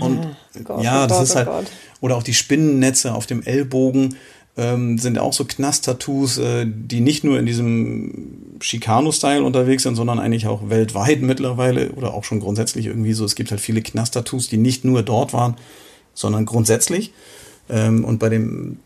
Und 0.00 0.18
ah, 0.18 0.36
Gott, 0.64 0.82
ja, 0.82 1.04
oh 1.04 1.06
das 1.06 1.18
Gott, 1.18 1.26
ist 1.28 1.36
halt, 1.36 1.48
oh 1.48 1.62
oder 2.00 2.16
auch 2.16 2.22
die 2.22 2.34
Spinnennetze 2.34 3.14
auf 3.14 3.26
dem 3.26 3.42
Ellbogen 3.42 4.16
ähm, 4.56 4.98
sind 4.98 5.18
auch 5.18 5.32
so 5.32 5.44
Knast-Tattoos, 5.44 6.38
äh, 6.38 6.66
die 6.66 7.00
nicht 7.00 7.24
nur 7.24 7.38
in 7.38 7.46
diesem 7.46 8.58
Chicano-Style 8.60 9.42
unterwegs 9.42 9.82
sind, 9.82 9.96
sondern 9.96 10.18
eigentlich 10.18 10.46
auch 10.46 10.70
weltweit 10.70 11.20
mittlerweile 11.20 11.92
oder 11.92 12.14
auch 12.14 12.24
schon 12.24 12.40
grundsätzlich 12.40 12.86
irgendwie 12.86 13.12
so. 13.12 13.24
Es 13.24 13.34
gibt 13.34 13.50
halt 13.50 13.60
viele 13.60 13.82
Knast-Tattoos, 13.82 14.48
die 14.48 14.56
nicht 14.56 14.84
nur 14.84 15.02
dort 15.02 15.32
waren, 15.32 15.56
sondern 16.14 16.46
grundsätzlich. 16.46 17.12
Ähm, 17.68 18.04
und 18.04 18.18
bei 18.18 18.28
dem 18.28 18.78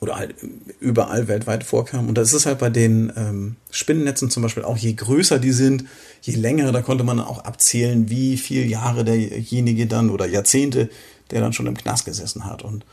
oder 0.00 0.16
halt 0.16 0.34
überall 0.80 1.28
weltweit 1.28 1.62
vorkamen. 1.62 2.08
Und 2.08 2.18
das 2.18 2.32
ist 2.32 2.44
halt 2.44 2.58
bei 2.58 2.70
den 2.70 3.12
ähm, 3.16 3.54
Spinnennetzen 3.70 4.30
zum 4.30 4.42
Beispiel 4.42 4.64
auch, 4.64 4.76
je 4.76 4.94
größer 4.94 5.38
die 5.38 5.52
sind, 5.52 5.84
je 6.22 6.34
länger, 6.34 6.72
da 6.72 6.82
konnte 6.82 7.04
man 7.04 7.20
auch 7.20 7.44
abzählen, 7.44 8.10
wie 8.10 8.36
viele 8.36 8.64
Jahre 8.64 9.04
derjenige 9.04 9.86
dann 9.86 10.10
oder 10.10 10.26
Jahrzehnte, 10.26 10.90
der 11.30 11.40
dann 11.40 11.52
schon 11.52 11.68
im 11.68 11.76
Knast 11.76 12.04
gesessen 12.04 12.44
hat. 12.44 12.62
Und 12.62 12.84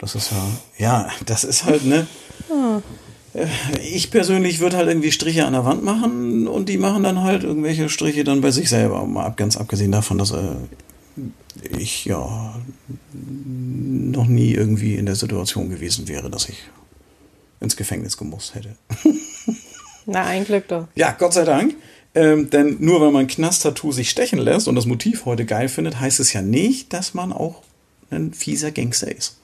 das 0.00 0.14
ist 0.14 0.32
ja, 0.32 0.48
ja, 0.78 1.10
das 1.26 1.44
ist 1.44 1.64
halt, 1.66 1.84
ne? 1.84 2.06
Oh. 2.48 2.80
Ich 3.82 4.10
persönlich 4.10 4.58
würde 4.58 4.76
halt 4.76 4.88
irgendwie 4.88 5.12
Striche 5.12 5.44
an 5.46 5.52
der 5.52 5.64
Wand 5.64 5.84
machen 5.84 6.48
und 6.48 6.68
die 6.68 6.78
machen 6.78 7.04
dann 7.04 7.22
halt 7.22 7.44
irgendwelche 7.44 7.88
Striche 7.88 8.24
dann 8.24 8.40
bei 8.40 8.50
sich 8.50 8.68
selber. 8.68 9.06
Mal 9.06 9.24
ab, 9.24 9.36
ganz 9.36 9.56
abgesehen 9.56 9.92
davon, 9.92 10.18
dass 10.18 10.32
äh, 10.32 10.56
ich 11.78 12.06
ja 12.06 12.58
noch 13.12 14.26
nie 14.26 14.52
irgendwie 14.52 14.96
in 14.96 15.06
der 15.06 15.14
Situation 15.14 15.70
gewesen 15.70 16.08
wäre, 16.08 16.28
dass 16.30 16.48
ich 16.48 16.58
ins 17.60 17.76
Gefängnis 17.76 18.16
gemusst 18.16 18.54
hätte. 18.54 18.74
Na, 20.06 20.24
ein 20.24 20.44
Glück 20.44 20.66
doch. 20.68 20.88
Ja, 20.96 21.12
Gott 21.12 21.34
sei 21.34 21.44
Dank. 21.44 21.74
Ähm, 22.14 22.50
denn 22.50 22.78
nur 22.80 23.00
weil 23.00 23.12
man 23.12 23.28
Knast-Tattoo 23.28 23.92
sich 23.92 24.10
stechen 24.10 24.40
lässt 24.40 24.66
und 24.66 24.74
das 24.74 24.86
Motiv 24.86 25.26
heute 25.26 25.44
geil 25.44 25.68
findet, 25.68 26.00
heißt 26.00 26.18
es 26.18 26.32
ja 26.32 26.42
nicht, 26.42 26.92
dass 26.92 27.14
man 27.14 27.32
auch 27.32 27.62
ein 28.10 28.32
fieser 28.32 28.72
Gangster 28.72 29.14
ist. 29.14 29.39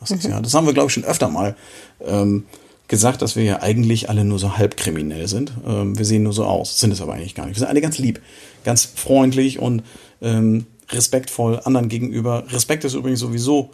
Das, 0.00 0.10
ist 0.10 0.24
ja, 0.24 0.40
das 0.40 0.54
haben 0.54 0.66
wir, 0.66 0.74
glaube 0.74 0.88
ich, 0.88 0.94
schon 0.94 1.04
öfter 1.04 1.28
mal 1.28 1.56
ähm, 2.04 2.44
gesagt, 2.88 3.22
dass 3.22 3.36
wir 3.36 3.44
ja 3.44 3.62
eigentlich 3.62 4.10
alle 4.10 4.24
nur 4.24 4.38
so 4.38 4.56
halb 4.58 4.76
kriminell 4.76 5.28
sind. 5.28 5.52
Ähm, 5.66 5.96
wir 5.96 6.04
sehen 6.04 6.24
nur 6.24 6.32
so 6.32 6.44
aus, 6.44 6.78
sind 6.78 6.92
es 6.92 7.00
aber 7.00 7.14
eigentlich 7.14 7.34
gar 7.34 7.46
nicht. 7.46 7.54
Wir 7.56 7.60
sind 7.60 7.68
alle 7.68 7.80
ganz 7.80 7.98
lieb, 7.98 8.20
ganz 8.64 8.84
freundlich 8.84 9.58
und 9.58 9.82
ähm, 10.20 10.66
respektvoll 10.90 11.60
anderen 11.64 11.88
gegenüber. 11.88 12.44
Respekt 12.50 12.84
ist 12.84 12.94
übrigens 12.94 13.20
sowieso 13.20 13.70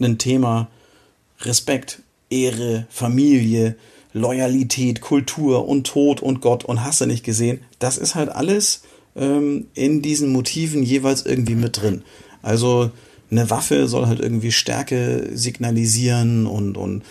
ein 0.00 0.18
Thema. 0.18 0.68
Respekt, 1.40 2.02
Ehre, 2.30 2.86
Familie, 2.88 3.76
Loyalität, 4.12 5.00
Kultur 5.00 5.68
und 5.68 5.86
Tod 5.86 6.22
und 6.22 6.40
Gott 6.40 6.64
und 6.64 6.84
hast 6.84 7.00
du 7.00 7.06
nicht 7.06 7.24
gesehen. 7.24 7.60
Das 7.78 7.98
ist 7.98 8.14
halt 8.14 8.30
alles 8.30 8.82
ähm, 9.16 9.66
in 9.74 10.02
diesen 10.02 10.32
Motiven 10.32 10.82
jeweils 10.82 11.24
irgendwie 11.24 11.54
mit 11.54 11.80
drin. 11.80 12.02
Also 12.42 12.90
eine 13.32 13.50
Waffe 13.50 13.88
soll 13.88 14.06
halt 14.06 14.20
irgendwie 14.20 14.52
Stärke 14.52 15.30
signalisieren 15.32 16.46
und, 16.46 16.76
und 16.76 17.02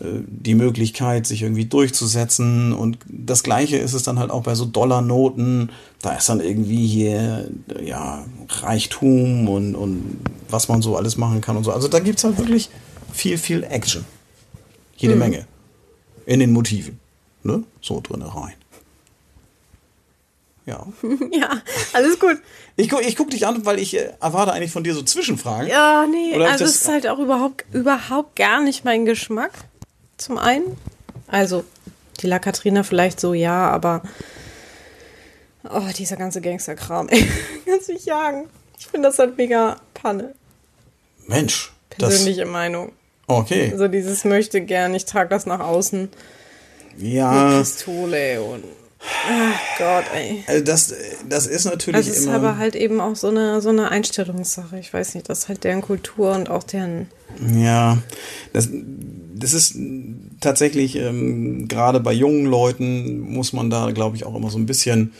äh, 0.00 0.20
die 0.26 0.54
Möglichkeit, 0.54 1.26
sich 1.26 1.42
irgendwie 1.42 1.64
durchzusetzen. 1.64 2.72
Und 2.72 2.98
das 3.08 3.42
Gleiche 3.42 3.76
ist 3.76 3.92
es 3.92 4.04
dann 4.04 4.18
halt 4.18 4.30
auch 4.30 4.44
bei 4.44 4.54
so 4.54 4.64
Dollarnoten. 4.64 5.70
Da 6.00 6.14
ist 6.14 6.28
dann 6.28 6.40
irgendwie 6.40 6.86
hier, 6.86 7.50
ja, 7.82 8.24
Reichtum 8.48 9.48
und, 9.48 9.74
und 9.74 10.18
was 10.48 10.68
man 10.68 10.82
so 10.82 10.96
alles 10.96 11.16
machen 11.16 11.40
kann 11.40 11.56
und 11.56 11.64
so. 11.64 11.72
Also 11.72 11.88
da 11.88 11.98
gibt 11.98 12.18
es 12.18 12.24
halt 12.24 12.38
wirklich 12.38 12.70
viel, 13.12 13.36
viel 13.36 13.64
Action. 13.64 14.04
Jede 14.96 15.14
hm. 15.14 15.18
Menge. 15.18 15.46
In 16.26 16.40
den 16.40 16.52
Motiven. 16.52 16.98
Ne? 17.42 17.64
So 17.80 18.00
drin 18.00 18.22
rein. 18.22 18.54
Ja. 20.66 20.84
ja, 21.30 21.62
alles 21.92 22.18
gut. 22.18 22.38
Ich, 22.74 22.90
gu, 22.90 22.98
ich 22.98 23.16
guck 23.16 23.30
dich 23.30 23.46
an, 23.46 23.64
weil 23.64 23.78
ich 23.78 23.96
äh, 23.96 24.12
erwarte 24.20 24.52
eigentlich 24.52 24.72
von 24.72 24.84
dir 24.84 24.94
so 24.94 25.02
Zwischenfragen. 25.02 25.68
Ja, 25.68 26.06
nee, 26.06 26.34
Oder 26.34 26.50
also 26.50 26.64
es 26.64 26.74
ist 26.74 26.88
halt 26.88 27.06
auch 27.06 27.20
überhaupt, 27.20 27.64
überhaupt 27.72 28.36
gar 28.36 28.60
nicht 28.60 28.84
mein 28.84 29.06
Geschmack. 29.06 29.52
Zum 30.16 30.38
einen. 30.38 30.76
Also, 31.28 31.64
die 32.20 32.26
La 32.26 32.40
Katrina 32.40 32.82
vielleicht 32.82 33.20
so, 33.20 33.32
ja, 33.32 33.70
aber. 33.70 34.02
Oh, 35.70 35.88
dieser 35.96 36.16
ganze 36.16 36.40
Gangsterkram, 36.40 37.08
ey. 37.08 37.28
Kannst 37.64 37.88
mich 37.88 38.04
jagen. 38.04 38.48
Ich 38.78 38.88
finde 38.88 39.08
das 39.08 39.18
halt 39.18 39.36
mega 39.36 39.76
Panne. 39.94 40.34
Mensch. 41.26 41.72
Persönliche 41.90 42.42
das... 42.42 42.50
Meinung. 42.50 42.92
Okay. 43.28 43.70
Also 43.72 43.88
dieses 43.88 44.24
möchte 44.24 44.60
gern, 44.60 44.94
ich 44.94 45.04
trage 45.04 45.28
das 45.28 45.46
nach 45.46 45.60
außen. 45.60 46.08
Ja. 46.98 47.32
Mit 47.32 47.58
Pistole 47.58 48.42
und 48.42 48.64
Ach 49.00 49.78
Gott, 49.78 50.04
ey. 50.14 50.44
Also 50.46 50.64
das, 50.64 50.94
das 51.28 51.46
ist 51.46 51.64
natürlich. 51.64 52.06
Das 52.06 52.16
ist 52.16 52.24
immer 52.24 52.36
aber 52.36 52.58
halt 52.58 52.74
eben 52.74 53.00
auch 53.00 53.16
so 53.16 53.28
eine, 53.28 53.60
so 53.60 53.68
eine 53.68 53.90
Einstellungssache. 53.90 54.78
Ich 54.78 54.92
weiß 54.92 55.14
nicht, 55.14 55.28
das 55.28 55.40
ist 55.40 55.48
halt 55.48 55.64
deren 55.64 55.82
Kultur 55.82 56.32
und 56.34 56.48
auch 56.48 56.62
deren. 56.62 57.08
Ja, 57.54 57.98
das, 58.52 58.68
das 59.34 59.52
ist 59.52 59.76
tatsächlich, 60.40 60.96
ähm, 60.96 61.68
gerade 61.68 62.00
bei 62.00 62.12
jungen 62.12 62.46
Leuten 62.46 63.20
muss 63.20 63.52
man 63.52 63.68
da, 63.68 63.90
glaube 63.90 64.16
ich, 64.16 64.24
auch 64.24 64.34
immer 64.34 64.50
so 64.50 64.58
ein 64.58 64.66
bisschen 64.66 65.12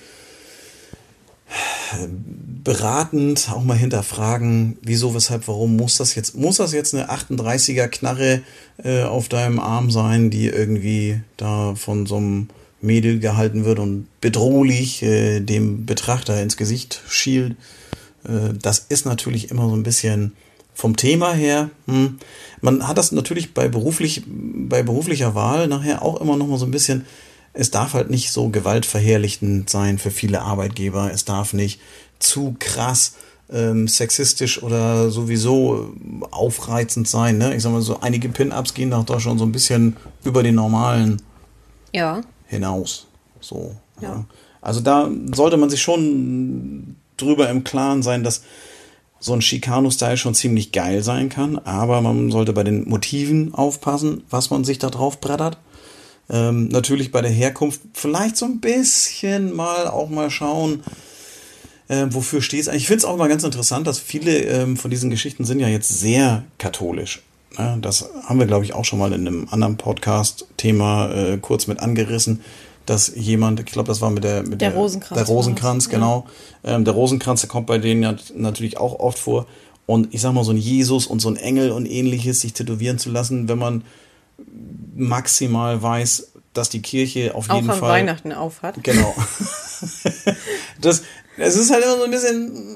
beratend 2.64 3.48
auch 3.52 3.62
mal 3.62 3.76
hinterfragen, 3.76 4.76
wieso, 4.82 5.14
weshalb, 5.14 5.46
warum 5.46 5.76
muss 5.76 5.98
das 5.98 6.14
jetzt, 6.14 6.34
muss 6.34 6.56
das 6.56 6.72
jetzt 6.72 6.94
eine 6.94 7.10
38er 7.10 7.86
Knarre 7.88 8.42
äh, 8.82 9.02
auf 9.04 9.28
deinem 9.28 9.60
Arm 9.60 9.90
sein, 9.90 10.30
die 10.30 10.48
irgendwie 10.48 11.20
da 11.36 11.74
von 11.76 12.06
so 12.06 12.16
einem 12.16 12.48
Mädel 12.80 13.18
gehalten 13.18 13.64
wird 13.64 13.78
und 13.78 14.06
bedrohlich 14.20 15.02
äh, 15.02 15.40
dem 15.40 15.86
Betrachter 15.86 16.40
ins 16.42 16.56
Gesicht 16.56 17.00
schielt. 17.08 17.56
Äh, 18.24 18.54
das 18.60 18.86
ist 18.88 19.06
natürlich 19.06 19.50
immer 19.50 19.68
so 19.68 19.74
ein 19.74 19.82
bisschen 19.82 20.32
vom 20.74 20.96
Thema 20.96 21.32
her. 21.32 21.70
Hm. 21.86 22.18
Man 22.60 22.86
hat 22.86 22.98
das 22.98 23.12
natürlich 23.12 23.54
bei, 23.54 23.68
beruflich, 23.68 24.22
bei 24.26 24.82
beruflicher 24.82 25.34
Wahl 25.34 25.68
nachher 25.68 26.02
auch 26.02 26.20
immer 26.20 26.36
noch 26.36 26.46
mal 26.46 26.58
so 26.58 26.66
ein 26.66 26.70
bisschen. 26.70 27.06
Es 27.54 27.70
darf 27.70 27.94
halt 27.94 28.10
nicht 28.10 28.30
so 28.30 28.50
gewaltverherrlichend 28.50 29.70
sein 29.70 29.98
für 29.98 30.10
viele 30.10 30.42
Arbeitgeber. 30.42 31.10
Es 31.12 31.24
darf 31.24 31.54
nicht 31.54 31.80
zu 32.18 32.56
krass 32.58 33.14
ähm, 33.50 33.88
sexistisch 33.88 34.62
oder 34.62 35.10
sowieso 35.10 35.94
aufreizend 36.30 37.08
sein. 37.08 37.38
Ne? 37.38 37.54
Ich 37.54 37.62
sag 37.62 37.72
mal 37.72 37.80
so, 37.80 38.00
einige 38.00 38.28
Pin-Ups 38.28 38.74
gehen 38.74 38.90
da 38.90 39.20
schon 39.20 39.38
so 39.38 39.46
ein 39.46 39.52
bisschen 39.52 39.96
über 40.24 40.42
den 40.42 40.56
normalen 40.56 41.22
ja 41.92 42.20
hinaus. 42.46 43.06
So. 43.40 43.74
Ja. 44.00 44.08
ja. 44.08 44.24
Also 44.60 44.80
da 44.80 45.10
sollte 45.32 45.56
man 45.56 45.70
sich 45.70 45.82
schon 45.82 46.96
drüber 47.16 47.48
im 47.48 47.64
Klaren 47.64 48.02
sein, 48.02 48.24
dass 48.24 48.42
so 49.18 49.32
ein 49.32 49.40
Chicano-Style 49.40 50.16
schon 50.16 50.34
ziemlich 50.34 50.72
geil 50.72 51.02
sein 51.02 51.28
kann, 51.28 51.58
aber 51.58 52.00
man 52.00 52.30
sollte 52.30 52.52
bei 52.52 52.64
den 52.64 52.88
Motiven 52.88 53.54
aufpassen, 53.54 54.24
was 54.28 54.50
man 54.50 54.64
sich 54.64 54.78
da 54.78 54.90
drauf 54.90 55.20
brettert. 55.20 55.58
Ähm, 56.28 56.68
natürlich 56.68 57.12
bei 57.12 57.22
der 57.22 57.30
Herkunft 57.30 57.80
vielleicht 57.92 58.36
so 58.36 58.46
ein 58.46 58.60
bisschen 58.60 59.54
mal 59.54 59.86
auch 59.86 60.10
mal 60.10 60.30
schauen, 60.30 60.82
äh, 61.88 62.06
wofür 62.10 62.42
steht 62.42 62.62
es 62.62 62.68
eigentlich. 62.68 62.82
Ich 62.82 62.88
finde 62.88 62.98
es 62.98 63.04
auch 63.04 63.14
immer 63.14 63.28
ganz 63.28 63.44
interessant, 63.44 63.86
dass 63.86 64.00
viele 64.00 64.36
ähm, 64.40 64.76
von 64.76 64.90
diesen 64.90 65.10
Geschichten 65.10 65.44
sind 65.44 65.60
ja 65.60 65.68
jetzt 65.68 65.88
sehr 65.88 66.44
katholisch. 66.58 67.22
Ne? 67.58 67.78
Das 67.80 68.08
haben 68.24 68.38
wir, 68.38 68.46
glaube 68.46 68.64
ich, 68.64 68.74
auch 68.74 68.84
schon 68.84 68.98
mal 68.98 69.12
in 69.12 69.26
einem 69.26 69.48
anderen 69.50 69.76
Podcast-Thema 69.76 71.12
äh, 71.12 71.38
kurz 71.38 71.66
mit 71.66 71.80
angerissen, 71.80 72.40
dass 72.86 73.12
jemand, 73.14 73.60
ich 73.60 73.66
glaube, 73.66 73.88
das 73.88 74.00
war 74.00 74.10
mit 74.10 74.24
der, 74.24 74.42
mit 74.42 74.60
der, 74.60 74.70
der 74.70 74.78
Rosenkranz. 74.78 75.18
Der 75.18 75.26
Rosenkranz, 75.26 75.88
genau. 75.88 76.26
Ja. 76.62 76.76
Ähm, 76.76 76.84
der 76.84 76.94
Rosenkranz, 76.94 77.40
der 77.40 77.48
kommt 77.48 77.66
bei 77.66 77.78
denen 77.78 78.02
ja 78.02 78.14
natürlich 78.34 78.78
auch 78.78 78.98
oft 79.00 79.18
vor. 79.18 79.46
Und 79.86 80.12
ich 80.14 80.20
sag 80.20 80.32
mal, 80.32 80.44
so 80.44 80.52
ein 80.52 80.56
Jesus 80.56 81.06
und 81.06 81.20
so 81.20 81.28
ein 81.28 81.36
Engel 81.36 81.70
und 81.70 81.86
ähnliches 81.86 82.40
sich 82.40 82.52
tätowieren 82.52 82.98
zu 82.98 83.10
lassen, 83.10 83.48
wenn 83.48 83.58
man 83.58 83.84
maximal 84.94 85.80
weiß, 85.80 86.32
dass 86.52 86.68
die 86.68 86.82
Kirche 86.82 87.34
auf 87.34 87.48
jeden 87.48 87.68
auch 87.68 87.74
an 87.74 87.80
Fall. 87.80 87.90
Weihnachten 87.90 88.32
aufhat. 88.32 88.82
Genau. 88.82 89.14
das, 90.80 91.02
es 91.36 91.56
ist 91.56 91.70
halt 91.70 91.84
immer 91.84 91.98
so 91.98 92.04
ein 92.04 92.10
bisschen. 92.10 92.75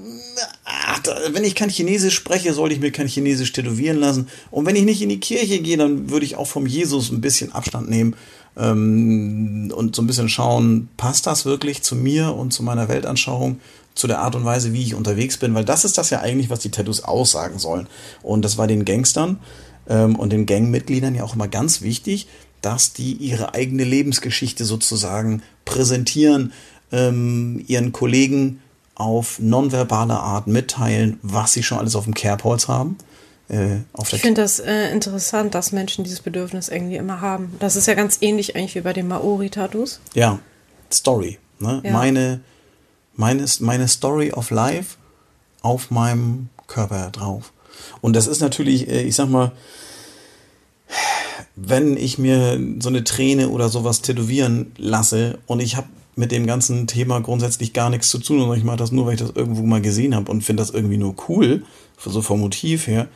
Ach, 1.07 1.33
wenn 1.33 1.45
ich 1.45 1.55
kein 1.55 1.71
Chinesisch 1.71 2.15
spreche, 2.15 2.53
sollte 2.53 2.75
ich 2.75 2.81
mir 2.81 2.93
kein 2.93 3.09
Chinesisch 3.09 3.53
tätowieren 3.53 3.99
lassen. 3.99 4.29
Und 4.51 4.67
wenn 4.67 4.77
ich 4.77 4.85
nicht 4.85 5.03
in 5.03 5.09
die 5.09 5.21
Kirche 5.21 5.61
gehe, 5.61 5.77
dann 5.77 6.11
würde 6.11 6.27
ich 6.27 6.37
auch 6.37 6.47
vom 6.47 6.67
Jesus 6.67 7.11
ein 7.11 7.21
bisschen 7.21 7.53
Abstand 7.53 7.89
nehmen 7.89 8.15
ähm, 8.57 9.73
und 9.75 9.97
so 9.97 10.03
ein 10.03 10.07
bisschen 10.07 10.29
schauen, 10.29 10.89
passt 10.97 11.27
das 11.27 11.45
wirklich 11.45 11.83
zu 11.83 11.97
mir 11.97 12.35
und 12.35 12.53
zu 12.53 12.63
meiner 12.63 12.89
Weltanschauung, 12.89 13.61
zu 13.95 14.07
der 14.07 14.21
Art 14.21 14.35
und 14.35 14.45
Weise, 14.45 14.73
wie 14.73 14.83
ich 14.83 14.95
unterwegs 14.95 15.37
bin, 15.37 15.55
weil 15.55 15.65
das 15.65 15.85
ist 15.85 15.99
das 15.99 16.11
ja 16.11 16.21
eigentlich, 16.21 16.51
was 16.51 16.61
die 16.61 16.71
Tattoos 16.71 17.03
aussagen 17.03 17.59
sollen. 17.59 17.87
Und 18.23 18.45
das 18.45 18.57
war 18.57 18.67
den 18.67 18.85
Gangstern 18.85 19.39
ähm, 19.89 20.17
und 20.17 20.33
den 20.33 20.47
Gangmitgliedern 20.47 21.15
ja 21.15 21.25
auch 21.25 21.35
immer 21.35 21.49
ganz 21.49 21.83
wichtig, 21.83 22.27
dass 22.63 22.93
die 22.93 23.13
ihre 23.15 23.55
eigene 23.55 23.85
Lebensgeschichte 23.85 24.65
sozusagen 24.65 25.43
präsentieren, 25.65 26.53
ähm, 26.93 27.65
ihren 27.67 27.93
Kollegen 27.93 28.61
auf 29.01 29.39
nonverbale 29.39 30.15
Art 30.15 30.47
mitteilen, 30.47 31.19
was 31.23 31.55
sie 31.55 31.63
schon 31.63 31.79
alles 31.79 31.97
auf 31.97 32.05
dem 32.05 32.13
Kerbholz 32.13 32.69
haben. 32.69 32.99
Äh, 33.49 33.79
ich 33.99 34.21
finde 34.21 34.43
das 34.43 34.61
äh, 34.61 34.93
interessant, 34.93 35.55
dass 35.55 35.73
Menschen 35.73 36.05
dieses 36.05 36.21
Bedürfnis 36.21 36.69
irgendwie 36.69 36.97
immer 36.97 37.23
haben. 37.23 37.57
Das 37.59 37.77
ist 37.77 37.87
ja 37.87 37.95
ganz 37.95 38.19
ähnlich 38.21 38.55
eigentlich 38.55 38.75
wie 38.75 38.83
bei 38.83 38.93
den 38.93 39.09
Maori-Tattoos. 39.09 40.01
Ja, 40.13 40.39
Story. 40.93 41.39
Ne? 41.59 41.81
Ja. 41.83 41.93
Meine, 41.93 42.41
meine, 43.15 43.47
meine 43.61 43.89
Story 43.89 44.33
of 44.33 44.51
Life 44.51 44.97
auf 45.63 45.91
meinem 45.91 46.51
Körper 46.67 47.11
drauf. 47.11 47.53
Und 48.03 48.15
das 48.15 48.27
ist 48.27 48.41
natürlich, 48.41 48.87
äh, 48.87 49.03
ich 49.03 49.15
sag 49.15 49.31
mal, 49.31 49.53
wenn 51.57 51.97
ich 51.97 52.19
mir 52.19 52.61
so 52.81 52.91
eine 52.91 53.03
Träne 53.05 53.49
oder 53.49 53.71
sowas 53.71 54.03
tätowieren 54.03 54.73
lasse 54.77 55.39
und 55.47 55.61
ich 55.61 55.77
habe 55.77 55.89
mit 56.21 56.31
dem 56.31 56.47
ganzen 56.47 56.87
Thema 56.87 57.21
grundsätzlich 57.21 57.73
gar 57.73 57.91
nichts 57.91 58.11
zu 58.11 58.19
tun 58.19 58.43
und 58.43 58.57
ich 58.57 58.63
mache 58.63 58.77
das 58.77 58.93
nur, 58.93 59.07
weil 59.07 59.15
ich 59.15 59.21
das 59.21 59.33
irgendwo 59.35 59.63
mal 59.63 59.81
gesehen 59.81 60.15
habe 60.15 60.31
und 60.31 60.43
finde 60.43 60.63
das 60.63 60.71
irgendwie 60.71 60.99
nur 60.99 61.15
cool, 61.29 61.65
so 61.99 62.23
vom 62.23 62.41
Motiv 62.41 62.87
her, 62.87 63.09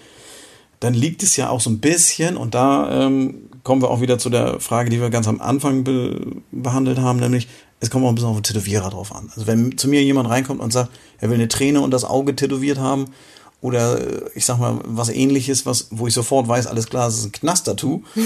dann 0.81 0.95
liegt 0.95 1.23
es 1.23 1.37
ja 1.37 1.51
auch 1.51 1.61
so 1.61 1.71
ein 1.71 1.79
bisschen, 1.79 2.37
und 2.37 2.55
da 2.55 3.07
ähm, 3.07 3.51
kommen 3.63 3.83
wir 3.83 3.91
auch 3.91 4.01
wieder 4.01 4.19
zu 4.19 4.31
der 4.31 4.59
Frage, 4.59 4.91
die 4.91 5.01
wir 5.01 5.11
ganz 5.11 5.29
am 5.29 5.41
Anfang 5.41 5.85
be 5.85 6.19
behandelt 6.51 6.99
haben, 6.99 7.21
nämlich, 7.21 7.47
es 7.81 7.91
kommt 7.91 8.05
auch 8.05 8.09
ein 8.09 8.15
bisschen 8.15 8.31
auf 8.31 8.37
den 8.37 8.43
Tätowierer 8.43 8.91
drauf 8.91 9.15
an. 9.15 9.31
Also 9.35 9.47
wenn 9.47 9.77
zu 9.77 9.89
mir 9.89 10.03
jemand 10.03 10.31
reinkommt 10.31 10.61
und 10.61 10.73
sagt, 10.73 10.91
er 11.19 11.29
will 11.29 11.37
eine 11.37 11.49
Träne 11.49 11.83
und 11.83 11.91
das 11.91 12.05
Auge 12.05 12.35
tätowiert 12.35 12.79
haben, 12.79 13.07
oder 13.65 13.99
äh, 13.99 14.31
ich 14.35 14.45
sag 14.45 14.59
mal 14.59 14.79
was 14.85 15.09
ähnliches, 15.09 15.65
was, 15.65 15.89
wo 15.91 16.07
ich 16.07 16.12
sofort 16.12 16.47
weiß, 16.47 16.67
alles 16.67 16.87
klar, 16.87 17.07
das 17.07 17.17
ist 17.17 17.25
ein 17.25 17.33
Knast-Tattoo, 17.33 18.03
äh, 18.17 18.21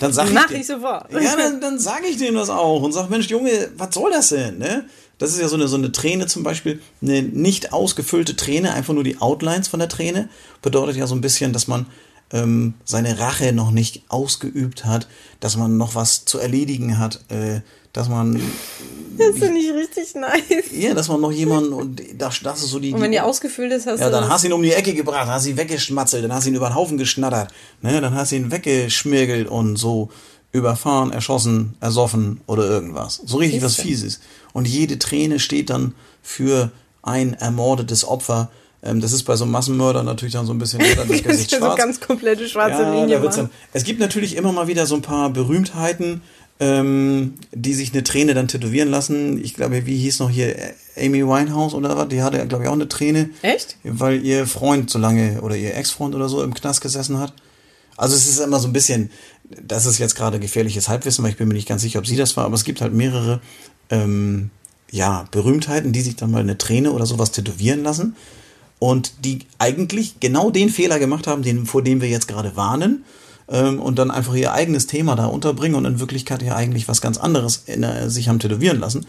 dann 0.00 0.12
sag 0.12 0.32
Mach 0.32 0.50
ich, 0.50 0.58
ich 0.58 0.66
sofort. 0.66 1.12
Ja, 1.12 1.36
dann, 1.36 1.60
dann 1.60 1.78
sage 1.78 2.08
ich 2.10 2.16
denen 2.16 2.36
das 2.36 2.50
auch 2.50 2.82
und 2.82 2.92
sag, 2.92 3.08
Mensch, 3.08 3.28
Junge, 3.28 3.70
was 3.76 3.94
soll 3.94 4.10
das 4.10 4.30
denn, 4.30 4.58
ne? 4.58 4.84
Das 5.18 5.30
ist 5.30 5.40
ja 5.40 5.48
so 5.48 5.54
eine, 5.54 5.68
so 5.68 5.76
eine 5.76 5.92
Träne 5.92 6.26
zum 6.26 6.42
Beispiel, 6.42 6.80
eine 7.00 7.22
nicht 7.22 7.72
ausgefüllte 7.72 8.34
Träne, 8.34 8.72
einfach 8.72 8.94
nur 8.94 9.04
die 9.04 9.20
Outlines 9.20 9.68
von 9.68 9.78
der 9.78 9.88
Träne, 9.88 10.28
bedeutet 10.60 10.96
ja 10.96 11.06
so 11.06 11.14
ein 11.14 11.20
bisschen, 11.20 11.52
dass 11.52 11.68
man 11.68 11.86
ähm, 12.32 12.74
seine 12.84 13.18
Rache 13.18 13.52
noch 13.52 13.70
nicht 13.70 14.02
ausgeübt 14.08 14.84
hat, 14.84 15.08
dass 15.40 15.56
man 15.56 15.76
noch 15.76 15.94
was 15.94 16.24
zu 16.24 16.38
erledigen 16.38 16.98
hat, 16.98 17.20
äh, 17.28 17.60
dass 17.92 18.08
man. 18.08 18.40
Das 19.16 19.36
finde 19.36 19.58
ich 19.58 19.72
richtig 19.72 20.14
nice. 20.14 20.70
Ja, 20.72 20.94
dass 20.94 21.08
man 21.08 21.20
noch 21.20 21.32
jemanden 21.32 21.72
und 21.72 22.00
das, 22.16 22.40
das 22.40 22.62
ist 22.62 22.70
so 22.70 22.78
die. 22.78 22.92
Und 22.92 23.00
wenn 23.00 23.10
die 23.10 23.20
ausgefüllt 23.20 23.72
ist, 23.72 23.86
hast 23.86 24.00
ja, 24.00 24.08
du. 24.08 24.14
Ja, 24.14 24.20
dann 24.20 24.30
hast 24.30 24.44
du 24.44 24.48
ihn 24.48 24.52
um 24.52 24.62
die 24.62 24.72
Ecke 24.72 24.94
gebracht, 24.94 25.26
hast 25.26 25.46
ihn 25.46 25.56
weggeschmatzelt, 25.56 26.22
dann 26.22 26.32
hast 26.32 26.44
du 26.44 26.50
ihn 26.50 26.56
über 26.56 26.68
den 26.68 26.74
Haufen 26.74 26.98
geschnattert, 26.98 27.52
ne, 27.82 28.00
dann 28.00 28.14
hast 28.14 28.32
du 28.32 28.36
ihn 28.36 28.52
weggeschmirgelt 28.52 29.48
und 29.48 29.76
so 29.76 30.10
überfahren, 30.52 31.12
erschossen, 31.12 31.74
ersoffen 31.80 32.40
oder 32.46 32.64
irgendwas. 32.64 33.20
So 33.24 33.38
richtig 33.38 33.62
was 33.62 33.76
Fieses. 33.76 34.20
Und 34.52 34.66
jede 34.66 34.98
Träne 34.98 35.40
steht 35.40 35.70
dann 35.70 35.94
für 36.22 36.70
ein 37.02 37.34
ermordetes 37.34 38.06
Opfer. 38.06 38.50
Ähm, 38.82 39.00
das 39.00 39.12
ist 39.12 39.24
bei 39.24 39.34
so 39.36 39.44
einem 39.44 39.52
Massenmörder 39.52 40.02
natürlich 40.02 40.34
dann 40.34 40.46
so 40.46 40.52
ein 40.52 40.58
bisschen 40.58 40.80
das 40.80 41.08
Gesicht 41.22 41.54
schwarz. 41.54 41.72
so 41.72 41.76
ganz 41.76 42.00
komplette 42.00 42.48
schwarze 42.48 42.82
ja, 42.82 42.94
Linie. 42.94 43.20
Dann, 43.20 43.50
es 43.72 43.84
gibt 43.84 44.00
natürlich 44.00 44.36
immer 44.36 44.52
mal 44.52 44.68
wieder 44.68 44.86
so 44.86 44.94
ein 44.94 45.02
paar 45.02 45.30
Berühmtheiten, 45.30 46.22
ähm, 46.60 47.34
die 47.52 47.74
sich 47.74 47.92
eine 47.92 48.04
Träne 48.04 48.34
dann 48.34 48.48
tätowieren 48.48 48.88
lassen. 48.88 49.42
Ich 49.42 49.54
glaube, 49.54 49.86
wie 49.86 49.96
hieß 49.96 50.20
noch 50.20 50.30
hier 50.30 50.54
Amy 50.96 51.26
Winehouse 51.26 51.74
oder 51.74 51.96
was? 51.96 52.08
Die 52.08 52.22
hatte, 52.22 52.46
glaube 52.46 52.64
ich, 52.64 52.68
auch 52.68 52.74
eine 52.74 52.88
Träne. 52.88 53.30
Echt? 53.42 53.76
Weil 53.82 54.24
ihr 54.24 54.46
Freund 54.46 54.90
so 54.90 54.98
lange 54.98 55.40
oder 55.42 55.56
ihr 55.56 55.76
Ex-Freund 55.76 56.14
oder 56.14 56.28
so 56.28 56.42
im 56.42 56.54
Knast 56.54 56.80
gesessen 56.80 57.18
hat. 57.18 57.32
Also 57.96 58.14
es 58.14 58.28
ist 58.28 58.38
immer 58.38 58.60
so 58.60 58.68
ein 58.68 58.72
bisschen, 58.72 59.10
das 59.60 59.86
ist 59.86 59.98
jetzt 59.98 60.14
gerade 60.14 60.38
gefährliches 60.38 60.88
Halbwissen, 60.88 61.24
weil 61.24 61.32
ich 61.32 61.36
bin 61.36 61.48
mir 61.48 61.54
nicht 61.54 61.68
ganz 61.68 61.82
sicher, 61.82 61.98
ob 61.98 62.06
sie 62.06 62.16
das 62.16 62.36
war, 62.36 62.44
aber 62.44 62.54
es 62.54 62.62
gibt 62.62 62.80
halt 62.80 62.92
mehrere 62.92 63.40
ähm, 63.90 64.50
ja, 64.90 65.24
Berühmtheiten, 65.32 65.90
die 65.90 66.00
sich 66.00 66.14
dann 66.14 66.30
mal 66.30 66.40
eine 66.40 66.58
Träne 66.58 66.92
oder 66.92 67.06
sowas 67.06 67.32
tätowieren 67.32 67.82
lassen 67.82 68.14
und 68.78 69.24
die 69.24 69.40
eigentlich 69.58 70.20
genau 70.20 70.50
den 70.50 70.68
Fehler 70.68 70.98
gemacht 70.98 71.26
haben, 71.26 71.42
den, 71.42 71.66
vor 71.66 71.82
dem 71.82 72.00
wir 72.00 72.08
jetzt 72.08 72.28
gerade 72.28 72.56
warnen 72.56 73.04
ähm, 73.48 73.80
und 73.80 73.98
dann 73.98 74.10
einfach 74.10 74.34
ihr 74.34 74.52
eigenes 74.52 74.86
Thema 74.86 75.16
da 75.16 75.26
unterbringen 75.26 75.74
und 75.74 75.84
in 75.84 76.00
Wirklichkeit 76.00 76.42
ja 76.42 76.54
eigentlich 76.54 76.88
was 76.88 77.00
ganz 77.00 77.18
anderes 77.18 77.64
in, 77.66 77.82
äh, 77.82 78.08
sich 78.10 78.28
haben 78.28 78.38
tätowieren 78.38 78.80
lassen. 78.80 79.06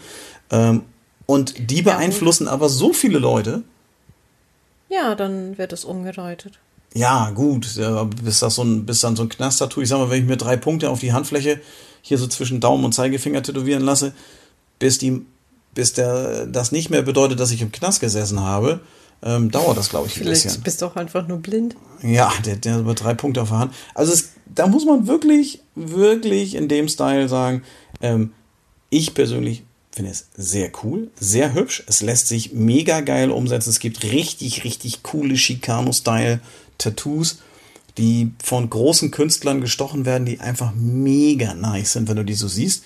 Ähm, 0.50 0.82
und 1.26 1.70
die 1.70 1.82
beeinflussen 1.82 2.46
ja, 2.46 2.52
aber 2.52 2.68
so 2.68 2.92
viele 2.92 3.18
Leute. 3.18 3.62
Ja, 4.88 5.14
dann 5.14 5.58
wird 5.58 5.72
es 5.72 5.84
umgedeutet. 5.84 6.58
Ja, 6.92 7.30
gut, 7.30 7.68
bis, 8.24 8.40
das 8.40 8.56
so 8.56 8.64
ein, 8.64 8.84
bis 8.84 9.00
dann 9.00 9.14
so 9.14 9.22
ein 9.22 9.28
Knast-Tattoo, 9.28 9.80
ich 9.80 9.88
sag 9.88 9.98
mal, 9.98 10.10
wenn 10.10 10.22
ich 10.22 10.28
mir 10.28 10.36
drei 10.36 10.56
Punkte 10.56 10.90
auf 10.90 10.98
die 10.98 11.12
Handfläche 11.12 11.60
hier 12.02 12.18
so 12.18 12.26
zwischen 12.26 12.58
Daumen 12.58 12.84
und 12.84 12.92
Zeigefinger 12.92 13.44
tätowieren 13.44 13.84
lasse, 13.84 14.12
bis 14.80 14.98
die, 14.98 15.24
bis 15.72 15.92
der, 15.92 16.46
das 16.46 16.72
nicht 16.72 16.90
mehr 16.90 17.02
bedeutet, 17.02 17.38
dass 17.38 17.52
ich 17.52 17.62
im 17.62 17.70
Knast 17.70 18.00
gesessen 18.00 18.40
habe, 18.40 18.80
ähm, 19.22 19.50
dauert 19.50 19.76
das, 19.76 19.90
glaube 19.90 20.06
ich, 20.08 20.16
ein 20.16 20.22
Vielleicht 20.22 20.44
bisschen. 20.44 20.62
bist 20.62 20.80
du 20.80 20.86
auch 20.86 20.96
einfach 20.96 21.28
nur 21.28 21.38
blind. 21.38 21.76
Ja, 22.02 22.32
der, 22.44 22.56
der 22.56 22.74
hat 22.74 22.80
über 22.80 22.94
drei 22.94 23.14
Punkte 23.14 23.42
auf 23.42 23.50
der 23.50 23.58
Hand. 23.58 23.74
Also 23.94 24.12
es, 24.12 24.30
da 24.46 24.66
muss 24.66 24.86
man 24.86 25.06
wirklich, 25.06 25.60
wirklich 25.74 26.54
in 26.54 26.68
dem 26.68 26.88
Style 26.88 27.28
sagen, 27.28 27.62
ähm, 28.00 28.32
ich 28.88 29.12
persönlich 29.14 29.64
finde 29.92 30.12
es 30.12 30.28
sehr 30.36 30.70
cool, 30.82 31.10
sehr 31.18 31.54
hübsch. 31.54 31.82
Es 31.86 32.00
lässt 32.00 32.28
sich 32.28 32.52
mega 32.52 33.00
geil 33.00 33.30
umsetzen. 33.30 33.70
Es 33.70 33.80
gibt 33.80 34.04
richtig, 34.04 34.64
richtig 34.64 35.02
coole 35.02 35.34
Chicano-Style-Tattoos, 35.34 37.38
die 37.98 38.30
von 38.42 38.70
großen 38.70 39.10
Künstlern 39.10 39.60
gestochen 39.60 40.06
werden, 40.06 40.24
die 40.24 40.40
einfach 40.40 40.72
mega 40.74 41.52
nice 41.54 41.92
sind, 41.92 42.08
wenn 42.08 42.16
du 42.16 42.24
die 42.24 42.32
so 42.34 42.48
siehst. 42.48 42.84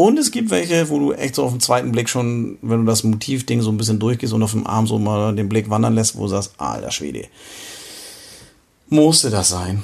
Und 0.00 0.18
es 0.18 0.30
gibt 0.30 0.48
welche, 0.48 0.88
wo 0.88 0.98
du 0.98 1.12
echt 1.12 1.34
so 1.34 1.44
auf 1.44 1.50
den 1.50 1.60
zweiten 1.60 1.92
Blick 1.92 2.08
schon, 2.08 2.56
wenn 2.62 2.80
du 2.80 2.86
das 2.86 3.04
Motivding 3.04 3.60
so 3.60 3.70
ein 3.70 3.76
bisschen 3.76 3.98
durchgehst 3.98 4.32
und 4.32 4.42
auf 4.42 4.52
dem 4.52 4.66
Arm 4.66 4.86
so 4.86 4.98
mal 4.98 5.36
den 5.36 5.50
Blick 5.50 5.68
wandern 5.68 5.94
lässt, 5.94 6.16
wo 6.16 6.22
du 6.22 6.28
sagst, 6.28 6.54
alter 6.56 6.90
Schwede. 6.90 7.26
Musste 8.88 9.28
das 9.28 9.50
sein? 9.50 9.82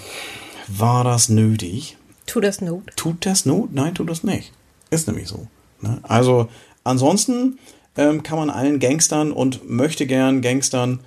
War 0.68 1.04
das 1.04 1.28
nötig? 1.28 1.98
Tut 2.24 2.44
das 2.44 2.62
Not? 2.62 2.84
Tut 2.96 3.26
das 3.26 3.44
Not? 3.44 3.74
Nein, 3.74 3.94
tut 3.94 4.08
das 4.08 4.24
nicht. 4.24 4.54
Ist 4.88 5.06
nämlich 5.06 5.28
so. 5.28 5.48
Ne? 5.82 5.98
Also, 6.02 6.48
ansonsten 6.82 7.58
ähm, 7.98 8.22
kann 8.22 8.38
man 8.38 8.48
allen 8.48 8.78
Gangstern 8.78 9.32
und 9.32 9.68
möchte 9.68 10.06
gern 10.06 10.40
Gangstern 10.40 11.00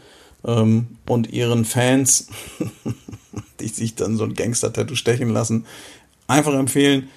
ähm, 0.45 0.85
und 1.07 1.33
ihren 1.33 1.65
Fans, 1.65 2.27
die 3.59 3.69
sich 3.69 3.95
dann 3.95 4.17
so 4.17 4.25
ein 4.25 4.35
Gangster-Tattoo 4.35 4.93
stechen 4.93 5.29
lassen, 5.29 5.65
einfach 6.27 6.53
empfehlen, 6.53 7.09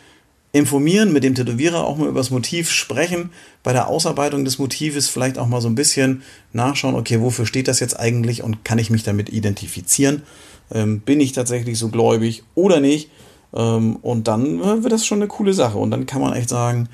informieren, 0.53 1.13
mit 1.15 1.25
dem 1.25 1.35
Tätowierer 1.35 1.85
auch 1.85 1.97
mal 1.97 2.09
über 2.09 2.21
das 2.21 2.31
Motiv 2.31 2.71
sprechen, 2.71 3.31
bei 3.63 3.73
der 3.73 3.89
Ausarbeitung 3.89 4.45
des 4.45 4.59
Motives 4.59 5.09
vielleicht 5.09 5.39
auch 5.39 5.47
mal 5.47 5.63
so 5.63 5.69
ein 5.69 5.75
bisschen 5.75 6.23
nachschauen, 6.53 6.95
okay, 6.95 7.21
wofür 7.21 7.47
steht 7.47 7.69
das 7.69 7.81
jetzt 7.81 7.99
eigentlich 7.99 8.43
und 8.43 8.65
kann 8.65 8.79
ich 8.79 8.91
mich 8.91 9.03
damit 9.03 9.31
identifizieren? 9.31 10.23
Ähm, 10.71 11.01
bin 11.01 11.21
ich 11.21 11.33
tatsächlich 11.33 11.79
so 11.79 11.89
gläubig 11.89 12.43
oder 12.55 12.81
nicht? 12.81 13.11
Ähm, 13.55 13.97
und 13.97 14.29
dann 14.29 14.61
äh, 14.61 14.83
wird 14.83 14.93
das 14.93 15.07
schon 15.07 15.19
eine 15.19 15.29
coole 15.29 15.55
Sache 15.55 15.79
und 15.79 15.91
dann 15.91 16.05
kann 16.05 16.21
man 16.21 16.35
echt 16.35 16.51
sagen, 16.51 16.89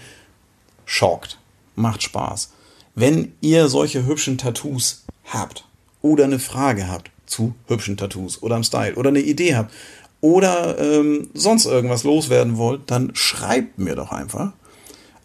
schockt, 0.85 1.39
macht 1.75 2.03
Spaß. 2.05 2.53
Wenn 2.95 3.33
ihr 3.41 3.69
solche 3.69 4.07
hübschen 4.07 4.39
Tattoos 4.39 5.05
habt 5.25 5.65
oder 6.01 6.25
eine 6.25 6.39
Frage 6.39 6.89
habt 6.89 7.11
zu 7.27 7.55
hübschen 7.67 7.97
Tattoos 7.97 8.43
oder 8.43 8.57
am 8.57 8.65
Style 8.65 8.95
oder 8.95 9.11
eine 9.11 9.21
Idee 9.21 9.57
habt 9.57 9.73
oder 10.21 10.79
ähm, 10.79 11.31
sonst 11.35 11.67
irgendwas 11.67 12.05
loswerden 12.05 12.57
wollt, 12.57 12.83
dann 12.91 13.11
schreibt 13.15 13.79
mir 13.79 13.95
doch 13.95 14.11
einfach 14.13 14.53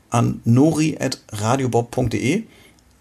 an 0.09 0.41
nori.radiobob.de. 0.45 2.43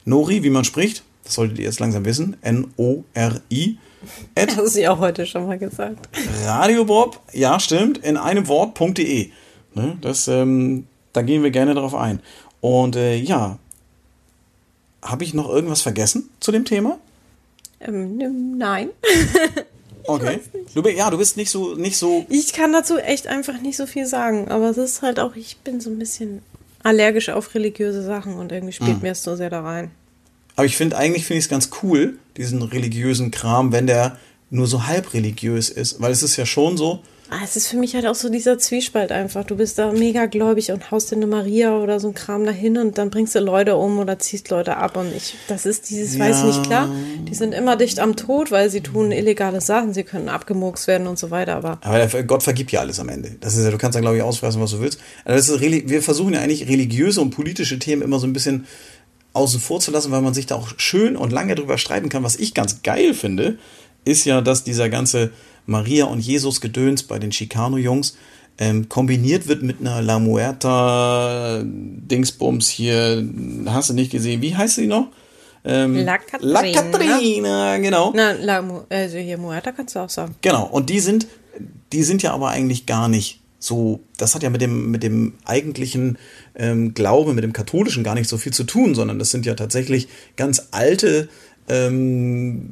Nori, 0.05 0.43
wie 0.43 0.51
man 0.51 0.65
spricht, 0.65 1.05
das 1.25 1.35
solltet 1.35 1.59
ihr 1.59 1.67
jetzt 1.67 1.81
langsam 1.81 2.05
wissen, 2.05 2.37
N-O-R-I. 2.43 3.79
Das 4.35 4.57
hast 4.57 4.75
du 4.75 4.81
ja 4.81 4.91
auch 4.91 4.99
heute 4.99 5.27
schon 5.27 5.47
mal 5.47 5.61
gesagt. 5.61 6.09
Radiobob, 6.45 7.21
ja 7.33 7.61
stimmt, 7.61 7.99
in 7.99 8.17
einem 8.17 8.49
Wort.de. 8.49 9.31
Ne, 9.75 9.97
das, 10.01 10.27
ähm, 10.27 10.89
da 11.13 11.23
gehen 11.23 11.45
wir 11.45 11.53
gerne 11.53 11.75
drauf 11.75 11.95
ein. 11.95 12.19
Und 12.61 12.97
äh, 12.97 13.15
ja, 13.15 13.61
habe 15.03 15.23
ich 15.23 15.35
noch 15.35 15.49
irgendwas 15.49 15.83
vergessen 15.83 16.31
zu 16.41 16.51
dem 16.51 16.65
Thema? 16.65 16.99
Ähm, 17.81 18.57
nein. 18.59 18.89
Okay. 20.05 20.41
Du, 20.75 20.83
ja, 20.89 21.11
du 21.11 21.19
bist 21.19 21.37
nicht 21.37 21.51
so, 21.51 21.75
nicht 21.75 21.97
so. 21.97 22.27
Ich 22.29 22.53
kann 22.53 22.73
dazu 22.73 22.99
echt 22.99 23.27
einfach 23.27 23.61
nicht 23.61 23.77
so 23.77 23.87
viel 23.87 24.07
sagen, 24.07 24.49
aber 24.49 24.71
es 24.71 24.79
ist 24.79 25.03
halt 25.03 25.21
auch, 25.21 25.37
ich 25.37 25.59
bin 25.59 25.81
so 25.81 25.91
ein 25.91 25.99
bisschen 25.99 26.43
allergisch 26.83 27.29
auf 27.29 27.55
religiöse 27.55 28.03
Sachen 28.03 28.35
und 28.35 28.53
irgendwie 28.53 28.73
spielt 28.73 28.97
mhm. 28.97 29.03
mir 29.03 29.13
es 29.13 29.23
so 29.23 29.37
sehr 29.37 29.51
da 29.51 29.63
rein. 29.63 29.91
Aber 30.57 30.67
ich 30.67 30.77
finde, 30.77 30.97
eigentlich 30.97 31.25
finde 31.25 31.39
ich 31.39 31.45
es 31.47 31.51
ganz 31.51 31.71
cool, 31.83 32.19
diesen 32.37 32.63
religiösen 32.63 33.31
Kram, 33.31 33.73
wenn 33.73 33.87
der 33.87 34.19
nur 34.51 34.67
so 34.67 34.87
halb 34.87 35.15
religiös 35.15 35.71
ist, 35.71 36.01
weil 36.01 36.13
es 36.13 36.23
ist 36.23 36.37
ja 36.37 36.45
schon 36.45 36.77
so, 36.77 37.03
es 37.43 37.57
ist 37.57 37.69
für 37.69 37.77
mich 37.77 37.95
halt 37.95 38.07
auch 38.07 38.15
so 38.15 38.29
dieser 38.29 38.59
Zwiespalt 38.59 39.13
einfach. 39.13 39.45
Du 39.45 39.57
bist 39.57 39.79
da 39.79 39.93
mega 39.93 40.27
gläubig 40.27 40.71
und 40.73 40.91
haust 40.91 41.11
dir 41.11 41.17
eine 41.17 41.27
Maria 41.27 41.77
oder 41.77 42.01
so 42.01 42.09
ein 42.09 42.15
Kram 42.15 42.45
dahin 42.45 42.77
und 42.77 42.99
dann 42.99 43.11
bringst 43.11 43.35
du 43.35 43.41
Leute 43.41 43.77
um 43.77 43.99
oder 43.99 44.19
ziehst 44.19 44.51
Leute 44.51 44.77
ab. 44.77 44.97
Und 44.97 45.15
ich, 45.15 45.35
das 45.49 45.65
ist 45.65 45.89
dieses, 45.91 46.17
ja. 46.17 46.25
weiß 46.25 46.41
ich 46.41 46.45
nicht, 46.45 46.65
klar, 46.65 46.91
die 47.29 47.35
sind 47.35 47.55
immer 47.55 47.77
dicht 47.77 48.01
am 48.01 48.17
Tod, 48.17 48.51
weil 48.51 48.71
sie 48.71 48.81
tun 48.81 49.13
illegale 49.13 49.61
Sachen, 49.61 49.95
sie 49.95 50.05
können 50.05 50.29
abgemurkst 50.29 50.87
werden 50.87 51.07
und 51.07 51.19
so 51.19 51.31
weiter. 51.31 51.57
Aber, 51.57 51.79
aber 51.83 52.23
Gott 52.25 52.43
vergibt 52.43 52.73
ja 52.73 52.81
alles 52.81 52.99
am 52.99 53.09
Ende. 53.09 53.37
Das 53.41 53.57
ist 53.57 53.65
ja, 53.65 53.71
du 53.71 53.79
kannst 53.79 53.95
dann, 53.95 54.03
glaube 54.03 54.17
ich, 54.17 54.23
ausfressen, 54.23 54.61
was 54.61 54.73
du 54.73 54.81
willst. 54.81 55.01
Also 55.25 55.61
wir 55.61 56.03
versuchen 56.03 56.35
ja 56.35 56.41
eigentlich 56.41 56.69
religiöse 56.69 57.21
und 57.21 57.31
politische 57.31 57.79
Themen 57.79 58.03
immer 58.03 58.19
so 58.19 58.27
ein 58.27 58.33
bisschen 58.33 58.67
außen 59.33 59.61
vor 59.61 59.81
zu 59.81 59.91
lassen, 59.91 60.13
weil 60.13 60.23
man 60.23 60.35
sich 60.35 60.47
da 60.47 60.57
auch 60.57 60.69
schön 60.77 61.17
und 61.17 61.33
lange 61.33 61.55
drüber 61.55 61.79
streiten 61.79 62.09
kann. 62.09 62.23
Was 62.23 62.37
ich 62.37 62.53
ganz 62.55 62.83
geil 62.83 63.15
finde, 63.15 63.59
ist 64.05 64.25
ja, 64.25 64.41
dass 64.41 64.65
dieser 64.65 64.89
ganze 64.89 65.31
Maria 65.67 66.07
und 66.07 66.21
Jesus 66.21 66.61
Gedöns 66.61 67.03
bei 67.03 67.19
den 67.19 67.31
Chicano-Jungs 67.31 68.17
ähm, 68.59 68.89
kombiniert 68.89 69.49
wird 69.49 69.63
mit 69.63 69.81
einer 69.81 70.03
La 70.03 70.19
Muerta 70.19 71.63
Dingsbums 71.65 72.69
hier, 72.69 73.27
hast 73.67 73.91
du 73.91 73.95
nicht 73.95 74.13
gesehen, 74.13 74.43
wie 74.43 74.55
heißt 74.55 74.77
sie 74.77 74.87
noch? 74.87 75.09
Ähm, 75.65 75.97
La 76.05 76.19
Catrina. 76.19 76.61
La 76.61 76.73
Catrina, 76.73 77.79
genau. 77.79 78.13
Na, 78.15 78.33
La, 78.33 78.85
also 78.89 79.19
hier 79.19 79.39
Muerta 79.39 79.73
kannst 79.73 79.95
du 79.95 80.01
auch 80.01 80.11
sagen. 80.11 80.35
Genau, 80.43 80.67
und 80.67 80.91
die 80.91 81.01
sind, 81.01 81.27
die 81.93 82.03
sind 82.03 82.23
ja 82.23 82.33
aber 82.33 82.49
eigentlich 82.49 82.87
gar 82.87 83.09
nicht 83.09 83.41
so, 83.59 84.01
das 84.19 84.35
hat 84.35 84.43
ja 84.43 84.51
mit 84.51 84.61
dem, 84.61 84.91
mit 84.91 85.05
dem 85.05 85.35
eigentlichen 85.45 86.19
ähm, 86.57 86.95
Glaube, 86.95 87.33
mit 87.33 87.45
dem 87.45 87.53
katholischen 87.53 88.03
gar 88.03 88.17
nicht 88.17 88.29
so 88.29 88.37
viel 88.37 88.53
zu 88.53 88.65
tun, 88.65 88.97
sondern 88.97 89.21
das 89.21 89.31
sind 89.31 89.47
ja 89.47 89.55
tatsächlich 89.55 90.09
ganz 90.37 90.69
alte 90.73 91.29
ähm, 91.73 92.69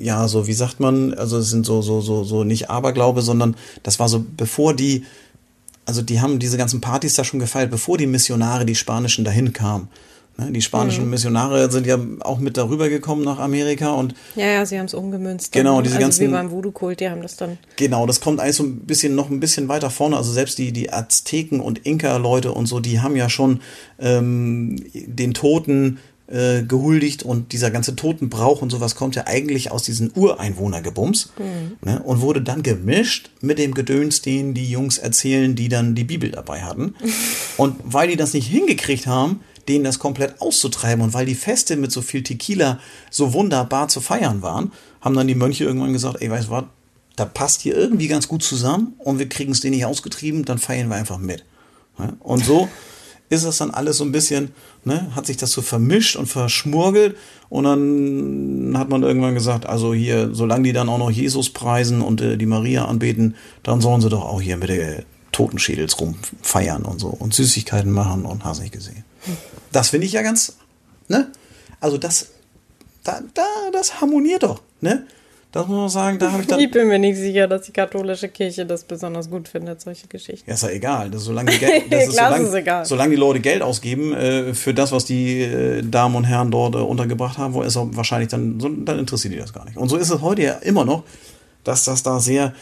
ja, 0.00 0.26
so 0.26 0.46
wie 0.46 0.52
sagt 0.52 0.80
man, 0.80 1.14
also 1.14 1.38
es 1.38 1.50
sind 1.50 1.64
so, 1.64 1.82
so, 1.82 2.00
so, 2.00 2.24
so 2.24 2.42
nicht 2.42 2.68
Aberglaube, 2.68 3.22
sondern 3.22 3.56
das 3.82 4.00
war 4.00 4.08
so, 4.08 4.24
bevor 4.36 4.74
die, 4.74 5.04
also 5.86 6.02
die 6.02 6.20
haben 6.20 6.38
diese 6.38 6.56
ganzen 6.56 6.80
Partys 6.80 7.14
da 7.14 7.24
schon 7.24 7.40
gefeiert, 7.40 7.70
bevor 7.70 7.96
die 7.96 8.06
Missionare, 8.06 8.66
die 8.66 8.74
Spanischen, 8.74 9.24
dahin 9.24 9.52
kamen. 9.52 9.88
Ne, 10.36 10.50
die 10.50 10.62
spanischen 10.62 11.04
mhm. 11.04 11.10
Missionare 11.10 11.70
sind 11.70 11.86
ja 11.86 11.96
auch 12.20 12.40
mit 12.40 12.56
darüber 12.56 12.88
gekommen 12.88 13.22
nach 13.22 13.38
Amerika 13.38 13.92
und 13.92 14.16
ja, 14.34 14.46
ja, 14.46 14.66
sie 14.66 14.76
haben 14.76 14.86
es 14.86 14.94
umgemünzt. 14.94 15.52
Genau, 15.52 15.80
diese 15.80 15.94
also 15.94 16.06
ganzen 16.06 16.26
wie 16.26 16.32
beim 16.32 16.50
Voodoo-Kult, 16.50 16.98
die 16.98 17.08
haben 17.08 17.22
das 17.22 17.36
dann. 17.36 17.56
Genau, 17.76 18.04
das 18.04 18.20
kommt 18.20 18.40
eigentlich 18.40 18.56
so 18.56 18.64
ein 18.64 18.80
bisschen 18.80 19.14
noch 19.14 19.30
ein 19.30 19.38
bisschen 19.38 19.68
weiter 19.68 19.90
vorne. 19.90 20.16
Also 20.16 20.32
selbst 20.32 20.58
die 20.58 20.72
die 20.72 20.92
Azteken 20.92 21.60
und 21.60 21.86
Inka-Leute 21.86 22.50
und 22.50 22.66
so, 22.66 22.80
die 22.80 22.98
haben 22.98 23.14
ja 23.14 23.30
schon 23.30 23.60
ähm, 24.00 24.84
den 24.92 25.34
Toten 25.34 25.98
äh, 26.34 26.64
gehuldigt 26.64 27.22
und 27.22 27.52
dieser 27.52 27.70
ganze 27.70 27.94
Totenbrauch 27.94 28.60
und 28.60 28.70
sowas 28.70 28.96
kommt 28.96 29.14
ja 29.14 29.28
eigentlich 29.28 29.70
aus 29.70 29.84
diesen 29.84 30.10
Ureinwohnergebums 30.14 31.32
mhm. 31.38 31.76
ne, 31.88 32.02
und 32.02 32.22
wurde 32.22 32.42
dann 32.42 32.64
gemischt 32.64 33.30
mit 33.40 33.58
dem 33.58 33.72
Gedöns, 33.72 34.20
den 34.20 34.52
die 34.52 34.68
Jungs 34.68 34.98
erzählen, 34.98 35.54
die 35.54 35.68
dann 35.68 35.94
die 35.94 36.02
Bibel 36.02 36.32
dabei 36.32 36.62
hatten. 36.62 36.96
und 37.56 37.76
weil 37.84 38.08
die 38.08 38.16
das 38.16 38.34
nicht 38.34 38.48
hingekriegt 38.48 39.06
haben, 39.06 39.40
denen 39.68 39.84
das 39.84 40.00
komplett 40.00 40.40
auszutreiben 40.40 41.04
und 41.04 41.14
weil 41.14 41.24
die 41.24 41.36
Feste 41.36 41.76
mit 41.76 41.92
so 41.92 42.02
viel 42.02 42.24
Tequila 42.24 42.80
so 43.10 43.32
wunderbar 43.32 43.86
zu 43.86 44.00
feiern 44.00 44.42
waren, 44.42 44.72
haben 45.00 45.14
dann 45.14 45.28
die 45.28 45.36
Mönche 45.36 45.62
irgendwann 45.62 45.92
gesagt, 45.92 46.20
ey, 46.20 46.30
weißt 46.30 46.48
du 46.48 46.50
was, 46.50 46.64
da 47.14 47.26
passt 47.26 47.60
hier 47.60 47.76
irgendwie 47.76 48.08
ganz 48.08 48.26
gut 48.26 48.42
zusammen 48.42 48.94
und 48.98 49.20
wir 49.20 49.28
kriegen 49.28 49.52
es 49.52 49.60
denen 49.60 49.76
nicht 49.76 49.86
ausgetrieben, 49.86 50.44
dann 50.44 50.58
feiern 50.58 50.88
wir 50.88 50.96
einfach 50.96 51.18
mit. 51.18 51.44
Ne? 51.96 52.16
Und 52.18 52.44
so 52.44 52.68
ist 53.28 53.44
es 53.44 53.58
dann 53.58 53.70
alles 53.70 53.98
so 53.98 54.04
ein 54.04 54.12
bisschen, 54.12 54.50
ne, 54.84 55.10
hat 55.14 55.26
sich 55.26 55.36
das 55.36 55.52
so 55.52 55.62
vermischt 55.62 56.16
und 56.16 56.26
verschmurgelt 56.26 57.16
und 57.48 57.64
dann 57.64 58.78
hat 58.78 58.88
man 58.88 59.02
irgendwann 59.02 59.34
gesagt, 59.34 59.66
also 59.66 59.94
hier, 59.94 60.34
solange 60.34 60.64
die 60.64 60.72
dann 60.72 60.88
auch 60.88 60.98
noch 60.98 61.10
Jesus 61.10 61.50
preisen 61.50 62.00
und 62.00 62.20
äh, 62.20 62.36
die 62.36 62.46
Maria 62.46 62.86
anbeten, 62.86 63.36
dann 63.62 63.80
sollen 63.80 64.00
sie 64.00 64.08
doch 64.08 64.24
auch 64.24 64.40
hier 64.40 64.56
mit 64.56 64.68
der 64.68 65.04
Totenschädels 65.32 66.00
rumfeiern 66.00 66.82
und 66.82 67.00
so 67.00 67.08
und 67.08 67.34
Süßigkeiten 67.34 67.90
machen 67.90 68.24
und 68.24 68.44
hast 68.44 68.60
nicht 68.60 68.72
gesehen. 68.72 69.04
Das 69.72 69.90
finde 69.90 70.06
ich 70.06 70.12
ja 70.12 70.22
ganz, 70.22 70.56
ne? 71.08 71.32
Also 71.80 71.98
das, 71.98 72.28
da, 73.02 73.20
da, 73.34 73.44
das 73.72 74.00
harmoniert 74.00 74.44
doch, 74.44 74.62
ne? 74.80 75.06
Das 75.54 75.68
muss 75.68 75.76
man 75.76 75.88
sagen, 75.88 76.18
da 76.18 76.32
habe 76.32 76.42
ich 76.42 76.48
dann. 76.48 76.58
Ich 76.58 76.68
bin 76.68 76.88
mir 76.88 76.98
nicht 76.98 77.16
sicher, 77.16 77.46
dass 77.46 77.62
die 77.62 77.70
katholische 77.70 78.28
Kirche 78.28 78.66
das 78.66 78.82
besonders 78.82 79.30
gut 79.30 79.46
findet, 79.46 79.80
solche 79.80 80.08
Geschichten. 80.08 80.50
Ja, 80.50 80.54
ist 80.54 80.64
ja 80.64 80.70
egal. 80.70 81.10
Das 81.10 81.20
ist, 81.20 81.26
solange, 81.28 81.52
die 81.52 81.58
Geld, 81.58 81.84
das 81.90 82.08
ist, 82.08 82.16
solange, 82.16 82.48
ist 82.48 82.54
egal. 82.54 82.84
solange 82.84 83.10
die 83.10 83.20
Leute 83.20 83.38
Geld 83.38 83.62
ausgeben 83.62 84.12
äh, 84.14 84.52
für 84.52 84.74
das, 84.74 84.90
was 84.90 85.04
die 85.04 85.42
äh, 85.42 85.82
Damen 85.82 86.16
und 86.16 86.24
Herren 86.24 86.50
dort 86.50 86.74
äh, 86.74 86.78
untergebracht 86.78 87.38
haben, 87.38 87.62
ist 87.62 87.76
auch 87.76 87.86
wahrscheinlich 87.92 88.30
dann, 88.30 88.58
so, 88.58 88.68
dann 88.68 88.98
interessiert 88.98 89.32
die 89.32 89.38
das 89.38 89.52
gar 89.52 89.64
nicht. 89.64 89.76
Und 89.76 89.88
so 89.88 89.96
ist 89.96 90.10
es 90.10 90.20
heute 90.22 90.42
ja 90.42 90.54
immer 90.54 90.84
noch, 90.84 91.04
dass 91.62 91.84
das 91.84 92.02
da 92.02 92.18
sehr 92.18 92.52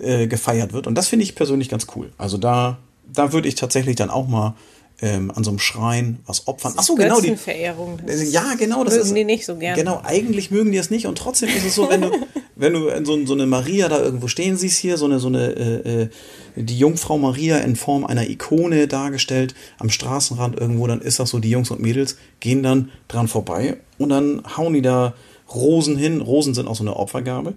äh, 0.00 0.26
gefeiert 0.26 0.72
wird. 0.72 0.88
Und 0.88 0.96
das 0.96 1.06
finde 1.06 1.22
ich 1.22 1.36
persönlich 1.36 1.68
ganz 1.68 1.86
cool. 1.94 2.10
Also 2.18 2.36
da, 2.36 2.78
da 3.06 3.32
würde 3.32 3.46
ich 3.46 3.54
tatsächlich 3.54 3.94
dann 3.94 4.10
auch 4.10 4.26
mal 4.26 4.54
ähm, 5.02 5.30
an 5.34 5.44
so 5.44 5.50
einem 5.50 5.58
Schrein 5.58 6.18
was 6.26 6.46
opfern. 6.46 6.74
Ach 6.76 6.82
so, 6.82 6.94
genau 6.94 7.20
die 7.20 7.36
Verehrung. 7.36 8.00
Ja, 8.06 8.54
genau, 8.58 8.84
das 8.84 8.94
mögen 8.94 9.06
ist, 9.06 9.16
die 9.16 9.24
nicht 9.24 9.46
so 9.46 9.56
gerne. 9.56 9.78
Genau, 9.78 10.00
eigentlich 10.04 10.50
mögen 10.50 10.72
die 10.72 10.78
es 10.78 10.90
nicht 10.90 11.06
und 11.06 11.16
trotzdem 11.16 11.48
ist 11.48 11.64
es 11.64 11.74
so, 11.74 11.88
wenn 11.88 12.02
du 12.02 12.10
wenn 12.60 12.74
du 12.74 13.04
so, 13.04 13.26
so 13.26 13.32
eine 13.32 13.46
Maria 13.46 13.88
da 13.88 14.00
irgendwo 14.00 14.28
stehen 14.28 14.56
siehst 14.56 14.78
hier, 14.78 14.96
so 14.96 15.06
eine 15.06 15.18
so 15.18 15.28
eine 15.28 15.52
äh, 15.56 16.02
äh, 16.02 16.08
die 16.56 16.78
Jungfrau 16.78 17.18
Maria 17.18 17.58
in 17.58 17.76
Form 17.76 18.04
einer 18.04 18.28
Ikone 18.28 18.86
dargestellt 18.86 19.54
am 19.78 19.90
Straßenrand 19.90 20.58
irgendwo, 20.58 20.86
dann 20.86 21.00
ist 21.00 21.18
das 21.18 21.30
so, 21.30 21.38
die 21.38 21.50
Jungs 21.50 21.70
und 21.70 21.80
Mädels 21.80 22.16
gehen 22.40 22.62
dann 22.62 22.90
dran 23.08 23.28
vorbei 23.28 23.78
und 23.98 24.10
dann 24.10 24.42
hauen 24.56 24.74
die 24.74 24.82
da 24.82 25.14
Rosen 25.52 25.96
hin. 25.96 26.20
Rosen 26.20 26.54
sind 26.54 26.68
auch 26.68 26.76
so 26.76 26.84
eine 26.84 26.96
Opfergabe 26.96 27.54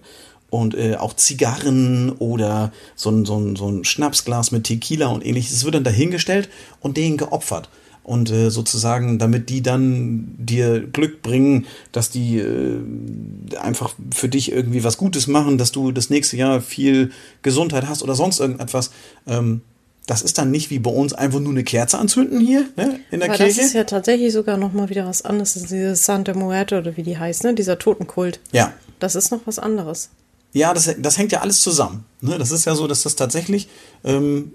und 0.50 0.74
äh, 0.74 0.96
auch 0.96 1.14
Zigarren 1.14 2.12
oder 2.12 2.72
so 2.94 3.10
ein, 3.10 3.24
so, 3.24 3.36
ein, 3.36 3.56
so 3.56 3.68
ein 3.68 3.84
Schnapsglas 3.84 4.52
mit 4.52 4.64
Tequila 4.64 5.08
und 5.08 5.24
ähnliches. 5.24 5.52
Es 5.52 5.64
wird 5.64 5.74
dann 5.74 5.84
dahingestellt 5.84 6.48
und 6.80 6.96
denen 6.96 7.16
geopfert. 7.16 7.68
Und 8.04 8.30
äh, 8.30 8.50
sozusagen, 8.50 9.18
damit 9.18 9.48
die 9.48 9.62
dann 9.62 10.34
dir 10.38 10.80
Glück 10.80 11.22
bringen, 11.22 11.66
dass 11.90 12.10
die 12.10 12.38
äh, 12.38 12.78
einfach 13.58 13.94
für 14.14 14.28
dich 14.28 14.52
irgendwie 14.52 14.84
was 14.84 14.98
Gutes 14.98 15.26
machen, 15.26 15.56
dass 15.56 15.72
du 15.72 15.90
das 15.90 16.10
nächste 16.10 16.36
Jahr 16.36 16.60
viel 16.60 17.10
Gesundheit 17.42 17.88
hast 17.88 18.02
oder 18.02 18.14
sonst 18.14 18.40
irgendetwas. 18.40 18.90
Ähm, 19.26 19.62
das 20.06 20.20
ist 20.22 20.36
dann 20.36 20.50
nicht 20.50 20.70
wie 20.70 20.78
bei 20.78 20.90
uns 20.90 21.14
einfach 21.14 21.40
nur 21.40 21.52
eine 21.52 21.64
Kerze 21.64 21.98
anzünden 21.98 22.40
hier 22.40 22.68
ne, 22.76 23.00
in 23.10 23.20
der 23.20 23.30
Aber 23.30 23.38
Kirche. 23.38 23.56
Das 23.56 23.66
ist 23.68 23.74
ja 23.74 23.84
tatsächlich 23.84 24.32
sogar 24.32 24.58
noch 24.58 24.72
mal 24.72 24.90
wieder 24.90 25.06
was 25.06 25.22
anderes. 25.22 25.54
Das 25.54 25.62
ist 25.62 25.72
dieses 25.72 26.04
Santa 26.04 26.34
Muerte 26.34 26.78
oder 26.78 26.96
wie 26.96 27.02
die 27.02 27.18
heißt, 27.18 27.44
ne? 27.44 27.54
dieser 27.54 27.78
Totenkult. 27.78 28.40
Ja. 28.52 28.72
Das 28.98 29.14
ist 29.14 29.30
noch 29.30 29.40
was 29.46 29.58
anderes. 29.58 30.10
Ja, 30.52 30.72
das, 30.74 30.94
das 30.98 31.18
hängt 31.18 31.32
ja 31.32 31.40
alles 31.40 31.60
zusammen. 31.60 32.04
Ne? 32.20 32.38
Das 32.38 32.50
ist 32.50 32.64
ja 32.64 32.74
so, 32.74 32.86
dass 32.86 33.02
das 33.02 33.16
tatsächlich 33.16 33.68
ähm, 34.04 34.52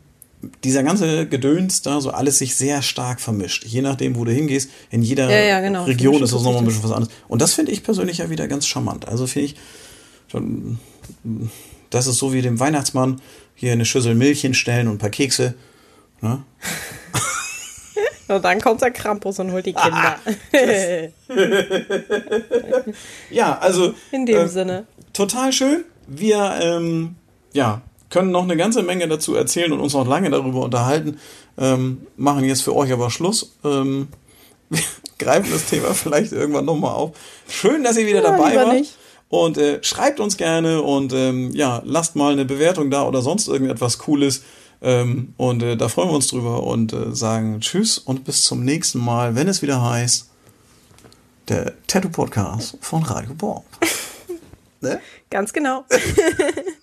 dieser 0.63 0.83
ganze 0.83 1.27
Gedöns 1.27 1.81
da 1.81 1.99
so 1.99 2.11
alles 2.11 2.37
sich 2.37 2.55
sehr 2.55 2.81
stark 2.81 3.19
vermischt. 3.19 3.65
Je 3.65 3.81
nachdem, 3.81 4.15
wo 4.15 4.25
du 4.25 4.31
hingehst, 4.31 4.69
in 4.89 5.01
jeder 5.01 5.29
ja, 5.29 5.39
ja, 5.39 5.59
genau. 5.59 5.83
Region 5.83 6.23
ist 6.23 6.33
das 6.33 6.43
nochmal 6.43 6.61
ein 6.61 6.65
bisschen 6.65 6.83
was 6.83 6.91
anderes. 6.91 7.13
Und 7.27 7.41
das 7.41 7.53
finde 7.53 7.71
ich 7.71 7.83
persönlich 7.83 8.19
ja 8.19 8.29
wieder 8.29 8.47
ganz 8.47 8.65
charmant. 8.65 9.07
Also 9.07 9.27
finde 9.27 9.47
ich, 9.47 9.55
schon, 10.27 10.79
das 11.89 12.07
ist 12.07 12.17
so 12.17 12.33
wie 12.33 12.41
dem 12.41 12.59
Weihnachtsmann 12.59 13.21
hier 13.55 13.73
eine 13.73 13.85
Schüssel 13.85 14.15
Milch 14.15 14.41
hinstellen 14.41 14.87
und 14.87 14.95
ein 14.95 14.99
paar 14.99 15.09
Kekse. 15.09 15.55
Ne? 16.21 16.43
Und 18.27 18.45
dann 18.45 18.61
kommt 18.61 18.79
der 18.83 18.91
Krampus 18.91 19.39
und 19.39 19.51
holt 19.51 19.65
die 19.65 19.73
Kinder. 19.73 20.19
ja, 23.31 23.57
also. 23.57 23.95
In 24.11 24.27
dem 24.27 24.45
äh, 24.45 24.47
Sinne 24.47 24.85
total 25.13 25.51
schön. 25.51 25.83
Wir 26.07 26.59
ähm, 26.61 27.15
ja, 27.53 27.81
können 28.09 28.31
noch 28.31 28.43
eine 28.43 28.57
ganze 28.57 28.83
Menge 28.83 29.07
dazu 29.07 29.35
erzählen 29.35 29.71
und 29.71 29.79
uns 29.79 29.93
noch 29.93 30.07
lange 30.07 30.29
darüber 30.29 30.61
unterhalten. 30.61 31.19
Ähm, 31.57 32.07
machen 32.17 32.43
jetzt 32.43 32.63
für 32.63 32.75
euch 32.75 32.91
aber 32.91 33.09
Schluss. 33.09 33.53
Ähm, 33.63 34.07
wir 34.69 34.81
greifen 35.19 35.49
das 35.51 35.65
Thema 35.65 35.93
vielleicht 35.93 36.31
irgendwann 36.31 36.65
nochmal 36.65 36.93
auf. 36.93 37.11
Schön, 37.47 37.83
dass 37.83 37.97
ihr 37.97 38.07
wieder 38.07 38.23
ja, 38.23 38.31
dabei 38.31 38.55
wart. 38.55 38.73
Nicht. 38.73 38.97
Und 39.29 39.59
äh, 39.59 39.83
schreibt 39.83 40.19
uns 40.19 40.37
gerne 40.37 40.81
und 40.81 41.13
ähm, 41.13 41.51
ja, 41.53 41.83
lasst 41.85 42.15
mal 42.15 42.33
eine 42.33 42.45
Bewertung 42.45 42.89
da 42.89 43.07
oder 43.07 43.21
sonst 43.21 43.47
irgendetwas 43.47 43.99
Cooles. 43.99 44.41
Ähm, 44.81 45.33
und 45.37 45.61
äh, 45.61 45.77
da 45.77 45.87
freuen 45.87 46.09
wir 46.09 46.15
uns 46.15 46.27
drüber 46.27 46.63
und 46.63 46.93
äh, 46.93 47.13
sagen 47.13 47.59
Tschüss 47.59 47.99
und 47.99 48.23
bis 48.23 48.43
zum 48.43 48.63
nächsten 48.63 48.99
Mal, 48.99 49.35
wenn 49.35 49.47
es 49.47 49.61
wieder 49.61 49.83
heißt, 49.87 50.29
der 51.47 51.73
Tattoo 51.85 52.09
Podcast 52.09 52.77
von 52.81 53.03
Radio 53.03 53.33
Bob. 53.35 53.65
ne? 54.81 54.99
Ganz 55.29 55.53
genau. 55.53 55.85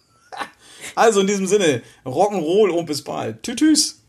also 0.97 1.21
in 1.21 1.29
diesem 1.29 1.47
Sinne, 1.47 1.83
Rock'n'Roll 2.05 2.71
und 2.71 2.87
bis 2.87 3.05
bald. 3.05 3.43
Tschüss. 3.45 4.03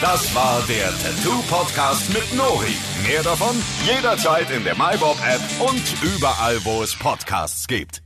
Das 0.00 0.34
war 0.34 0.62
der 0.66 0.90
Tattoo 0.98 1.42
Podcast 1.48 2.08
mit 2.12 2.34
Nori. 2.34 2.74
Mehr 3.06 3.22
davon 3.22 3.56
jederzeit 3.86 4.50
in 4.50 4.64
der 4.64 4.74
MyBob 4.74 5.16
App 5.26 5.40
und 5.60 5.82
überall, 6.02 6.62
wo 6.64 6.82
es 6.82 6.94
Podcasts 6.94 7.66
gibt. 7.66 8.03